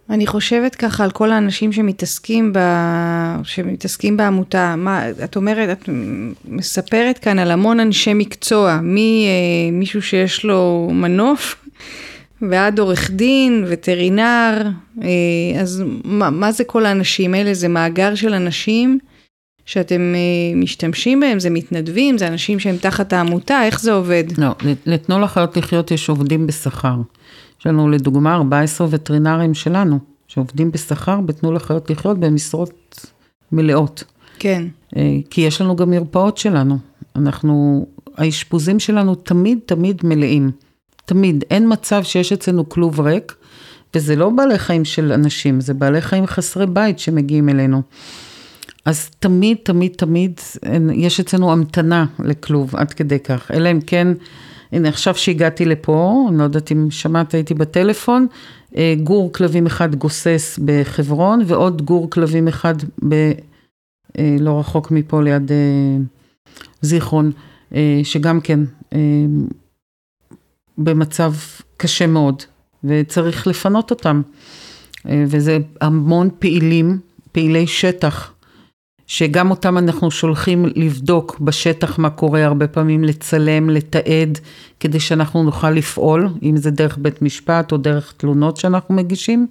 אני 0.10 0.28
חושבת 0.28 0.76
ככה 0.76 1.04
על 1.04 1.12
כל 1.12 1.32
האנשים 1.32 1.72
שמתעסקים, 1.72 2.54
ב... 2.54 2.60
שמתעסקים 3.44 4.18
בעמותה. 4.18 4.76
מה, 4.78 5.10
את 5.10 5.36
אומרת, 5.36 5.70
את 5.70 5.90
מספרת 6.46 7.18
כאן 7.18 7.40
על 7.40 7.52
המון 7.52 7.80
אנשי 7.80 8.14
מקצוע, 8.14 8.80
ממישהו 8.84 10.02
שיש 10.02 10.46
לו 10.46 10.90
מנוף 10.94 11.56
ועד 12.42 12.80
עורך 12.80 13.12
דין, 13.12 13.66
וטרינר, 13.68 14.68
אה, 15.02 15.62
אז 15.62 15.84
מה, 16.04 16.30
מה 16.30 16.52
זה 16.52 16.64
כל 16.64 16.86
האנשים 16.86 17.34
האלה? 17.34 17.54
זה 17.54 17.68
מאגר 17.68 18.16
של 18.16 18.34
אנשים 18.34 19.00
שאתם 19.66 20.16
אה, 20.16 20.56
משתמשים 20.56 21.20
בהם, 21.20 21.40
זה 21.40 21.50
מתנדבים, 21.50 22.18
זה 22.18 22.28
אנשים 22.28 22.60
שהם 22.60 22.78
תחת 22.78 23.14
העמותה, 23.14 23.66
איך 23.66 23.82
זה 23.82 23.94
עובד? 23.94 24.24
לא, 24.38 24.56
לתנו 24.86 25.20
לחיות 25.20 25.58
לחיות 25.58 25.92
יש 25.92 26.10
עובדים 26.10 26.48
בשכר. 26.48 26.96
יש 27.60 27.68
לנו 27.68 27.90
לדוגמה 27.90 28.36
14 28.36 28.88
וטרינרים 28.90 29.54
שלנו, 29.54 30.00
שעובדים 30.28 30.72
בשכר 30.72 31.22
בתנו 31.22 31.52
לחיות 31.52 31.90
לחיות 31.90 32.20
במשרות 32.20 33.06
מלאות. 33.52 34.04
כן. 34.40 34.64
אה, 34.98 35.18
כי 35.30 35.42
יש 35.42 35.62
לנו 35.62 35.76
גם 35.76 35.90
מרפאות 35.90 36.38
שלנו. 36.38 36.78
אנחנו, 37.16 37.86
האשפוזים 38.18 38.80
שלנו 38.80 39.16
תמיד 39.16 39.60
תמיד 39.66 40.02
מלאים. 40.04 40.52
תמיד. 41.06 41.44
אין 41.52 41.74
מצב 41.74 42.04
שיש 42.04 42.34
אצלנו 42.34 42.70
כלוב 42.70 43.00
ריק, 43.00 43.36
וזה 43.96 44.16
לא 44.16 44.30
בעלי 44.30 44.58
חיים 44.60 44.86
של 44.86 45.12
אנשים, 45.12 45.62
זה 45.62 45.74
בעלי 45.74 46.02
חיים 46.02 46.28
חסרי 46.28 46.66
בית 46.66 47.00
שמגיעים 47.00 47.50
אלינו. 47.50 47.82
אז 48.86 49.10
תמיד, 49.20 49.58
תמיד, 49.64 49.92
תמיד, 49.98 50.40
אין- 50.64 50.90
יש 50.94 51.20
אצלנו 51.20 51.52
המתנה 51.52 52.06
לכלוב, 52.20 52.76
עד 52.76 52.94
כדי 52.94 53.20
כך. 53.20 53.52
אלא 53.54 53.72
אם 53.72 53.80
כן, 53.82 54.08
הנה 54.72 54.90
עכשיו 54.90 55.16
שהגעתי 55.16 55.66
לפה, 55.66 56.26
אני 56.30 56.38
לא 56.38 56.44
יודעת 56.44 56.72
אם 56.72 56.92
שמעת, 56.92 57.34
הייתי 57.34 57.54
בטלפון, 57.54 58.28
אה, 58.78 58.96
גור 59.04 59.34
כלבים 59.34 59.66
אחד 59.66 59.96
גוסס 59.96 60.60
בחברון, 60.66 61.42
ועוד 61.46 61.82
גור 61.82 62.10
כלבים 62.10 62.48
אחד 62.48 62.76
ב... 63.10 63.32
אה, 64.18 64.36
לא 64.40 64.60
רחוק 64.60 64.92
מפה 64.92 65.22
ליד 65.22 65.52
אה, 65.52 65.98
זיכרון, 66.82 67.32
שגם 68.04 68.42
כן 68.42 68.60
במצב 70.78 71.34
קשה 71.78 72.08
מאוד, 72.08 72.44
וצריך 72.84 73.48
לפנות 73.48 73.92
אותם. 73.92 74.22
וזה 75.06 75.58
המון 75.82 76.30
פעילים, 76.40 77.00
פעילי 77.32 77.68
שטח, 77.68 78.34
שגם 79.10 79.52
אותם 79.52 79.78
אנחנו 79.78 80.12
שולחים 80.12 80.66
לבדוק 80.76 81.40
בשטח 81.40 82.00
מה 82.00 82.10
קורה, 82.10 82.46
הרבה 82.46 82.68
פעמים 82.68 83.04
לצלם, 83.04 83.70
לתעד, 83.70 84.40
כדי 84.80 85.00
שאנחנו 85.00 85.44
נוכל 85.44 85.72
לפעול, 85.72 86.30
אם 86.44 86.58
זה 86.58 86.72
דרך 86.72 86.98
בית 87.02 87.22
משפט 87.22 87.72
או 87.72 87.78
דרך 87.78 88.14
תלונות 88.18 88.58
שאנחנו 88.58 88.96
מגישים. 88.96 89.48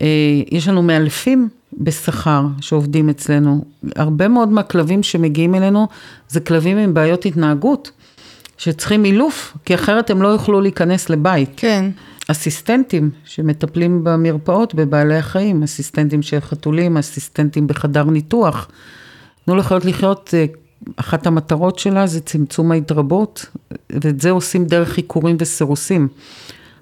אה, 0.00 0.06
יש 0.50 0.68
לנו 0.68 0.82
מאלפים 0.82 1.48
בשכר 1.72 2.46
שעובדים 2.60 3.08
אצלנו. 3.08 3.64
הרבה 3.96 4.28
מאוד 4.28 4.48
מהכלבים 4.48 5.02
שמגיעים 5.02 5.54
אלינו 5.54 5.88
זה 6.28 6.40
כלבים 6.40 6.78
עם 6.78 6.94
בעיות 6.94 7.26
התנהגות, 7.26 7.90
שצריכים 8.58 9.04
אילוף, 9.04 9.56
כי 9.64 9.74
אחרת 9.74 10.10
הם 10.10 10.22
לא 10.22 10.28
יוכלו 10.28 10.60
להיכנס 10.60 11.10
לבית. 11.10 11.50
כן. 11.56 11.90
אסיסטנטים 12.28 13.10
שמטפלים 13.24 14.04
במרפאות 14.04 14.74
בבעלי 14.74 15.16
החיים, 15.16 15.62
אסיסטנטים 15.62 16.22
של 16.22 16.40
חתולים, 16.40 16.96
אסיסטנטים 16.96 17.66
בחדר 17.66 18.04
ניתוח. 18.04 18.68
תנו 19.44 19.56
לחיות 19.56 19.84
לחיות, 19.84 20.34
אה, 20.34 20.44
אחת 20.96 21.26
המטרות 21.26 21.78
שלה 21.78 22.06
זה 22.06 22.20
צמצום 22.20 22.72
ההתרבות, 22.72 23.46
ואת 23.90 24.20
זה 24.20 24.30
עושים 24.30 24.64
דרך 24.64 24.96
עיקורים 24.96 25.36
וסירוסים. 25.40 26.08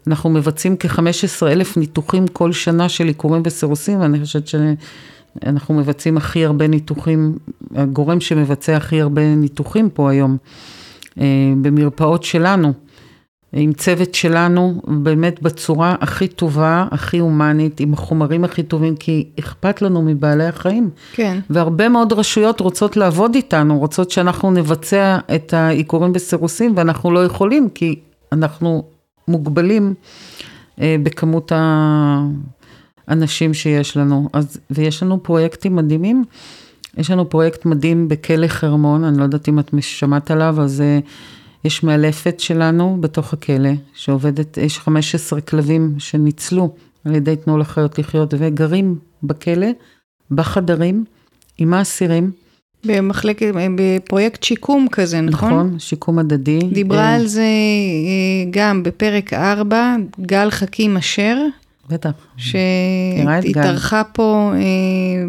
אנחנו 0.06 0.30
מבצעים 0.30 0.76
כ-15 0.80 1.46
אלף 1.46 1.76
ניתוחים 1.76 2.26
כל 2.26 2.52
שנה 2.52 2.88
של 2.88 3.06
עיקורים 3.06 3.42
וסירוסים, 3.46 4.00
ואני 4.00 4.20
חושבת 4.20 4.48
שאנחנו 4.48 5.74
מבצעים 5.74 6.16
הכי 6.16 6.44
הרבה 6.44 6.66
ניתוחים, 6.66 7.38
הגורם 7.74 8.20
שמבצע 8.20 8.76
הכי 8.76 9.00
הרבה 9.00 9.34
ניתוחים 9.34 9.90
פה 9.90 10.10
היום, 10.10 10.36
אה, 11.20 11.24
במרפאות 11.62 12.22
שלנו. 12.22 12.72
עם 13.56 13.72
צוות 13.72 14.14
שלנו, 14.14 14.82
באמת 14.86 15.42
בצורה 15.42 15.94
הכי 16.00 16.28
טובה, 16.28 16.86
הכי 16.90 17.18
הומנית, 17.18 17.80
עם 17.80 17.92
החומרים 17.92 18.44
הכי 18.44 18.62
טובים, 18.62 18.96
כי 18.96 19.28
אכפת 19.38 19.82
לנו 19.82 20.02
מבעלי 20.02 20.46
החיים. 20.46 20.90
כן. 21.12 21.38
והרבה 21.50 21.88
מאוד 21.88 22.12
רשויות 22.12 22.60
רוצות 22.60 22.96
לעבוד 22.96 23.34
איתנו, 23.34 23.78
רוצות 23.78 24.10
שאנחנו 24.10 24.50
נבצע 24.50 25.18
את 25.34 25.54
העיקורים 25.54 26.12
וסירוסים, 26.14 26.72
ואנחנו 26.76 27.10
לא 27.10 27.24
יכולים, 27.24 27.68
כי 27.68 27.98
אנחנו 28.32 28.84
מוגבלים 29.28 29.94
אה, 30.80 30.96
בכמות 31.02 31.52
האנשים 33.08 33.54
שיש 33.54 33.96
לנו. 33.96 34.28
אז, 34.32 34.60
ויש 34.70 35.02
לנו 35.02 35.22
פרויקטים 35.22 35.76
מדהימים. 35.76 36.24
יש 36.96 37.10
לנו 37.10 37.30
פרויקט 37.30 37.64
מדהים 37.64 38.08
בכלא 38.08 38.46
חרמון, 38.46 39.04
אני 39.04 39.18
לא 39.18 39.22
יודעת 39.22 39.48
אם 39.48 39.58
את 39.58 39.74
שמעת 39.80 40.30
עליו, 40.30 40.56
אז... 40.60 40.80
אה, 40.80 40.98
יש 41.64 41.82
מאלפת 41.82 42.40
שלנו 42.40 42.96
בתוך 43.00 43.32
הכלא, 43.32 43.70
שעובדת, 43.94 44.56
יש 44.58 44.78
15 44.78 45.40
כלבים 45.40 45.94
שניצלו 45.98 46.74
על 47.04 47.14
ידי 47.14 47.36
תנו 47.36 47.58
לחיות 47.58 47.98
לחיות 47.98 48.34
וגרים 48.38 48.98
בכלא, 49.22 49.66
בחדרים, 50.30 51.04
עם 51.58 51.74
האסירים. 51.74 52.30
במחלקת, 52.84 53.52
בפרויקט 53.76 54.42
שיקום 54.42 54.86
כזה, 54.92 55.20
נכון? 55.20 55.48
נכון, 55.48 55.78
שיקום 55.78 56.18
הדדי. 56.18 56.58
דיברה 56.58 57.02
אה, 57.02 57.14
על 57.14 57.26
זה 57.26 57.40
אה, 57.40 58.50
גם 58.50 58.82
בפרק 58.82 59.32
4, 59.32 59.96
גל 60.20 60.50
חכים 60.50 60.96
אשר. 60.96 61.36
בטח. 61.90 62.10
שהתארחה 62.36 64.02
פה 64.12 64.52
אה, 64.54 64.60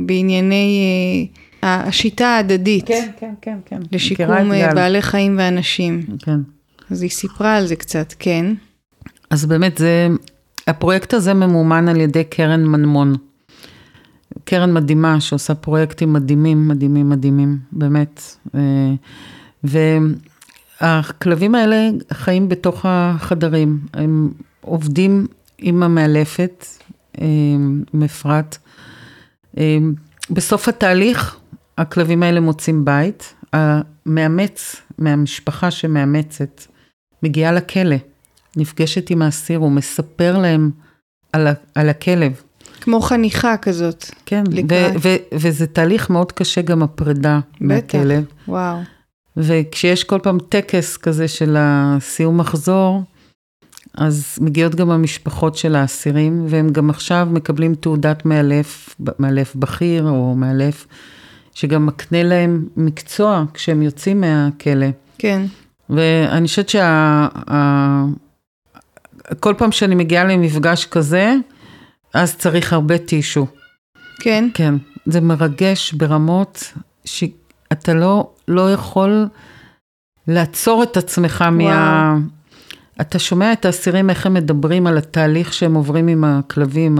בענייני... 0.05 1.27
השיטה 1.65 2.27
ההדדית. 2.27 2.87
כן, 2.87 3.09
כן, 3.19 3.33
כן, 3.41 3.57
כן. 3.65 3.81
לשיקום 3.91 4.51
אה, 4.51 4.73
בעלי 4.73 5.01
חיים 5.01 5.35
ואנשים. 5.39 6.01
כן. 6.19 6.39
אז 6.91 7.01
היא 7.01 7.09
סיפרה 7.09 7.57
על 7.57 7.65
זה 7.65 7.75
קצת, 7.75 8.13
כן. 8.19 8.45
אז 9.29 9.45
באמת 9.45 9.77
זה, 9.77 10.07
הפרויקט 10.67 11.13
הזה 11.13 11.33
ממומן 11.33 11.87
על 11.87 12.01
ידי 12.01 12.23
קרן 12.23 12.65
מנמון. 12.65 13.15
קרן 14.43 14.73
מדהימה 14.73 15.21
שעושה 15.21 15.55
פרויקטים 15.55 16.13
מדהימים, 16.13 16.67
מדהימים, 16.67 17.09
מדהימים, 17.09 17.57
באמת. 17.71 18.21
אה, 18.55 18.93
והכלבים 20.81 21.55
האלה 21.55 21.89
חיים 22.13 22.49
בתוך 22.49 22.85
החדרים, 22.89 23.79
הם 23.93 24.31
עובדים 24.61 25.27
עם 25.57 25.83
המאלפת, 25.83 26.65
אה, 27.21 27.25
עם 27.93 28.03
אפרת. 28.03 28.57
בסוף 30.29 30.67
התהליך 30.67 31.37
הכלבים 31.77 32.23
האלה 32.23 32.39
מוצאים 32.39 32.85
בית, 32.85 33.33
המאמץ 33.53 34.75
מהמשפחה 34.97 35.71
שמאמצת 35.71 36.61
מגיעה 37.23 37.51
לכלא, 37.51 37.95
נפגשת 38.57 39.09
עם 39.09 39.21
האסיר, 39.21 39.59
הוא 39.59 39.71
מספר 39.71 40.37
להם 40.37 40.71
על, 41.33 41.47
ה, 41.47 41.53
על 41.75 41.89
הכלב. 41.89 42.41
כמו 42.81 43.01
חניכה 43.01 43.57
כזאת. 43.57 44.05
כן, 44.25 44.43
ו- 44.69 44.99
ו- 45.01 45.37
וזה 45.37 45.67
תהליך 45.67 46.09
מאוד 46.09 46.31
קשה 46.31 46.61
גם 46.61 46.83
הפרידה 46.83 47.39
מהכלב. 47.61 48.23
בטח, 48.23 48.33
וואו. 48.47 48.77
וכשיש 49.37 50.03
כל 50.03 50.19
פעם 50.23 50.37
טקס 50.49 50.97
כזה 50.97 51.27
של 51.27 51.55
הסיום 51.59 52.37
מחזור, 52.37 53.03
אז 53.93 54.37
מגיעות 54.41 54.75
גם 54.75 54.91
המשפחות 54.91 55.55
של 55.55 55.75
האסירים, 55.75 56.45
והם 56.49 56.69
גם 56.69 56.89
עכשיו 56.89 57.27
מקבלים 57.31 57.75
תעודת 57.75 58.25
מאלף, 58.25 58.95
מאלף 59.19 59.55
בכיר 59.55 60.09
או 60.09 60.35
מאלף 60.35 60.87
שגם 61.55 61.85
מקנה 61.85 62.23
להם 62.23 62.67
מקצוע 62.77 63.43
כשהם 63.53 63.81
יוצאים 63.81 64.21
מהכלא. 64.21 64.87
כן. 65.17 65.41
ואני 65.89 66.47
חושבת 66.47 66.69
שה... 66.69 66.83
ה... 67.51 68.05
כל 69.39 69.53
פעם 69.57 69.71
שאני 69.71 69.95
מגיעה 69.95 70.23
למפגש 70.23 70.85
כזה, 70.85 71.35
אז 72.13 72.35
צריך 72.35 72.73
הרבה 72.73 72.97
טישו. 72.97 73.47
כן. 74.19 74.49
כן. 74.53 74.73
זה 75.05 75.21
מרגש 75.21 75.93
ברמות 75.93 76.73
שאתה 77.05 77.93
לא, 77.93 78.29
לא 78.47 78.73
יכול 78.73 79.27
לעצור 80.27 80.83
את 80.83 80.97
עצמך 80.97 81.43
וואו. 81.47 81.51
מה... 81.51 82.17
אתה 83.01 83.19
שומע 83.19 83.53
את 83.53 83.65
האסירים, 83.65 84.09
איך 84.09 84.25
הם 84.25 84.33
מדברים 84.33 84.87
על 84.87 84.97
התהליך 84.97 85.53
שהם 85.53 85.73
עוברים 85.73 86.07
עם 86.07 86.23
הכלבים, 86.23 86.97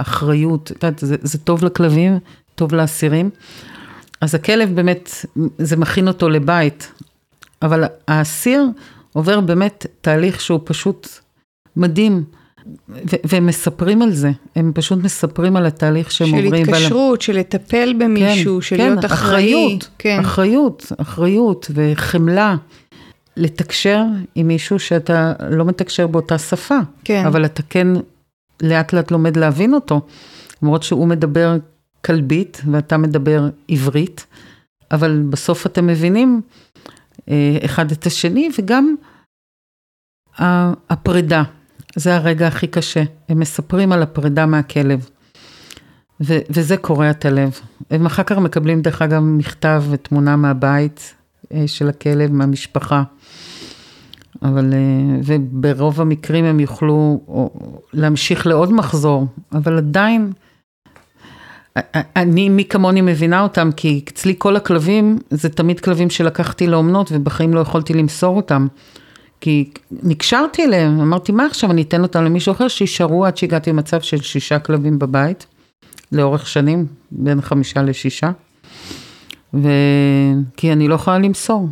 האחריות, 0.00 0.72
את 0.72 0.84
יודעת, 0.84 0.98
זה, 0.98 1.16
זה 1.22 1.38
טוב 1.38 1.64
לכלבים, 1.64 2.18
טוב 2.54 2.74
לאסירים, 2.74 3.30
אז 4.20 4.34
הכלב 4.34 4.74
באמת, 4.74 5.10
זה 5.58 5.76
מכין 5.76 6.08
אותו 6.08 6.28
לבית, 6.28 6.92
אבל 7.62 7.84
האסיר 8.08 8.64
עובר 9.12 9.40
באמת 9.40 9.86
תהליך 10.00 10.40
שהוא 10.40 10.60
פשוט 10.64 11.08
מדהים. 11.76 12.24
והם 13.24 13.46
מספרים 13.46 14.02
על 14.02 14.12
זה, 14.12 14.30
הם 14.56 14.72
פשוט 14.74 14.98
מספרים 14.98 15.56
על 15.56 15.66
התהליך 15.66 16.10
שהם 16.10 16.28
של 16.28 16.44
עוברים. 16.44 16.64
של 16.64 16.72
התקשרות, 16.72 17.10
ועל... 17.10 17.20
של 17.20 17.32
לטפל 17.32 17.94
במישהו, 17.98 18.56
כן, 18.56 18.62
של 18.62 18.76
כן, 18.76 18.90
להיות 18.90 19.04
אחראי. 19.04 19.54
אחריות, 19.54 19.88
כן, 19.98 20.18
אחריות, 20.20 20.92
אחריות 20.98 21.70
וחמלה. 21.74 22.56
לתקשר 23.36 24.04
עם 24.34 24.48
מישהו 24.48 24.78
שאתה 24.78 25.32
לא 25.50 25.64
מתקשר 25.64 26.06
באותה 26.06 26.38
שפה, 26.38 26.78
כן. 27.04 27.26
אבל 27.26 27.44
אתה 27.44 27.62
כן 27.62 27.86
לאט 28.62 28.92
לאט 28.92 29.10
לומד 29.10 29.36
להבין 29.36 29.74
אותו, 29.74 30.00
למרות 30.62 30.82
שהוא 30.82 31.06
מדבר 31.06 31.56
כלבית 32.04 32.62
ואתה 32.70 32.96
מדבר 32.96 33.48
עברית, 33.68 34.26
אבל 34.90 35.22
בסוף 35.30 35.66
אתם 35.66 35.86
מבינים 35.86 36.40
אה, 37.28 37.58
אחד 37.64 37.90
את 37.90 38.06
השני, 38.06 38.48
וגם 38.58 38.94
הפרידה, 40.90 41.42
זה 41.96 42.16
הרגע 42.16 42.46
הכי 42.46 42.66
קשה. 42.66 43.02
הם 43.28 43.40
מספרים 43.40 43.92
על 43.92 44.02
הפרידה 44.02 44.46
מהכלב, 44.46 45.08
ו- 46.20 46.38
וזה 46.50 46.76
קורע 46.76 47.10
את 47.10 47.24
הלב. 47.24 47.60
הם 47.90 48.06
אחר 48.06 48.22
כך 48.22 48.38
מקבלים 48.38 48.82
דרך 48.82 49.02
אגב 49.02 49.22
מכתב 49.22 49.84
ותמונה 49.90 50.36
מהבית 50.36 51.14
אה, 51.52 51.68
של 51.68 51.88
הכלב, 51.88 52.32
מהמשפחה. 52.32 53.02
אבל, 54.42 54.72
אה, 54.72 55.20
וברוב 55.24 56.00
המקרים 56.00 56.44
הם 56.44 56.60
יוכלו 56.60 57.20
להמשיך 57.92 58.46
לעוד 58.46 58.72
מחזור, 58.72 59.26
אבל 59.52 59.76
עדיין, 59.76 60.32
אני, 62.16 62.48
מי 62.48 62.64
כמוני 62.64 63.00
מבינה 63.00 63.42
אותם, 63.42 63.70
כי 63.76 64.04
אצלי 64.08 64.34
כל 64.38 64.56
הכלבים, 64.56 65.18
זה 65.30 65.48
תמיד 65.48 65.80
כלבים 65.80 66.10
שלקחתי 66.10 66.66
לאומנות, 66.66 67.08
ובחיים 67.12 67.54
לא 67.54 67.60
יכולתי 67.60 67.94
למסור 67.94 68.36
אותם. 68.36 68.66
כי 69.40 69.70
נקשרתי 70.02 70.64
אליהם, 70.64 71.00
אמרתי, 71.00 71.32
מה 71.32 71.46
עכשיו, 71.46 71.70
אני 71.70 71.82
אתן 71.82 72.02
אותם 72.02 72.24
למישהו 72.24 72.52
אחר, 72.52 72.68
שישארו 72.68 73.26
עד 73.26 73.36
שהגעתי 73.36 73.70
למצב 73.70 74.00
של 74.00 74.20
שישה 74.20 74.58
כלבים 74.58 74.98
בבית, 74.98 75.46
לאורך 76.12 76.46
שנים, 76.46 76.86
בין 77.10 77.40
חמישה 77.40 77.82
לשישה. 77.82 78.30
ו... 79.54 79.68
כי 80.56 80.72
אני 80.72 80.88
לא 80.88 80.94
יכולה 80.94 81.18
למסור. 81.18 81.68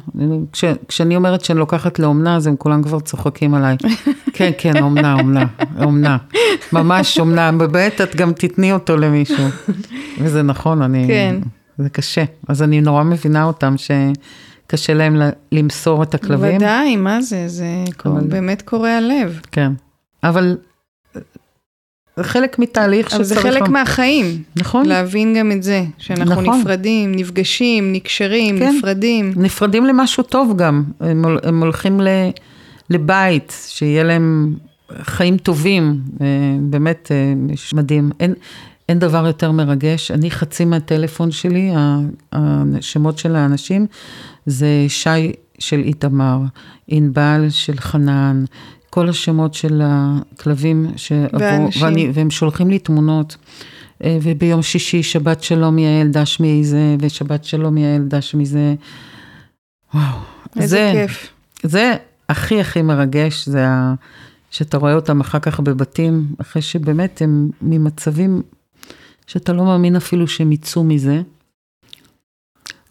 כש... 0.53 0.65
כשאני 0.89 1.17
אומרת 1.17 1.45
שאני 1.45 1.59
לוקחת 1.59 1.99
לאומנה, 1.99 2.37
אז 2.37 2.47
הם 2.47 2.57
כולם 2.57 2.83
כבר 2.83 3.01
צוחקים 3.01 3.55
עליי. 3.55 3.77
כן, 4.37 4.51
כן, 4.59 4.83
אומנה, 4.83 5.15
אומנה, 5.15 5.45
אומנה. 5.85 6.17
ממש 6.73 7.21
אומנה, 7.21 7.53
באמת 7.53 8.01
את 8.01 8.17
גם 8.17 8.33
תתני 8.33 8.73
אותו 8.73 8.97
למישהו. 8.97 9.45
וזה 10.21 10.43
נכון, 10.43 10.83
אני... 10.83 11.05
כן. 11.07 11.37
זה 11.79 11.89
קשה. 11.89 12.25
אז 12.49 12.63
אני 12.63 12.81
נורא 12.81 13.03
מבינה 13.03 13.45
אותם, 13.45 13.75
קשה 14.67 14.95
להם 14.95 15.17
למסור 15.53 16.03
את 16.03 16.15
הכלבים. 16.15 16.57
ודאי, 16.57 16.97
מה 16.97 17.23
זה? 17.23 17.49
זה 17.49 17.85
אבל... 18.07 18.21
באמת 18.21 18.63
קורע 18.63 18.91
הלב. 18.91 19.41
כן, 19.53 19.73
אבל 20.25 20.57
זה 22.19 22.25
חלק 22.25 22.59
מתהליך 22.59 23.11
שצריך... 23.11 23.21
אבל 23.21 23.25
זה 23.25 23.41
חלק 23.41 23.63
לו... 23.63 23.73
מהחיים. 23.73 24.43
נכון. 24.57 24.87
להבין 24.87 25.37
גם 25.39 25.53
את 25.53 25.63
זה, 25.63 25.85
שאנחנו 25.99 26.43
נכון. 26.43 26.61
נפרדים, 26.61 27.13
נפגשים, 27.15 27.93
נקשרים, 27.93 28.59
כן. 28.59 28.75
נפרדים. 28.79 29.33
נפרדים 29.37 29.87
למשהו 29.87 30.23
טוב 30.23 30.57
גם. 30.57 30.85
הם, 31.01 31.25
הם 31.43 31.61
הולכים 31.61 32.01
ל, 32.01 32.09
לבית, 32.91 33.57
שיהיה 33.69 34.05
להם 34.05 34.55
חיים 35.03 35.37
טובים, 35.37 36.01
אה, 36.21 36.27
באמת 36.61 37.13
אה, 37.13 37.35
מדהים. 37.73 38.11
אין, 38.21 38.35
אין 38.89 38.99
דבר 38.99 39.27
יותר 39.27 39.53
מרגש. 39.53 40.11
אני 40.11 40.31
חצי 40.31 40.65
מהטלפון 40.65 41.31
שלי, 41.31 41.71
השמות 42.33 43.19
של 43.19 43.37
האנשים, 43.37 43.87
זה 44.47 44.85
שי 44.89 45.33
של 45.59 45.79
איתמר, 45.79 46.39
ענבל 46.89 47.47
של 47.51 47.77
חנן, 47.77 48.45
כל 48.91 49.09
השמות 49.09 49.55
של 49.55 49.83
הכלבים 49.85 50.87
שעברו, 50.97 51.69
ואני, 51.81 52.11
והם 52.15 52.31
שולחים 52.31 52.71
לי 52.71 52.79
תמונות. 52.79 53.37
אה, 54.05 54.19
וביום 54.23 54.63
שישי, 54.63 55.03
שבת 55.03 55.43
שלום 55.43 55.79
יעל 55.79 56.09
דש 56.09 56.41
מזה, 56.41 56.97
ושבת 57.01 57.45
שלום 57.45 57.79
יעל 57.79 58.03
דש 58.03 58.35
מזה. 58.35 58.75
וואו. 59.95 60.19
איזה 60.57 60.77
זה, 60.77 60.93
כיף. 60.95 61.33
זה 61.63 61.95
הכי 62.29 62.61
הכי 62.61 62.83
מרגש, 62.83 63.49
זה 63.49 63.69
ה... 63.69 63.95
שאתה 64.51 64.77
רואה 64.77 64.95
אותם 64.95 65.21
אחר 65.21 65.39
כך 65.39 65.61
בבתים, 65.61 66.27
אחרי 66.39 66.63
שבאמת 66.63 67.23
הם 67.23 67.51
ממצבים 67.63 68.43
שאתה 69.27 69.53
לא 69.53 69.65
מאמין 69.65 69.97
אפילו 69.97 70.29
שהם 70.29 70.53
יצאו 70.53 70.85
מזה. 70.85 71.23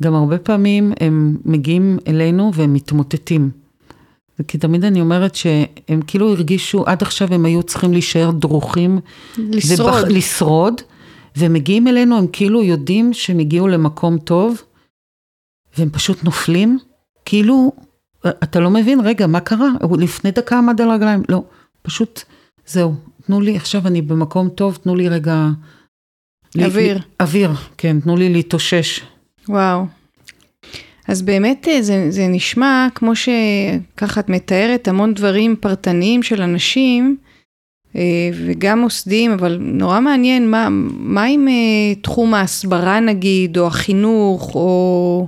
גם 0.03 0.13
הרבה 0.13 0.37
פעמים 0.37 0.93
הם 0.99 1.37
מגיעים 1.45 1.97
אלינו 2.07 2.51
והם 2.53 2.73
מתמוטטים. 2.73 3.49
כי 4.47 4.57
תמיד 4.57 4.85
אני 4.85 5.01
אומרת 5.01 5.35
שהם 5.35 6.01
כאילו 6.07 6.31
הרגישו, 6.31 6.85
עד 6.85 7.01
עכשיו 7.01 7.33
הם 7.33 7.45
היו 7.45 7.63
צריכים 7.63 7.91
להישאר 7.91 8.31
דרוכים. 8.31 8.99
לשרוד. 9.37 9.89
ובח, 9.89 10.03
לשרוד, 10.09 10.81
ומגיעים 11.37 11.87
אלינו, 11.87 12.17
הם 12.17 12.27
כאילו 12.31 12.63
יודעים 12.63 13.13
שהם 13.13 13.39
הגיעו 13.39 13.67
למקום 13.67 14.17
טוב, 14.17 14.61
והם 15.77 15.89
פשוט 15.89 16.23
נופלים, 16.23 16.79
כאילו, 17.25 17.71
אתה 18.27 18.59
לא 18.59 18.69
מבין, 18.69 18.99
רגע, 18.99 19.27
מה 19.27 19.39
קרה? 19.39 19.69
הוא 19.81 19.97
לפני 19.97 20.31
דקה 20.31 20.57
עמד 20.57 20.81
על 20.81 20.91
הרגליים. 20.91 21.23
לא, 21.29 21.43
פשוט, 21.81 22.21
זהו, 22.65 22.95
תנו 23.25 23.41
לי, 23.41 23.55
עכשיו 23.55 23.87
אני 23.87 24.01
במקום 24.01 24.49
טוב, 24.49 24.77
תנו 24.83 24.95
לי 24.95 25.09
רגע... 25.09 25.47
אוויר. 26.55 26.97
לי, 26.97 27.03
אוויר, 27.19 27.51
כן, 27.77 27.99
תנו 27.99 28.17
לי 28.17 28.33
להתאושש. 28.33 29.01
וואו. 29.49 29.85
אז 31.07 31.21
באמת 31.21 31.67
אה, 31.67 31.81
זה, 31.81 32.05
זה 32.09 32.27
נשמע 32.27 32.87
כמו 32.95 33.11
שככה 33.15 34.19
את 34.19 34.29
מתארת 34.29 34.87
המון 34.87 35.13
דברים 35.13 35.55
פרטניים 35.55 36.23
של 36.23 36.41
אנשים, 36.41 37.17
אה, 37.95 38.29
וגם 38.33 38.79
מוסדיים, 38.79 39.31
אבל 39.31 39.57
נורא 39.61 39.99
מעניין 39.99 40.51
מה, 40.51 40.67
מה 40.89 41.23
עם 41.23 41.47
אה, 41.47 41.95
תחום 42.01 42.33
ההסברה 42.33 42.99
נגיד, 42.99 43.57
או 43.57 43.67
החינוך, 43.67 44.55
או 44.55 45.27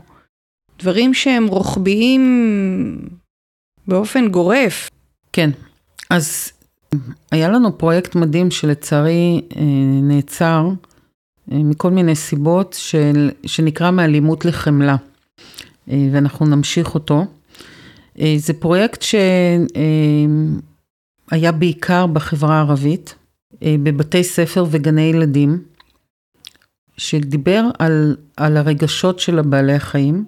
דברים 0.79 1.13
שהם 1.13 1.47
רוחביים 1.47 2.99
באופן 3.87 4.27
גורף. 4.27 4.89
כן, 5.33 5.49
אז 6.09 6.51
היה 7.31 7.49
לנו 7.49 7.77
פרויקט 7.77 8.15
מדהים 8.15 8.51
שלצערי 8.51 9.41
נעצר 10.01 10.69
מכל 11.47 11.89
מיני 11.89 12.15
סיבות, 12.15 12.75
של, 12.79 13.31
שנקרא 13.45 13.91
מאלימות 13.91 14.45
לחמלה. 14.45 14.95
אה, 15.89 16.07
ואנחנו 16.11 16.45
נמשיך 16.45 16.95
אותו. 16.95 17.25
אה, 18.19 18.35
זה 18.37 18.53
פרויקט 18.53 19.01
שהיה 21.31 21.51
בעיקר 21.51 22.07
בחברה 22.07 22.55
הערבית, 22.55 23.15
אה, 23.63 23.75
בבתי 23.83 24.23
ספר 24.23 24.65
וגני 24.69 25.01
ילדים, 25.01 25.63
שדיבר 26.97 27.63
על, 27.79 28.15
על 28.37 28.57
הרגשות 28.57 29.19
של 29.19 29.39
הבעלי 29.39 29.73
החיים 29.73 30.25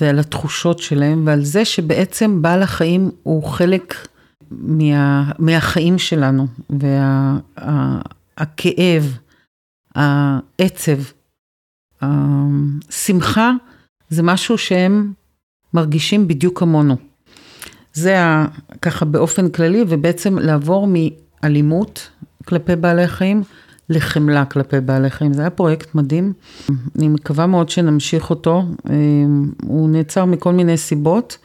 ועל 0.00 0.18
התחושות 0.18 0.78
שלהם 0.78 1.26
ועל 1.26 1.44
זה 1.44 1.64
שבעצם 1.64 2.42
בעל 2.42 2.62
החיים 2.62 3.10
הוא 3.22 3.42
חלק 3.44 3.94
מה, 4.50 5.32
מהחיים 5.38 5.98
שלנו 5.98 6.46
והכאב, 8.38 9.18
וה, 9.96 10.38
העצב, 10.58 10.98
השמחה 12.00 13.52
זה 14.10 14.22
משהו 14.22 14.58
שהם 14.58 15.12
מרגישים 15.74 16.28
בדיוק 16.28 16.58
כמונו. 16.58 16.96
זה 17.92 18.20
ה, 18.24 18.46
ככה 18.82 19.04
באופן 19.04 19.48
כללי, 19.48 19.84
ובעצם 19.88 20.38
לעבור 20.38 20.88
מאלימות 20.92 22.08
כלפי 22.44 22.76
בעלי 22.76 23.08
חיים 23.08 23.42
לחמלה 23.90 24.44
כלפי 24.44 24.80
בעלי 24.80 25.10
חיים. 25.10 25.32
זה 25.32 25.40
היה 25.40 25.50
פרויקט 25.50 25.94
מדהים, 25.94 26.32
אני 26.96 27.08
מקווה 27.08 27.46
מאוד 27.46 27.68
שנמשיך 27.68 28.30
אותו. 28.30 28.64
אה, 28.90 28.94
הוא 29.62 29.90
נעצר 29.90 30.24
מכל 30.24 30.52
מיני 30.52 30.76
סיבות, 30.76 31.38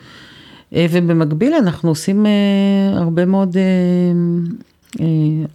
אה, 0.76 0.86
ובמקביל 0.92 1.54
אנחנו 1.54 1.90
עושים 1.90 2.26
אה, 2.26 2.32
הרבה 2.98 3.26
מאוד 3.26 3.58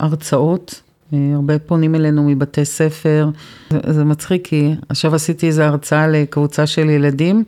הרצאות. 0.00 0.80
הרבה 1.12 1.58
פונים 1.58 1.94
אלינו 1.94 2.22
מבתי 2.22 2.64
ספר, 2.64 3.28
זה, 3.70 3.78
זה 3.92 4.04
מצחיק 4.04 4.46
כי 4.46 4.74
עכשיו 4.88 5.14
עשיתי 5.14 5.46
איזו 5.46 5.62
הרצאה 5.62 6.08
לקבוצה 6.08 6.66
של 6.66 6.90
ילדים, 6.90 7.44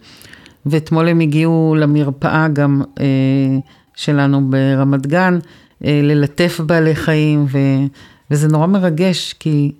ואתמול 0.67 1.09
הם 1.09 1.21
הגיעו 1.21 1.77
למרפאה 1.79 2.49
גם 2.49 2.83
אה, 3.01 3.59
שלנו 3.95 4.51
ברמת 4.51 5.07
גן, 5.07 5.39
אה, 5.85 6.01
ללטף 6.03 6.61
בעלי 6.67 6.95
חיים, 6.95 7.47
ו, 7.51 7.59
וזה 8.31 8.49
נורא 8.49 8.67
מרגש, 8.67 9.33
כי 9.33 9.73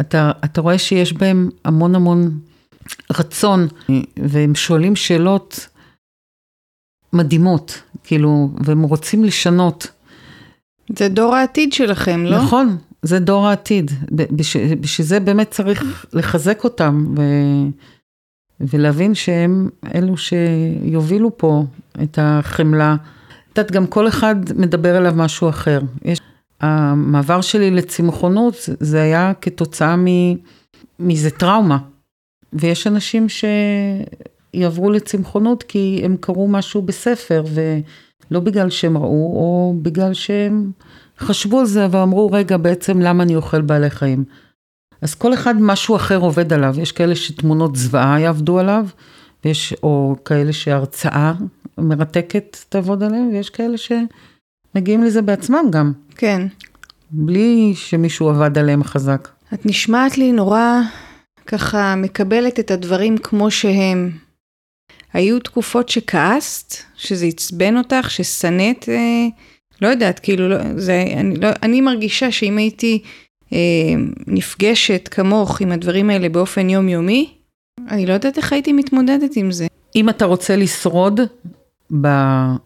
אתה, 0.00 0.32
אתה 0.44 0.60
רואה 0.60 0.78
שיש 0.78 1.12
בהם 1.12 1.50
המון 1.64 1.94
המון 1.94 2.38
רצון, 3.18 3.68
והם 4.16 4.54
שואלים 4.54 4.96
שאלות 4.96 5.68
מדהימות, 7.12 7.82
כאילו, 8.04 8.50
והם 8.64 8.82
רוצים 8.82 9.24
לשנות. 9.24 9.86
זה 10.98 11.08
דור 11.08 11.34
העתיד 11.34 11.72
שלכם, 11.72 12.24
לא? 12.24 12.38
נכון, 12.38 12.76
זה 13.04 13.18
דור 13.18 13.46
העתיד, 13.46 13.90
בשביל 14.80 15.06
זה 15.06 15.20
באמת 15.20 15.50
צריך 15.50 16.06
לחזק 16.12 16.64
אותם 16.64 17.14
ו, 17.16 17.22
ולהבין 18.60 19.14
שהם 19.14 19.68
אלו 19.94 20.16
שיובילו 20.16 21.38
פה 21.38 21.64
את 22.02 22.18
החמלה. 22.22 22.96
את 23.52 23.58
יודעת, 23.58 23.72
גם 23.72 23.86
כל 23.86 24.08
אחד 24.08 24.36
מדבר 24.56 24.98
אליו 24.98 25.12
משהו 25.16 25.48
אחר. 25.48 25.80
יש, 26.04 26.20
המעבר 26.60 27.40
שלי 27.40 27.70
לצמחונות 27.70 28.54
זה 28.80 29.02
היה 29.02 29.32
כתוצאה 29.40 29.96
מאיזה 30.98 31.30
טראומה. 31.30 31.78
ויש 32.52 32.86
אנשים 32.86 33.26
שיעברו 34.54 34.90
לצמחונות 34.90 35.62
כי 35.62 36.00
הם 36.04 36.16
קראו 36.20 36.48
משהו 36.48 36.82
בספר, 36.82 37.44
ולא 38.30 38.40
בגלל 38.40 38.70
שהם 38.70 38.98
ראו, 38.98 39.36
או 39.36 39.74
בגלל 39.82 40.14
שהם... 40.14 40.70
חשבו 41.18 41.60
על 41.60 41.66
זה 41.66 41.86
ואמרו, 41.90 42.32
רגע, 42.32 42.56
בעצם 42.56 43.00
למה 43.00 43.22
אני 43.22 43.36
אוכל 43.36 43.60
בעלי 43.60 43.90
חיים? 43.90 44.24
אז 45.02 45.14
כל 45.14 45.34
אחד 45.34 45.54
משהו 45.60 45.96
אחר 45.96 46.18
עובד 46.18 46.52
עליו, 46.52 46.74
יש 46.80 46.92
כאלה 46.92 47.14
שתמונות 47.14 47.76
זוועה 47.76 48.20
יעבדו 48.20 48.58
עליו, 48.58 48.86
ויש, 49.44 49.74
או 49.82 50.16
כאלה 50.24 50.52
שהרצאה 50.52 51.32
מרתקת 51.78 52.56
תעבוד 52.68 53.02
עליהם, 53.02 53.28
ויש 53.32 53.50
כאלה 53.50 53.76
שמגיעים 53.78 55.04
לזה 55.04 55.22
בעצמם 55.22 55.64
גם. 55.70 55.92
כן. 56.16 56.46
בלי 57.10 57.72
שמישהו 57.74 58.28
עבד 58.28 58.58
עליהם 58.58 58.84
חזק. 58.84 59.28
את 59.54 59.66
נשמעת 59.66 60.18
לי 60.18 60.32
נורא 60.32 60.80
ככה 61.46 61.94
מקבלת 61.96 62.60
את 62.60 62.70
הדברים 62.70 63.18
כמו 63.18 63.50
שהם. 63.50 64.10
היו 65.12 65.40
תקופות 65.40 65.88
שכעסת, 65.88 66.74
שזה 66.96 67.26
עצבן 67.26 67.76
אותך, 67.76 68.10
ששנאת 68.10 68.88
אה, 68.88 69.26
לא 69.84 69.88
יודעת, 69.88 70.18
כאילו, 70.18 70.48
לא, 70.48 70.56
זה, 70.76 71.04
אני, 71.16 71.36
לא, 71.36 71.48
אני 71.62 71.80
מרגישה 71.80 72.30
שאם 72.30 72.58
הייתי 72.58 73.02
אה, 73.52 73.58
נפגשת 74.26 75.08
כמוך 75.10 75.60
עם 75.60 75.72
הדברים 75.72 76.10
האלה 76.10 76.28
באופן 76.28 76.70
יומיומי, 76.70 77.30
אני 77.88 78.06
לא 78.06 78.12
יודעת 78.12 78.38
איך 78.38 78.52
הייתי 78.52 78.72
מתמודדת 78.72 79.36
עם 79.36 79.52
זה. 79.52 79.66
אם 79.96 80.08
אתה 80.08 80.24
רוצה 80.24 80.56
לשרוד, 80.56 81.20
ב... 82.00 82.08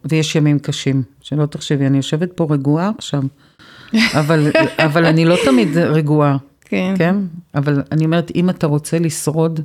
ויש 0.05 0.35
ימים 0.35 0.59
קשים, 0.59 1.03
שלא 1.21 1.45
תחשבי, 1.45 1.85
אני 1.85 1.97
יושבת 1.97 2.31
פה 2.35 2.47
רגועה 2.49 2.91
עכשיו, 2.97 3.23
אבל, 3.93 4.51
אבל 4.85 5.05
אני 5.05 5.25
לא 5.25 5.35
תמיד 5.45 5.77
רגועה, 5.77 6.37
כן. 6.61 6.93
כן? 6.97 7.15
אבל 7.55 7.83
אני 7.91 8.05
אומרת, 8.05 8.31
אם 8.35 8.49
אתה 8.49 8.67
רוצה 8.67 8.99
לשרוד 8.99 9.59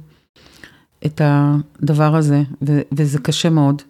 את 1.06 1.20
הדבר 1.24 2.16
הזה, 2.16 2.42
ו... 2.62 2.80
וזה 2.92 3.18
קשה 3.18 3.50
מאוד, 3.50 3.82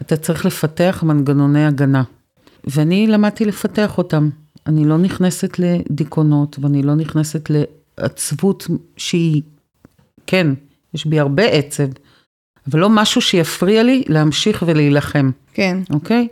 אתה 0.00 0.16
צריך 0.16 0.46
לפתח 0.46 1.02
מנגנוני 1.06 1.66
הגנה. 1.66 2.02
ואני 2.66 3.06
למדתי 3.06 3.44
לפתח 3.44 3.98
אותם. 3.98 4.28
אני 4.66 4.84
לא 4.84 4.98
נכנסת 4.98 5.58
לדיכאונות 5.58 6.58
ואני 6.60 6.82
לא 6.82 6.94
נכנסת 6.94 7.50
לעצבות 7.98 8.66
שהיא, 8.96 9.42
כן, 10.26 10.46
יש 10.94 11.06
בי 11.06 11.20
הרבה 11.20 11.44
עצב, 11.44 11.88
אבל 12.70 12.80
לא 12.80 12.88
משהו 12.90 13.20
שיפריע 13.20 13.82
לי 13.82 14.04
להמשיך 14.08 14.64
ולהילחם, 14.66 15.30
כן. 15.52 15.78
אוקיי? 15.90 16.28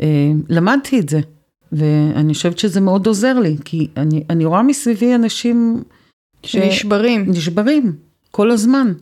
אה, 0.00 0.30
למדתי 0.48 1.00
את 1.00 1.08
זה, 1.08 1.20
ואני 1.72 2.34
חושבת 2.34 2.58
שזה 2.58 2.80
מאוד 2.80 3.06
עוזר 3.06 3.38
לי, 3.38 3.56
כי 3.64 3.88
אני, 3.96 4.24
אני 4.30 4.44
רואה 4.44 4.62
מסביבי 4.62 5.14
אנשים 5.14 5.82
ש- 6.42 6.52
שנשברים. 6.52 7.30
נשברים, 7.30 7.96
כל 8.30 8.50
הזמן. 8.50 8.92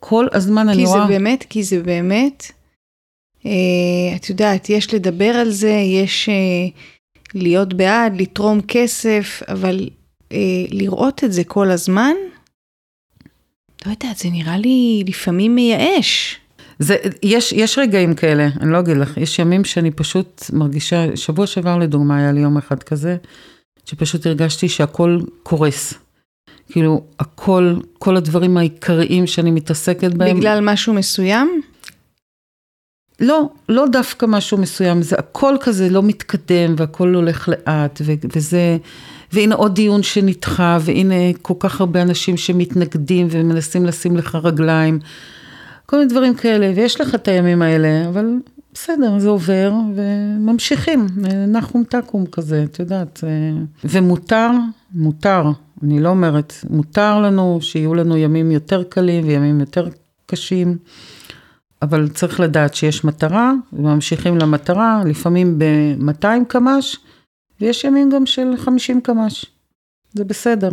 כל 0.00 0.26
הזמן 0.32 0.68
אני 0.68 0.76
כי 0.76 0.86
זה 0.86 0.92
רואה... 0.92 1.06
באמת, 1.06 1.44
כי 1.48 1.62
זה 1.62 1.82
באמת, 1.82 2.52
את 4.16 4.28
יודעת, 4.28 4.70
יש 4.70 4.94
לדבר 4.94 5.24
על 5.34 5.50
זה, 5.50 5.70
יש 5.70 6.28
אה, 6.28 6.34
להיות 7.34 7.74
בעד, 7.74 8.20
לתרום 8.20 8.60
כסף, 8.68 9.42
אבל 9.48 9.88
אה, 10.32 10.64
לראות 10.70 11.24
את 11.24 11.32
זה 11.32 11.44
כל 11.44 11.70
הזמן, 11.70 12.12
לא 13.86 13.90
יודעת, 13.90 14.18
זה 14.18 14.30
נראה 14.30 14.58
לי 14.58 15.04
לפעמים 15.06 15.54
מייאש. 15.54 16.38
זה, 16.78 16.96
יש, 17.22 17.52
יש 17.52 17.78
רגעים 17.78 18.14
כאלה, 18.14 18.48
אני 18.60 18.72
לא 18.72 18.80
אגיד 18.80 18.96
לך, 18.96 19.16
יש 19.16 19.38
ימים 19.38 19.64
שאני 19.64 19.90
פשוט 19.90 20.42
מרגישה, 20.52 21.16
שבוע 21.16 21.46
שעבר 21.46 21.78
לדוגמה 21.78 22.18
היה 22.18 22.32
לי 22.32 22.40
יום 22.40 22.56
אחד 22.56 22.82
כזה, 22.82 23.16
שפשוט 23.84 24.26
הרגשתי 24.26 24.68
שהכל 24.68 25.20
קורס. 25.42 25.94
כאילו, 26.68 27.04
הכל, 27.18 27.74
כל 27.98 28.16
הדברים 28.16 28.56
העיקריים 28.56 29.26
שאני 29.26 29.50
מתעסקת 29.50 30.14
בהם. 30.14 30.36
בגלל 30.36 30.58
משהו 30.62 30.94
מסוים? 30.94 31.62
לא, 33.20 33.48
לא 33.68 33.86
דווקא 33.86 34.26
משהו 34.26 34.58
מסוים, 34.58 35.02
זה 35.02 35.16
הכל 35.18 35.54
כזה 35.60 35.88
לא 35.88 36.02
מתקדם 36.02 36.74
והכל 36.76 37.14
הולך 37.14 37.48
לאט, 37.48 38.00
ו- 38.04 38.12
וזה, 38.36 38.76
והנה 39.32 39.54
עוד 39.54 39.74
דיון 39.74 40.02
שנדחה, 40.02 40.78
והנה 40.80 41.14
כל 41.42 41.54
כך 41.58 41.80
הרבה 41.80 42.02
אנשים 42.02 42.36
שמתנגדים 42.36 43.26
ומנסים 43.30 43.86
לשים 43.86 44.16
לך 44.16 44.38
רגליים, 44.42 44.98
כל 45.86 45.96
מיני 45.96 46.10
דברים 46.10 46.34
כאלה, 46.34 46.72
ויש 46.76 47.00
לך 47.00 47.14
את 47.14 47.28
הימים 47.28 47.62
האלה, 47.62 48.08
אבל 48.08 48.26
בסדר, 48.74 49.18
זה 49.18 49.28
עובר, 49.28 49.72
וממשיכים, 49.94 51.06
נחום 51.48 51.84
תקום 51.84 52.26
כזה, 52.26 52.64
את 52.64 52.78
יודעת, 52.78 53.20
אה, 53.24 53.62
ומותר, 53.84 54.50
מותר, 54.94 55.50
אני 55.82 56.00
לא 56.00 56.08
אומרת, 56.08 56.54
מותר 56.70 57.20
לנו 57.20 57.58
שיהיו 57.60 57.94
לנו 57.94 58.16
ימים 58.16 58.50
יותר 58.50 58.82
קלים 58.82 59.26
וימים 59.26 59.60
יותר 59.60 59.88
קשים. 60.26 60.76
אבל 61.82 62.08
צריך 62.08 62.40
לדעת 62.40 62.74
שיש 62.74 63.04
מטרה, 63.04 63.52
וממשיכים 63.72 64.38
למטרה, 64.38 65.02
לפעמים 65.06 65.58
ב-200 65.58 66.44
קמ"ש, 66.48 66.96
ויש 67.60 67.84
ימים 67.84 68.10
גם 68.10 68.26
של 68.26 68.54
50 68.56 69.00
קמ"ש. 69.00 69.46
זה 70.12 70.24
בסדר. 70.24 70.70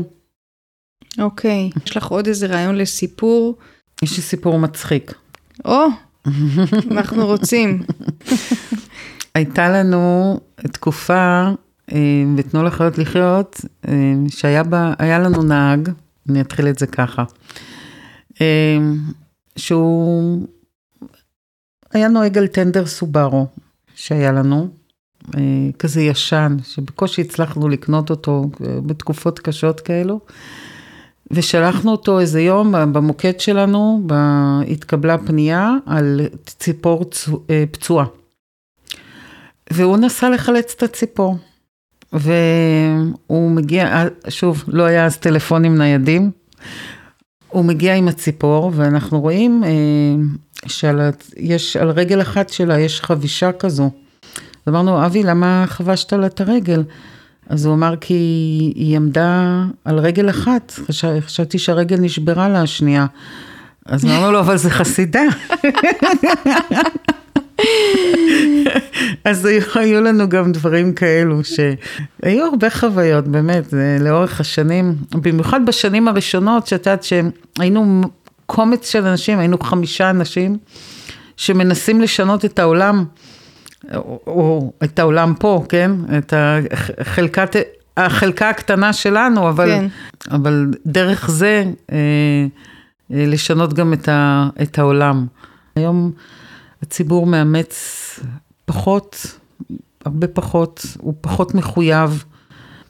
אוקיי. 1.19 1.69
יש 1.85 1.97
לך 1.97 2.07
עוד 2.07 2.27
איזה 2.27 2.47
רעיון 2.47 2.75
לסיפור? 2.75 3.57
יש 4.03 4.17
לי 4.17 4.23
סיפור 4.23 4.59
מצחיק. 4.59 5.13
או, 5.65 5.85
אנחנו 6.91 7.25
רוצים. 7.25 7.83
הייתה 9.35 9.69
לנו 9.69 10.39
תקופה, 10.71 11.49
אה, 11.91 12.23
ותנו 12.37 12.63
לחיות 12.63 12.97
לחיות, 12.97 13.61
אה, 13.87 14.13
שהיה 14.29 14.63
בה, 14.63 14.93
לנו 14.99 15.43
נהג, 15.43 15.89
אני 16.29 16.41
אתחיל 16.41 16.67
את 16.67 16.79
זה 16.79 16.87
ככה, 16.87 17.23
אה, 18.41 18.77
שהוא 19.55 20.47
היה 21.93 22.07
נוהג 22.07 22.37
על 22.37 22.47
טנדר 22.47 22.85
סובארו 22.85 23.47
שהיה 23.95 24.31
לנו, 24.31 24.67
כזה 25.79 26.01
ישן, 26.01 26.57
שבקושי 26.63 27.21
הצלחנו 27.21 27.69
לקנות 27.69 28.09
אותו 28.09 28.49
בתקופות 28.59 29.39
קשות 29.39 29.79
כאלו. 29.79 30.19
ושלחנו 31.31 31.91
אותו 31.91 32.19
איזה 32.19 32.41
יום 32.41 32.71
במוקד 32.93 33.39
שלנו, 33.39 34.07
התקבלה 34.67 35.17
פנייה 35.17 35.71
על 35.85 36.21
ציפור 36.45 37.05
פצועה. 37.71 38.05
והוא 39.73 39.97
נסע 39.97 40.29
לחלץ 40.29 40.73
את 40.77 40.83
הציפור. 40.83 41.37
והוא 42.13 43.51
מגיע, 43.51 44.05
שוב, 44.29 44.63
לא 44.67 44.83
היה 44.83 45.05
אז 45.05 45.17
טלפונים 45.17 45.77
ניידים. 45.77 46.31
הוא 47.47 47.65
מגיע 47.65 47.95
עם 47.95 48.07
הציפור, 48.07 48.71
ואנחנו 48.75 49.21
רואים 49.21 49.63
אה, 49.63 49.69
שיש, 50.67 51.77
על 51.77 51.89
רגל 51.89 52.21
אחת 52.21 52.49
שלה 52.49 52.79
יש 52.79 53.01
חבישה 53.01 53.51
כזו. 53.51 53.91
אמרנו, 54.67 55.05
אבי, 55.05 55.23
למה 55.23 55.65
חבשת 55.67 56.13
לה 56.13 56.27
את 56.27 56.41
הרגל? 56.41 56.83
אז 57.49 57.65
הוא 57.65 57.73
אמר 57.73 57.95
כי 58.01 58.13
היא 58.75 58.95
עמדה 58.95 59.63
על 59.85 59.99
רגל 59.99 60.29
אחת, 60.29 60.71
חשב, 60.87 61.19
חשבתי 61.19 61.59
שהרגל 61.59 61.97
נשברה 61.99 62.49
לה 62.49 62.61
השנייה. 62.61 63.05
אז 63.85 64.05
אמרנו 64.05 64.31
לו, 64.31 64.39
אבל 64.39 64.57
זה 64.57 64.69
חסידה. 64.69 65.23
אז 69.25 69.47
היו 69.75 70.01
לנו 70.01 70.29
גם 70.29 70.51
דברים 70.51 70.93
כאלו, 70.93 71.41
שהיו 71.43 72.45
הרבה 72.45 72.69
חוויות, 72.69 73.27
באמת, 73.27 73.73
לאורך 73.99 74.39
השנים, 74.39 74.95
במיוחד 75.11 75.65
בשנים 75.65 76.07
הראשונות, 76.07 76.67
שאת 76.67 76.85
יודעת 76.85 77.03
שהיינו 77.03 78.01
קומץ 78.49 78.91
של 78.91 79.05
אנשים, 79.05 79.39
היינו 79.39 79.59
חמישה 79.59 80.09
אנשים, 80.09 80.57
שמנסים 81.37 82.01
לשנות 82.01 82.45
את 82.45 82.59
העולם. 82.59 83.05
או, 83.95 84.19
או 84.27 84.73
את 84.83 84.99
העולם 84.99 85.33
פה, 85.39 85.63
כן? 85.69 85.91
את 86.17 86.33
החלקת, 86.99 87.55
החלקה 87.97 88.49
הקטנה 88.49 88.93
שלנו, 88.93 89.49
אבל, 89.49 89.69
כן. 89.69 89.85
אבל 90.31 90.71
דרך 90.85 91.29
זה 91.29 91.63
אה, 91.91 91.97
אה, 93.11 93.25
לשנות 93.27 93.73
גם 93.73 93.93
את, 93.93 94.09
ה, 94.09 94.49
את 94.61 94.79
העולם. 94.79 95.25
היום 95.75 96.11
הציבור 96.83 97.25
מאמץ 97.25 98.19
פחות, 98.65 99.37
הרבה 100.05 100.27
פחות, 100.27 100.85
הוא 100.99 101.13
פחות 101.21 101.55
מחויב. 101.55 102.23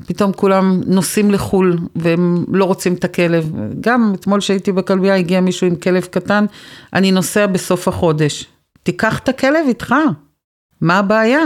פתאום 0.07 0.31
כולם 0.33 0.81
נוסעים 0.85 1.31
לחו"ל 1.31 1.77
והם 1.95 2.45
לא 2.47 2.65
רוצים 2.65 2.93
את 2.93 3.03
הכלב. 3.03 3.51
גם 3.81 4.13
אתמול 4.15 4.39
שהייתי 4.39 4.71
בכלבייה 4.71 5.15
הגיע 5.15 5.41
מישהו 5.41 5.67
עם 5.67 5.75
כלב 5.75 6.03
קטן, 6.03 6.45
אני 6.93 7.11
נוסע 7.11 7.47
בסוף 7.47 7.87
החודש. 7.87 8.45
תיקח 8.83 9.19
את 9.19 9.29
הכלב 9.29 9.65
איתך. 9.67 9.95
מה 10.81 10.97
הבעיה? 10.99 11.43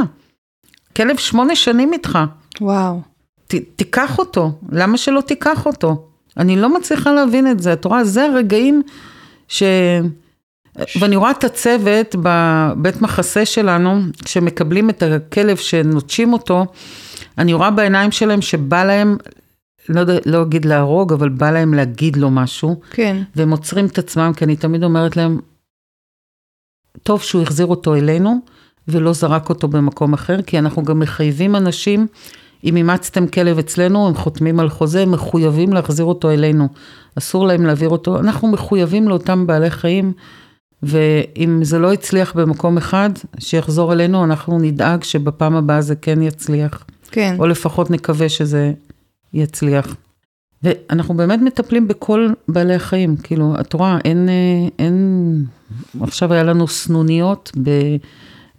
כלב 0.95 1.17
שמונה 1.17 1.55
שנים 1.55 1.93
איתך. 1.93 2.19
וואו. 2.61 3.01
ת, 3.47 3.55
תיקח 3.75 4.19
אותו, 4.19 4.51
למה 4.71 4.97
שלא 4.97 5.21
תיקח 5.21 5.65
אותו? 5.65 6.07
אני 6.37 6.55
לא 6.55 6.77
מצליחה 6.77 7.11
להבין 7.11 7.51
את 7.51 7.59
זה, 7.59 7.73
את 7.73 7.85
רואה, 7.85 8.03
זה 8.03 8.25
הרגעים 8.25 8.81
ש... 9.47 9.63
ואני 10.99 11.15
רואה 11.15 11.31
את 11.31 11.43
הצוות 11.43 12.15
בבית 12.21 13.01
מחסה 13.01 13.45
שלנו, 13.45 13.99
שמקבלים 14.25 14.89
את 14.89 15.03
הכלב 15.03 15.57
שנוטשים 15.57 16.33
אותו, 16.33 16.65
אני 17.37 17.53
רואה 17.53 17.71
בעיניים 17.71 18.11
שלהם 18.11 18.41
שבא 18.41 18.83
להם, 18.83 19.17
לא, 19.89 20.01
לא 20.25 20.41
אגיד 20.41 20.65
להרוג, 20.65 21.13
אבל 21.13 21.29
בא 21.29 21.51
להם 21.51 21.73
להגיד 21.73 22.17
לו 22.17 22.29
משהו. 22.29 22.79
כן. 22.91 23.23
והם 23.35 23.51
עוצרים 23.51 23.85
את 23.85 23.97
עצמם, 23.97 24.31
כי 24.35 24.45
אני 24.45 24.55
תמיד 24.55 24.83
אומרת 24.83 25.17
להם, 25.17 25.39
טוב 27.03 27.21
שהוא 27.21 27.41
החזיר 27.41 27.65
אותו 27.65 27.95
אלינו, 27.95 28.39
ולא 28.87 29.13
זרק 29.13 29.49
אותו 29.49 29.67
במקום 29.67 30.13
אחר, 30.13 30.41
כי 30.41 30.59
אנחנו 30.59 30.83
גם 30.83 30.99
מחייבים 30.99 31.55
אנשים, 31.55 32.07
אם 32.63 32.75
אימצתם 32.75 33.27
כלב 33.27 33.57
אצלנו, 33.57 34.07
הם 34.07 34.15
חותמים 34.15 34.59
על 34.59 34.69
חוזה, 34.69 35.01
הם 35.01 35.11
מחויבים 35.11 35.73
להחזיר 35.73 36.05
אותו 36.05 36.31
אלינו. 36.31 36.67
אסור 37.17 37.47
להם 37.47 37.65
להעביר 37.65 37.89
אותו, 37.89 38.19
אנחנו 38.19 38.47
מחויבים 38.47 39.07
לאותם 39.07 39.47
בעלי 39.47 39.69
חיים, 39.69 40.13
ואם 40.83 41.59
זה 41.63 41.79
לא 41.79 41.93
הצליח 41.93 42.33
במקום 42.33 42.77
אחד, 42.77 43.09
שיחזור 43.39 43.93
אלינו, 43.93 44.23
אנחנו 44.23 44.59
נדאג 44.59 45.03
שבפעם 45.03 45.55
הבאה 45.55 45.81
זה 45.81 45.95
כן 45.95 46.21
יצליח. 46.21 46.85
כן. 47.13 47.35
או 47.39 47.47
לפחות 47.47 47.91
נקווה 47.91 48.29
שזה 48.29 48.71
יצליח. 49.33 49.95
ואנחנו 50.63 51.13
באמת 51.13 51.39
מטפלים 51.39 51.87
בכל 51.87 52.29
בעלי 52.47 52.75
החיים, 52.75 53.15
כאילו, 53.15 53.55
את 53.59 53.73
רואה, 53.73 53.97
אין, 54.05 54.29
אין, 54.79 55.45
עכשיו 56.01 56.33
היה 56.33 56.43
לנו 56.43 56.67
סנוניות 56.67 57.51
ב... 57.63 57.69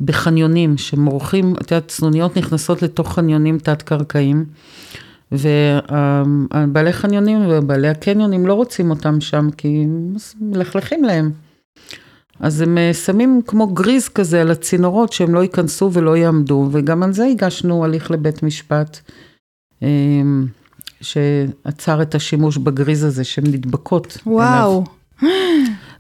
בחניונים 0.01 0.79
שמורחים, 0.79 1.55
את 1.55 1.71
יודעת, 1.71 1.89
צנוניות 1.89 2.37
נכנסות 2.37 2.83
לתוך 2.83 3.15
חניונים 3.15 3.59
תת-קרקעיים, 3.59 4.45
ובעלי 5.33 6.93
חניונים 6.93 7.39
ובעלי 7.49 7.89
הקניונים 7.89 8.47
לא 8.47 8.55
רוצים 8.55 8.91
אותם 8.91 9.21
שם, 9.21 9.49
כי 9.57 9.87
מלכלכים 10.41 11.05
להם. 11.05 11.31
אז 12.41 12.61
הם 12.61 12.79
אה, 12.79 12.95
שמים 12.95 13.41
כמו 13.47 13.67
גריז 13.67 14.09
כזה 14.09 14.41
על 14.41 14.51
הצינורות 14.51 15.13
שהם 15.13 15.35
לא 15.35 15.43
ייכנסו 15.43 15.91
ולא 15.93 16.17
יעמדו, 16.17 16.69
וגם 16.73 17.03
על 17.03 17.13
זה 17.13 17.25
הגשנו 17.27 17.85
הליך 17.85 18.11
לבית 18.11 18.43
משפט, 18.43 18.99
אה, 19.83 19.89
שעצר 21.01 22.03
את 22.03 22.15
השימוש 22.15 22.57
בגריז 22.57 23.05
הזה, 23.05 23.25
שהן 23.25 23.45
נדבקות. 23.47 24.19
וואו. 24.27 24.85
אליו. 25.23 25.31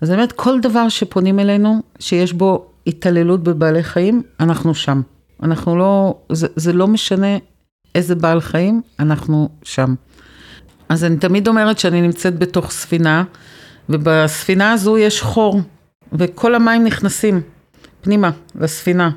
אז 0.00 0.10
באמת, 0.10 0.32
כל 0.32 0.60
דבר 0.60 0.88
שפונים 0.88 1.40
אלינו, 1.40 1.82
שיש 1.98 2.32
בו 2.32 2.66
התעללות 2.86 3.42
בבעלי 3.42 3.82
חיים, 3.82 4.22
אנחנו 4.40 4.74
שם. 4.74 5.02
אנחנו 5.42 5.76
לא, 5.76 6.18
זה, 6.32 6.46
זה 6.56 6.72
לא 6.72 6.86
משנה 6.86 7.36
איזה 7.94 8.14
בעל 8.14 8.40
חיים, 8.40 8.82
אנחנו 8.98 9.48
שם. 9.62 9.94
אז 10.88 11.04
אני 11.04 11.16
תמיד 11.16 11.48
אומרת 11.48 11.78
שאני 11.78 12.00
נמצאת 12.00 12.38
בתוך 12.38 12.70
ספינה, 12.70 13.24
ובספינה 13.88 14.72
הזו 14.72 14.98
יש 14.98 15.22
חור. 15.22 15.60
וכל 16.14 16.54
המים 16.54 16.84
נכנסים 16.84 17.40
פנימה, 18.00 18.30
לספינה. 18.60 19.10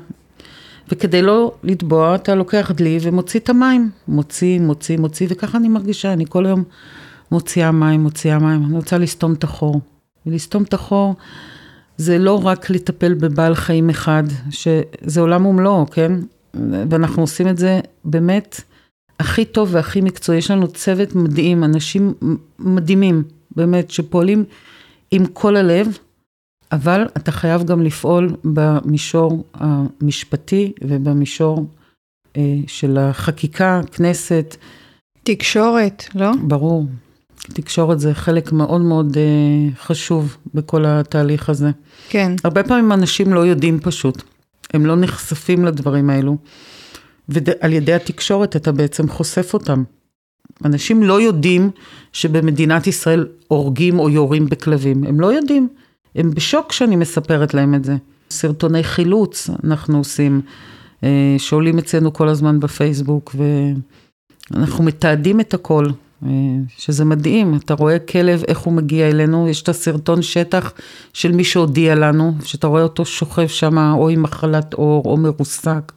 וכדי 0.92 1.22
לא 1.22 1.52
לטבוע, 1.64 2.14
אתה 2.14 2.34
לוקח 2.34 2.70
דלי 2.74 2.98
ומוציא 3.02 3.40
את 3.40 3.50
המים. 3.50 3.90
מוציא, 4.08 4.60
מוציא, 4.60 4.98
מוציא, 4.98 5.26
וככה 5.30 5.58
אני 5.58 5.68
מרגישה, 5.68 6.12
אני 6.12 6.24
כל 6.28 6.46
היום 6.46 6.64
מוציאה 7.32 7.72
מים, 7.72 8.00
מוציאה 8.00 8.38
מים. 8.38 8.64
אני 8.64 8.76
רוצה 8.76 8.98
לסתום 8.98 9.32
את 9.32 9.44
החור. 9.44 9.80
ולסתום 10.26 10.62
את 10.62 10.74
החור 10.74 11.14
זה 11.96 12.18
לא 12.18 12.46
רק 12.46 12.70
לטפל 12.70 13.14
בבעל 13.14 13.54
חיים 13.54 13.90
אחד, 13.90 14.22
שזה 14.50 15.20
עולם 15.20 15.46
ומלואו, 15.46 15.86
כן? 15.90 16.12
ואנחנו 16.90 17.22
עושים 17.22 17.48
את 17.48 17.58
זה 17.58 17.80
באמת 18.04 18.60
הכי 19.20 19.44
טוב 19.44 19.68
והכי 19.72 20.00
מקצועי. 20.00 20.38
יש 20.38 20.50
לנו 20.50 20.68
צוות 20.68 21.14
מדהים, 21.14 21.64
אנשים 21.64 22.14
מדהימים, 22.58 23.22
באמת, 23.56 23.90
שפועלים 23.90 24.44
עם 25.10 25.26
כל 25.26 25.56
הלב, 25.56 25.98
אבל 26.72 27.06
אתה 27.16 27.32
חייב 27.32 27.64
גם 27.64 27.82
לפעול 27.82 28.36
במישור 28.44 29.44
המשפטי 29.54 30.72
ובמישור 30.84 31.66
אה, 32.36 32.42
של 32.66 32.98
החקיקה, 32.98 33.80
כנסת. 33.92 34.56
תקשורת, 35.22 36.04
לא? 36.14 36.30
ברור. 36.42 36.86
תקשורת 37.36 38.00
זה 38.00 38.14
חלק 38.14 38.52
מאוד 38.52 38.80
מאוד 38.80 39.16
אה, 39.16 39.74
חשוב 39.80 40.36
בכל 40.54 40.84
התהליך 40.86 41.48
הזה. 41.48 41.70
כן. 42.08 42.32
הרבה 42.44 42.62
פעמים 42.62 42.92
אנשים 42.92 43.32
לא 43.32 43.40
יודעים 43.40 43.80
פשוט, 43.80 44.22
הם 44.74 44.86
לא 44.86 44.96
נחשפים 44.96 45.64
לדברים 45.64 46.10
האלו, 46.10 46.36
ועל 47.28 47.72
ידי 47.72 47.92
התקשורת 47.92 48.56
אתה 48.56 48.72
בעצם 48.72 49.08
חושף 49.08 49.54
אותם. 49.54 49.82
אנשים 50.64 51.02
לא 51.02 51.20
יודעים 51.20 51.70
שבמדינת 52.12 52.86
ישראל 52.86 53.26
הורגים 53.48 53.98
או 53.98 54.10
יורים 54.10 54.46
בכלבים, 54.46 55.04
הם 55.04 55.20
לא 55.20 55.32
יודעים. 55.32 55.68
הם 56.14 56.30
בשוק 56.30 56.72
שאני 56.72 56.96
מספרת 56.96 57.54
להם 57.54 57.74
את 57.74 57.84
זה. 57.84 57.96
סרטוני 58.30 58.84
חילוץ 58.84 59.50
אנחנו 59.64 59.98
עושים, 59.98 60.40
אה, 61.04 61.36
שעולים 61.38 61.78
אצלנו 61.78 62.12
כל 62.12 62.28
הזמן 62.28 62.60
בפייסבוק, 62.60 63.36
ואנחנו 64.50 64.84
מתעדים 64.84 65.40
את 65.40 65.54
הכל, 65.54 65.86
אה, 66.26 66.30
שזה 66.76 67.04
מדהים, 67.04 67.54
אתה 67.64 67.74
רואה 67.74 67.98
כלב, 67.98 68.42
איך 68.48 68.58
הוא 68.58 68.72
מגיע 68.72 69.08
אלינו, 69.08 69.48
יש 69.48 69.62
את 69.62 69.68
הסרטון 69.68 70.22
שטח 70.22 70.72
של 71.12 71.32
מי 71.32 71.44
שהודיע 71.44 71.94
לנו, 71.94 72.34
שאתה 72.44 72.66
רואה 72.66 72.82
אותו 72.82 73.04
שוכב 73.04 73.46
שם 73.46 73.78
או 73.78 74.08
עם 74.08 74.22
מחלת 74.22 74.74
עור 74.74 75.02
או 75.04 75.16
מרוסק, 75.16 75.92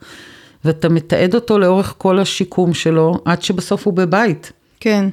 ואתה 0.65 0.89
מתעד 0.89 1.35
אותו 1.35 1.59
לאורך 1.59 1.95
כל 1.97 2.19
השיקום 2.19 2.73
שלו, 2.73 3.21
עד 3.25 3.41
שבסוף 3.41 3.85
הוא 3.85 3.93
בבית. 3.93 4.51
כן. 4.79 5.09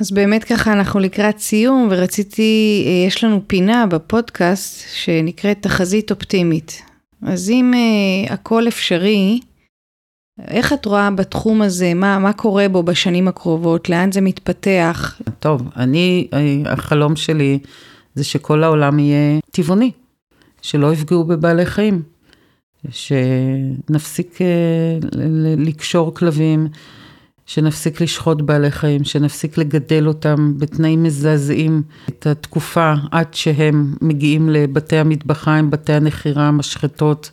אז 0.00 0.10
באמת 0.10 0.44
ככה 0.44 0.72
אנחנו 0.72 1.00
לקראת 1.00 1.38
סיום, 1.38 1.88
ורציתי, 1.90 2.84
אה, 2.86 3.06
יש 3.06 3.24
לנו 3.24 3.40
פינה 3.46 3.86
בפודקאסט 3.86 4.84
שנקראת 4.94 5.62
תחזית 5.62 6.10
אופטימית. 6.10 6.82
אז 7.22 7.50
אם 7.50 7.72
uh, 7.74 8.32
הכל 8.32 8.68
אפשרי, 8.68 9.40
איך 10.48 10.72
את 10.72 10.86
רואה 10.86 11.10
בתחום 11.10 11.62
הזה, 11.62 11.94
מה, 11.94 12.18
מה 12.18 12.32
קורה 12.32 12.68
בו 12.68 12.82
בשנים 12.82 13.28
הקרובות, 13.28 13.88
לאן 13.88 14.12
זה 14.12 14.20
מתפתח? 14.20 15.20
טוב, 15.38 15.62
אני, 15.76 16.28
אה, 16.32 16.72
החלום 16.72 17.16
שלי 17.16 17.58
זה 18.14 18.24
שכל 18.24 18.64
העולם 18.64 18.98
יהיה 18.98 19.38
טבעוני, 19.50 19.90
שלא 20.62 20.92
יפגעו 20.92 21.24
בבעלי 21.24 21.66
חיים, 21.66 22.02
שנפסיק 22.90 24.38
לקשור 25.56 26.14
כלבים. 26.14 26.68
שנפסיק 27.50 28.00
לשחוט 28.00 28.40
בעלי 28.40 28.70
חיים, 28.70 29.04
שנפסיק 29.04 29.58
לגדל 29.58 30.08
אותם 30.08 30.52
בתנאים 30.58 31.02
מזעזעים 31.02 31.82
את 32.08 32.26
התקופה 32.26 32.94
עד 33.10 33.34
שהם 33.34 33.94
מגיעים 34.00 34.48
לבתי 34.48 34.96
המטבחיים, 34.96 35.70
בתי 35.70 35.92
הנחירה, 35.92 36.48
המשחטות. 36.48 37.30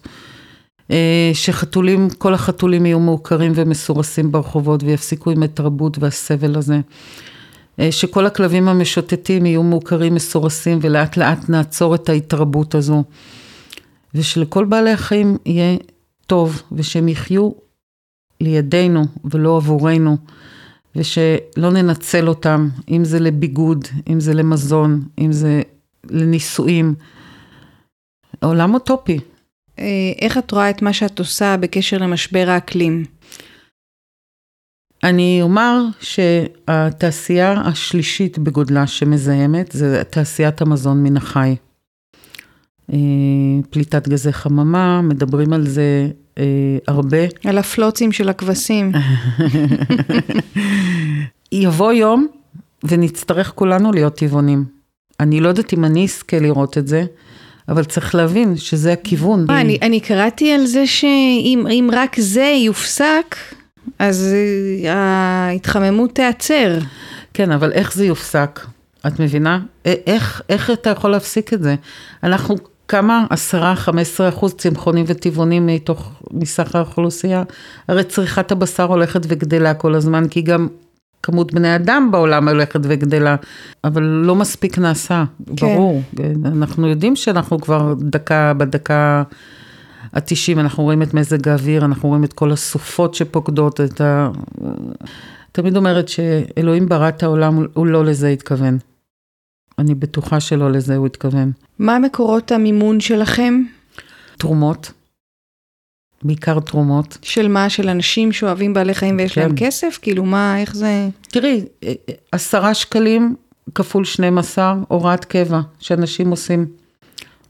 אה, 0.92 1.32
שחתולים, 1.34 2.10
כל 2.18 2.34
החתולים 2.34 2.86
יהיו 2.86 3.00
מעוקרים 3.00 3.52
ומסורסים 3.56 4.32
ברחובות 4.32 4.84
ויפסיקו 4.84 5.32
עם 5.32 5.44
התרבות 5.44 5.98
והסבל 6.00 6.56
הזה. 6.56 6.80
אה, 7.80 7.92
שכל 7.92 8.26
הכלבים 8.26 8.68
המשוטטים 8.68 9.46
יהיו 9.46 9.64
מעוקרים, 9.64 10.16
מסורסים 10.16 10.80
ולאט 10.82 11.18
לאט 11.18 11.50
נעצור 11.50 11.96
את 11.96 12.10
ההתרבות 12.10 12.76
הזו. 12.76 13.04
ושלכל 14.16 14.66
בעלי 14.66 14.92
החיים 14.92 15.38
יהיה 15.46 15.78
טוב 16.28 16.62
ושהם 16.72 17.08
יחיו 17.08 17.67
לידינו 18.42 19.04
ולא 19.26 19.58
עבורנו, 19.58 20.18
ושלא 20.96 21.72
ננצל 21.72 22.28
אותם, 22.28 22.70
אם 22.90 23.06
זה 23.06 23.20
לביגוד, 23.20 23.88
אם 24.10 24.20
זה 24.20 24.34
למזון, 24.34 25.04
אם 25.20 25.32
זה 25.32 25.62
לנישואים. 26.10 26.96
עולם 28.44 28.74
אוטופי. 28.74 29.20
אה, 29.80 29.86
איך 30.22 30.38
את 30.38 30.52
רואה 30.52 30.70
את 30.70 30.82
מה 30.82 30.94
שאת 30.94 31.20
עושה 31.20 31.58
בקשר 31.58 31.98
למשבר 31.98 32.46
האקלים? 32.50 33.04
אני 35.04 35.40
אומר 35.42 35.82
שהתעשייה 36.00 37.52
השלישית 37.52 38.40
בגודלה 38.40 38.88
שמזהמת 38.88 39.72
זה 39.72 40.04
תעשיית 40.04 40.62
המזון 40.62 41.04
מן 41.04 41.18
החי. 41.18 41.56
אה, 43.68 43.72
פליטת 43.72 44.08
גזי 44.08 44.34
חממה, 44.34 45.02
מדברים 45.02 45.54
על 45.54 45.68
זה 45.68 46.08
אה, 46.38 46.44
הרבה. 46.88 47.18
על 47.46 47.58
הפלוצים 47.58 48.12
של 48.12 48.30
הכבשים. 48.30 48.92
יבוא 51.52 51.94
יום 51.94 52.28
ונצטרך 52.84 53.52
כולנו 53.56 53.92
להיות 53.92 54.16
טבעונים. 54.16 54.66
אני 55.20 55.40
לא 55.40 55.48
יודעת 55.48 55.74
אם 55.74 55.86
אני 55.86 56.04
אזכה 56.04 56.40
לראות 56.40 56.78
את 56.78 56.88
זה, 56.88 57.04
אבל 57.70 57.84
צריך 57.84 58.16
להבין 58.16 58.58
שזה 58.58 58.94
הכיוון. 58.94 59.46
מה, 59.48 59.62
אני, 59.62 59.78
אני 59.82 60.00
קראתי 60.00 60.52
על 60.52 60.66
זה 60.66 60.88
שאם 60.88 61.90
רק 61.94 62.20
זה 62.20 62.54
יופסק, 62.66 63.36
אז 64.00 64.36
אה, 64.86 64.94
ההתחממות 64.94 66.16
תיעצר. 66.16 66.78
כן, 67.34 67.52
אבל 67.52 67.72
איך 67.72 67.94
זה 67.94 68.06
יופסק? 68.06 68.60
את 69.08 69.20
מבינה? 69.20 69.60
איך, 69.86 70.42
איך 70.50 70.72
אתה 70.72 70.90
יכול 70.90 71.12
להפסיק 71.12 71.54
את 71.54 71.64
זה? 71.64 71.76
אנחנו 72.24 72.56
כמה? 72.88 73.26
עשרה, 73.30 73.76
חמש 73.76 74.02
עשרה 74.02 74.30
אחוז 74.30 74.54
צמחונים 74.54 75.06
וטבעונים 75.08 75.66
מתוך, 75.66 76.12
מסך 76.32 76.76
האוכלוסייה? 76.76 77.44
הרי 77.88 78.04
צריכת 78.04 78.52
הבשר 78.52 78.84
הולכת 78.84 79.22
וגדלה 79.28 79.74
כל 79.74 79.96
הזמן, 79.96 80.28
כי 80.28 80.42
גם 80.42 80.68
כמות 81.24 81.54
בני 81.54 81.76
אדם 81.76 82.10
בעולם 82.12 82.48
הולכת 82.48 82.80
וגדלה, 82.84 83.36
אבל 83.84 84.04
לא 84.04 84.36
מספיק 84.36 84.78
נעשה, 84.78 85.24
כן. 85.56 85.76
ברור. 85.76 86.02
אנחנו 86.46 86.88
יודעים 86.88 87.16
שאנחנו 87.16 87.62
כבר 87.62 87.94
דקה 88.00 88.54
בדקה 88.58 89.24
ה-90, 90.14 90.60
אנחנו 90.60 90.84
רואים 90.84 91.02
את 91.02 91.14
מזג 91.14 91.48
האוויר, 91.48 91.86
אנחנו 91.86 92.10
רואים 92.10 92.24
את 92.24 92.34
כל 92.34 92.52
הסופות 92.52 93.16
שפוקדות 93.16 93.82
את 93.82 94.02
ה... 94.02 94.30
תמיד 95.52 95.78
אומרת 95.78 96.10
שאלוהים 96.10 96.90
ברא 96.90 97.10
את 97.10 97.24
העולם, 97.24 97.66
הוא 97.74 97.88
לא 97.88 98.06
לזה 98.06 98.28
התכוון. 98.30 98.78
אני 99.80 99.96
בטוחה 99.96 100.40
שלא 100.40 100.72
לזה 100.72 100.96
הוא 100.96 101.06
התכוון. 101.06 101.52
מה 101.80 102.00
מקורות 102.00 102.52
המימון 102.52 103.00
שלכם? 103.00 103.64
תרומות. 104.38 104.92
בעיקר 106.24 106.60
תרומות. 106.60 107.18
של 107.22 107.48
מה? 107.48 107.70
של 107.70 107.90
אנשים 107.90 108.32
שאוהבים 108.32 108.74
בעלי 108.74 108.94
חיים 108.94 109.18
ויש 109.18 109.34
כן. 109.34 109.42
להם 109.42 109.56
כסף? 109.56 110.00
כאילו 110.02 110.26
מה, 110.26 110.60
איך 110.60 110.76
זה... 110.76 111.10
תראי, 111.22 111.66
עשרה 112.32 112.74
שקלים 112.74 113.36
כפול 113.76 114.06
12 114.06 114.76
הוראת 114.88 115.26
קבע 115.26 115.60
שאנשים 115.80 116.30
עושים. 116.30 116.66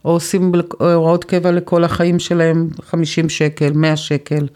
או 0.04 0.10
עושים 0.10 0.52
הוראות 0.80 1.24
קבע 1.24 1.52
לכל 1.52 1.84
החיים 1.84 2.18
שלהם 2.18 2.68
50 2.82 3.28
שקל, 3.28 3.72
100 3.72 3.96
שקל. 3.96 4.46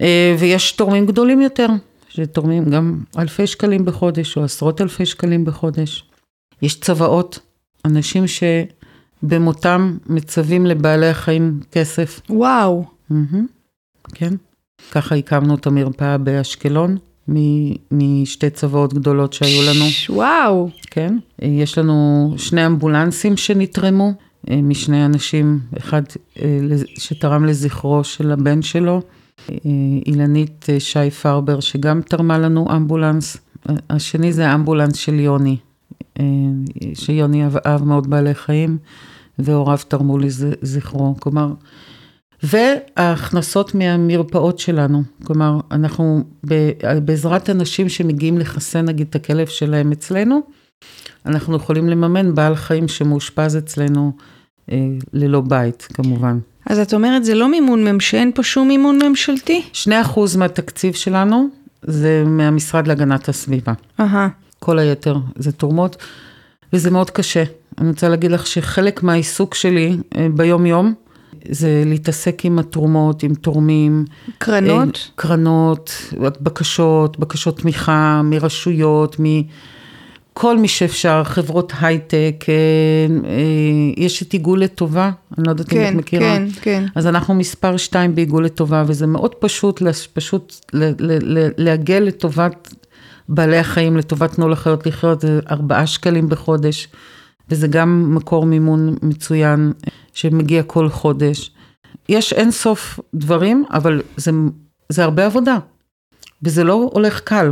אה, 0.00 0.36
ויש 0.38 0.72
תורמים 0.72 1.06
גדולים 1.06 1.40
יותר, 1.40 1.66
שתורמים 2.08 2.70
גם 2.70 2.98
אלפי 3.18 3.46
שקלים 3.46 3.84
בחודש 3.84 4.36
או 4.36 4.44
עשרות 4.44 4.80
אלפי 4.80 5.06
שקלים 5.06 5.44
בחודש. 5.44 6.09
יש 6.62 6.80
צוואות, 6.80 7.38
אנשים 7.84 8.24
שבמותם 9.22 9.96
מצווים 10.06 10.66
לבעלי 10.66 11.08
החיים 11.08 11.60
כסף. 11.72 12.20
וואו. 12.30 12.84
Mm-hmm, 13.10 13.14
כן. 14.14 14.34
ככה 14.92 15.14
הקמנו 15.14 15.54
את 15.54 15.66
המרפאה 15.66 16.18
באשקלון, 16.18 16.96
משתי 17.90 18.50
צוואות 18.50 18.94
גדולות 18.94 19.32
שהיו 19.32 19.62
לנו. 19.62 19.84
וואו. 20.08 20.70
כן. 20.90 21.18
יש 21.42 21.78
לנו 21.78 22.34
שני 22.36 22.66
אמבולנסים 22.66 23.36
שנתרמו 23.36 24.12
אה, 24.50 24.62
משני 24.62 25.04
אנשים, 25.04 25.58
אחד 25.78 26.02
אה, 26.42 26.58
שתרם 26.98 27.44
לזכרו 27.44 28.04
של 28.04 28.32
הבן 28.32 28.62
שלו, 28.62 29.02
אה, 29.50 29.56
אילנית 30.06 30.66
שי 30.78 31.10
פרבר, 31.10 31.60
שגם 31.60 32.00
תרמה 32.02 32.38
לנו 32.38 32.66
אמבולנס. 32.76 33.36
השני 33.90 34.32
זה 34.32 34.48
האמבולנס 34.48 34.96
של 34.96 35.20
יוני, 35.20 35.56
שיוני 36.94 37.44
אהב 37.66 37.84
מאוד 37.84 38.10
בעלי 38.10 38.34
חיים, 38.34 38.78
והוריו 39.38 39.78
תרמו 39.88 40.18
לזכרו. 40.18 41.14
כלומר, 41.20 41.52
וההכנסות 42.42 43.74
מהמרפאות 43.74 44.58
שלנו, 44.58 45.02
כלומר, 45.24 45.60
אנחנו 45.70 46.22
בעזרת 47.04 47.50
אנשים 47.50 47.88
שמגיעים 47.88 48.38
לחסן 48.38 48.84
נגיד 48.84 49.06
את 49.10 49.14
הכלב 49.14 49.46
שלהם 49.46 49.92
אצלנו, 49.92 50.40
אנחנו 51.26 51.56
יכולים 51.56 51.88
לממן 51.88 52.34
בעל 52.34 52.56
חיים 52.56 52.88
שמאושפז 52.88 53.56
אצלנו 53.56 54.12
ללא 55.12 55.40
בית 55.40 55.88
כמובן. 55.94 56.38
אז 56.66 56.78
את 56.78 56.94
אומרת, 56.94 57.24
זה 57.24 57.34
לא 57.34 57.50
מימון 57.50 57.84
ממשלתי, 57.84 58.16
אין 58.20 58.32
פה 58.34 58.42
שום 58.42 58.68
מימון 58.68 58.98
ממשלתי? 59.02 59.62
2% 59.72 59.88
מהתקציב 60.38 60.94
שלנו 60.94 61.48
זה 61.82 62.24
מהמשרד 62.26 62.86
להגנת 62.86 63.28
הסביבה. 63.28 63.72
אהה. 64.00 64.28
כל 64.60 64.78
היתר 64.78 65.16
זה 65.36 65.52
תרומות, 65.52 65.96
וזה 66.72 66.90
מאוד 66.90 67.10
קשה. 67.10 67.44
אני 67.78 67.88
רוצה 67.88 68.08
להגיד 68.08 68.30
לך 68.30 68.46
שחלק 68.46 69.02
מהעיסוק 69.02 69.54
שלי 69.54 69.96
אה, 70.16 70.26
ביום-יום, 70.34 70.94
זה 71.48 71.82
להתעסק 71.86 72.44
עם 72.44 72.58
התרומות, 72.58 73.22
עם 73.22 73.34
תורמים. 73.34 74.04
קרנות? 74.38 74.96
אה, 74.96 75.12
קרנות, 75.14 76.12
בקשות, 76.20 77.18
בקשות 77.18 77.58
תמיכה 77.58 78.20
מרשויות, 78.24 79.16
מכל 79.18 80.58
מי 80.58 80.68
שאפשר, 80.68 81.24
חברות 81.24 81.72
הייטק, 81.80 82.44
אה, 82.48 83.34
יש 83.96 84.22
את 84.22 84.32
עיגול 84.32 84.60
לטובה, 84.60 85.10
אני 85.38 85.46
לא 85.46 85.50
יודעת 85.50 85.68
כן, 85.68 85.80
אם 85.80 85.88
את 85.88 85.94
מכירה. 85.94 86.36
כן, 86.36 86.48
כן. 86.62 86.84
אז 86.94 87.06
אנחנו 87.06 87.34
מספר 87.34 87.76
שתיים 87.76 88.14
בעיגול 88.14 88.44
לטובה, 88.44 88.84
וזה 88.86 89.06
מאוד 89.06 89.34
פשוט, 89.34 89.82
פשוט 90.14 90.54
לעגל 91.58 91.98
לטובת 91.98 92.74
בעלי 93.30 93.58
החיים, 93.58 93.96
לטובת 93.96 94.34
תנו 94.34 94.48
לחיות 94.48 94.86
לחיות, 94.86 95.20
זה 95.20 95.40
ארבעה 95.50 95.86
שקלים 95.86 96.28
בחודש, 96.28 96.88
וזה 97.48 97.68
גם 97.68 98.14
מקור 98.14 98.46
מימון 98.46 98.96
מצוין 99.02 99.72
שמגיע 100.12 100.62
כל 100.62 100.88
חודש. 100.88 101.50
יש 102.08 102.32
אין 102.32 102.50
סוף 102.50 103.00
דברים, 103.14 103.64
אבל 103.72 104.02
זה, 104.16 104.30
זה 104.88 105.04
הרבה 105.04 105.26
עבודה, 105.26 105.58
וזה 106.42 106.64
לא 106.64 106.90
הולך 106.92 107.20
קל. 107.20 107.50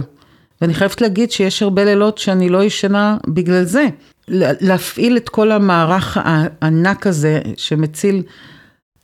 ואני 0.60 0.74
חייבת 0.74 1.00
להגיד 1.00 1.30
שיש 1.30 1.62
הרבה 1.62 1.84
לילות 1.84 2.18
שאני 2.18 2.48
לא 2.48 2.64
ישנה 2.64 3.16
בגלל 3.26 3.64
זה. 3.64 3.86
להפעיל 4.28 5.16
את 5.16 5.28
כל 5.28 5.52
המערך 5.52 6.18
הענק 6.20 7.06
הזה 7.06 7.40
שמציל 7.56 8.22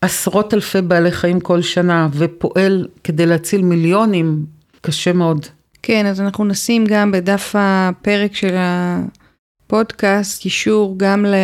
עשרות 0.01 0.55
אלפי 0.55 0.83
בעלי 0.83 1.13
חיים 1.13 1.41
כל 1.41 1.63
שנה 1.63 2.09
ופועל 2.13 2.89
כדי 3.05 3.27
להציל 3.27 3.63
מיליונים, 3.63 4.47
קשה 4.81 5.13
מאוד. 5.13 5.47
כן, 5.87 6.07
אז 6.07 6.21
אנחנו 6.21 6.45
נשים 6.45 6.85
גם 6.89 7.13
בדף 7.13 7.55
הפרק 7.59 8.35
של 8.35 8.55
הפודקאסט 8.59 10.43
קישור 10.43 10.95
גם, 10.97 11.25
ל... 11.27 11.35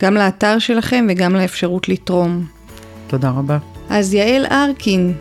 גם 0.00 0.14
לאתר 0.14 0.58
שלכם 0.58 1.06
וגם 1.08 1.36
לאפשרות 1.36 1.88
לתרום. 1.88 2.44
תודה 3.06 3.30
רבה. 3.30 3.58
אז 3.90 4.14
יעל 4.14 4.46
ארקין, 4.46 5.12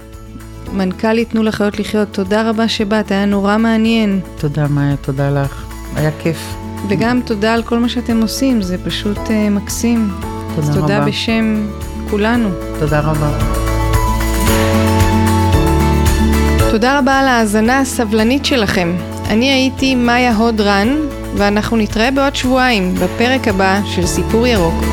מנכ"לית 0.74 1.30
תנו 1.30 1.44
לחיות 1.44 1.80
לחיות, 1.80 2.08
תודה 2.12 2.50
רבה 2.50 2.68
שבאת, 2.68 3.12
היה 3.12 3.26
נורא 3.26 3.58
מעניין. 3.58 4.20
תודה 4.40 4.68
מאיה, 4.68 4.96
תודה 4.98 5.30
לך, 5.30 5.66
היה 5.96 6.12
כיף. 6.20 6.56
וגם 6.90 7.22
תודה 7.26 7.54
על 7.54 7.64
כל 7.64 7.80
מה 7.80 7.90
שאתם 7.90 8.22
עושים, 8.22 8.62
זה 8.62 8.86
פשוט 8.86 9.18
uh, 9.18 9.32
מקסים. 9.52 10.12
תודה 10.56 10.68
אז 10.68 10.76
תודה 10.76 10.98
רבה. 10.98 11.06
בשם 11.08 11.68
כולנו. 12.10 12.50
תודה 12.80 13.00
רבה. 13.00 13.71
תודה 16.72 17.00
רבה 17.00 17.20
על 17.20 17.28
ההאזנה 17.28 17.80
הסבלנית 17.80 18.46
שלכם. 18.46 18.96
אני 19.30 19.52
הייתי 19.52 19.96
מאיה 19.96 20.36
הוד 20.36 20.62
רן, 20.62 20.88
ואנחנו 21.38 21.78
נתראה 21.78 22.12
בעוד 22.12 22.36
שבועיים 22.36 22.96
בפרק 22.96 23.48
הבא 23.48 23.80
של 23.86 24.06
סיפור 24.06 24.48
ירוק. 24.48 24.84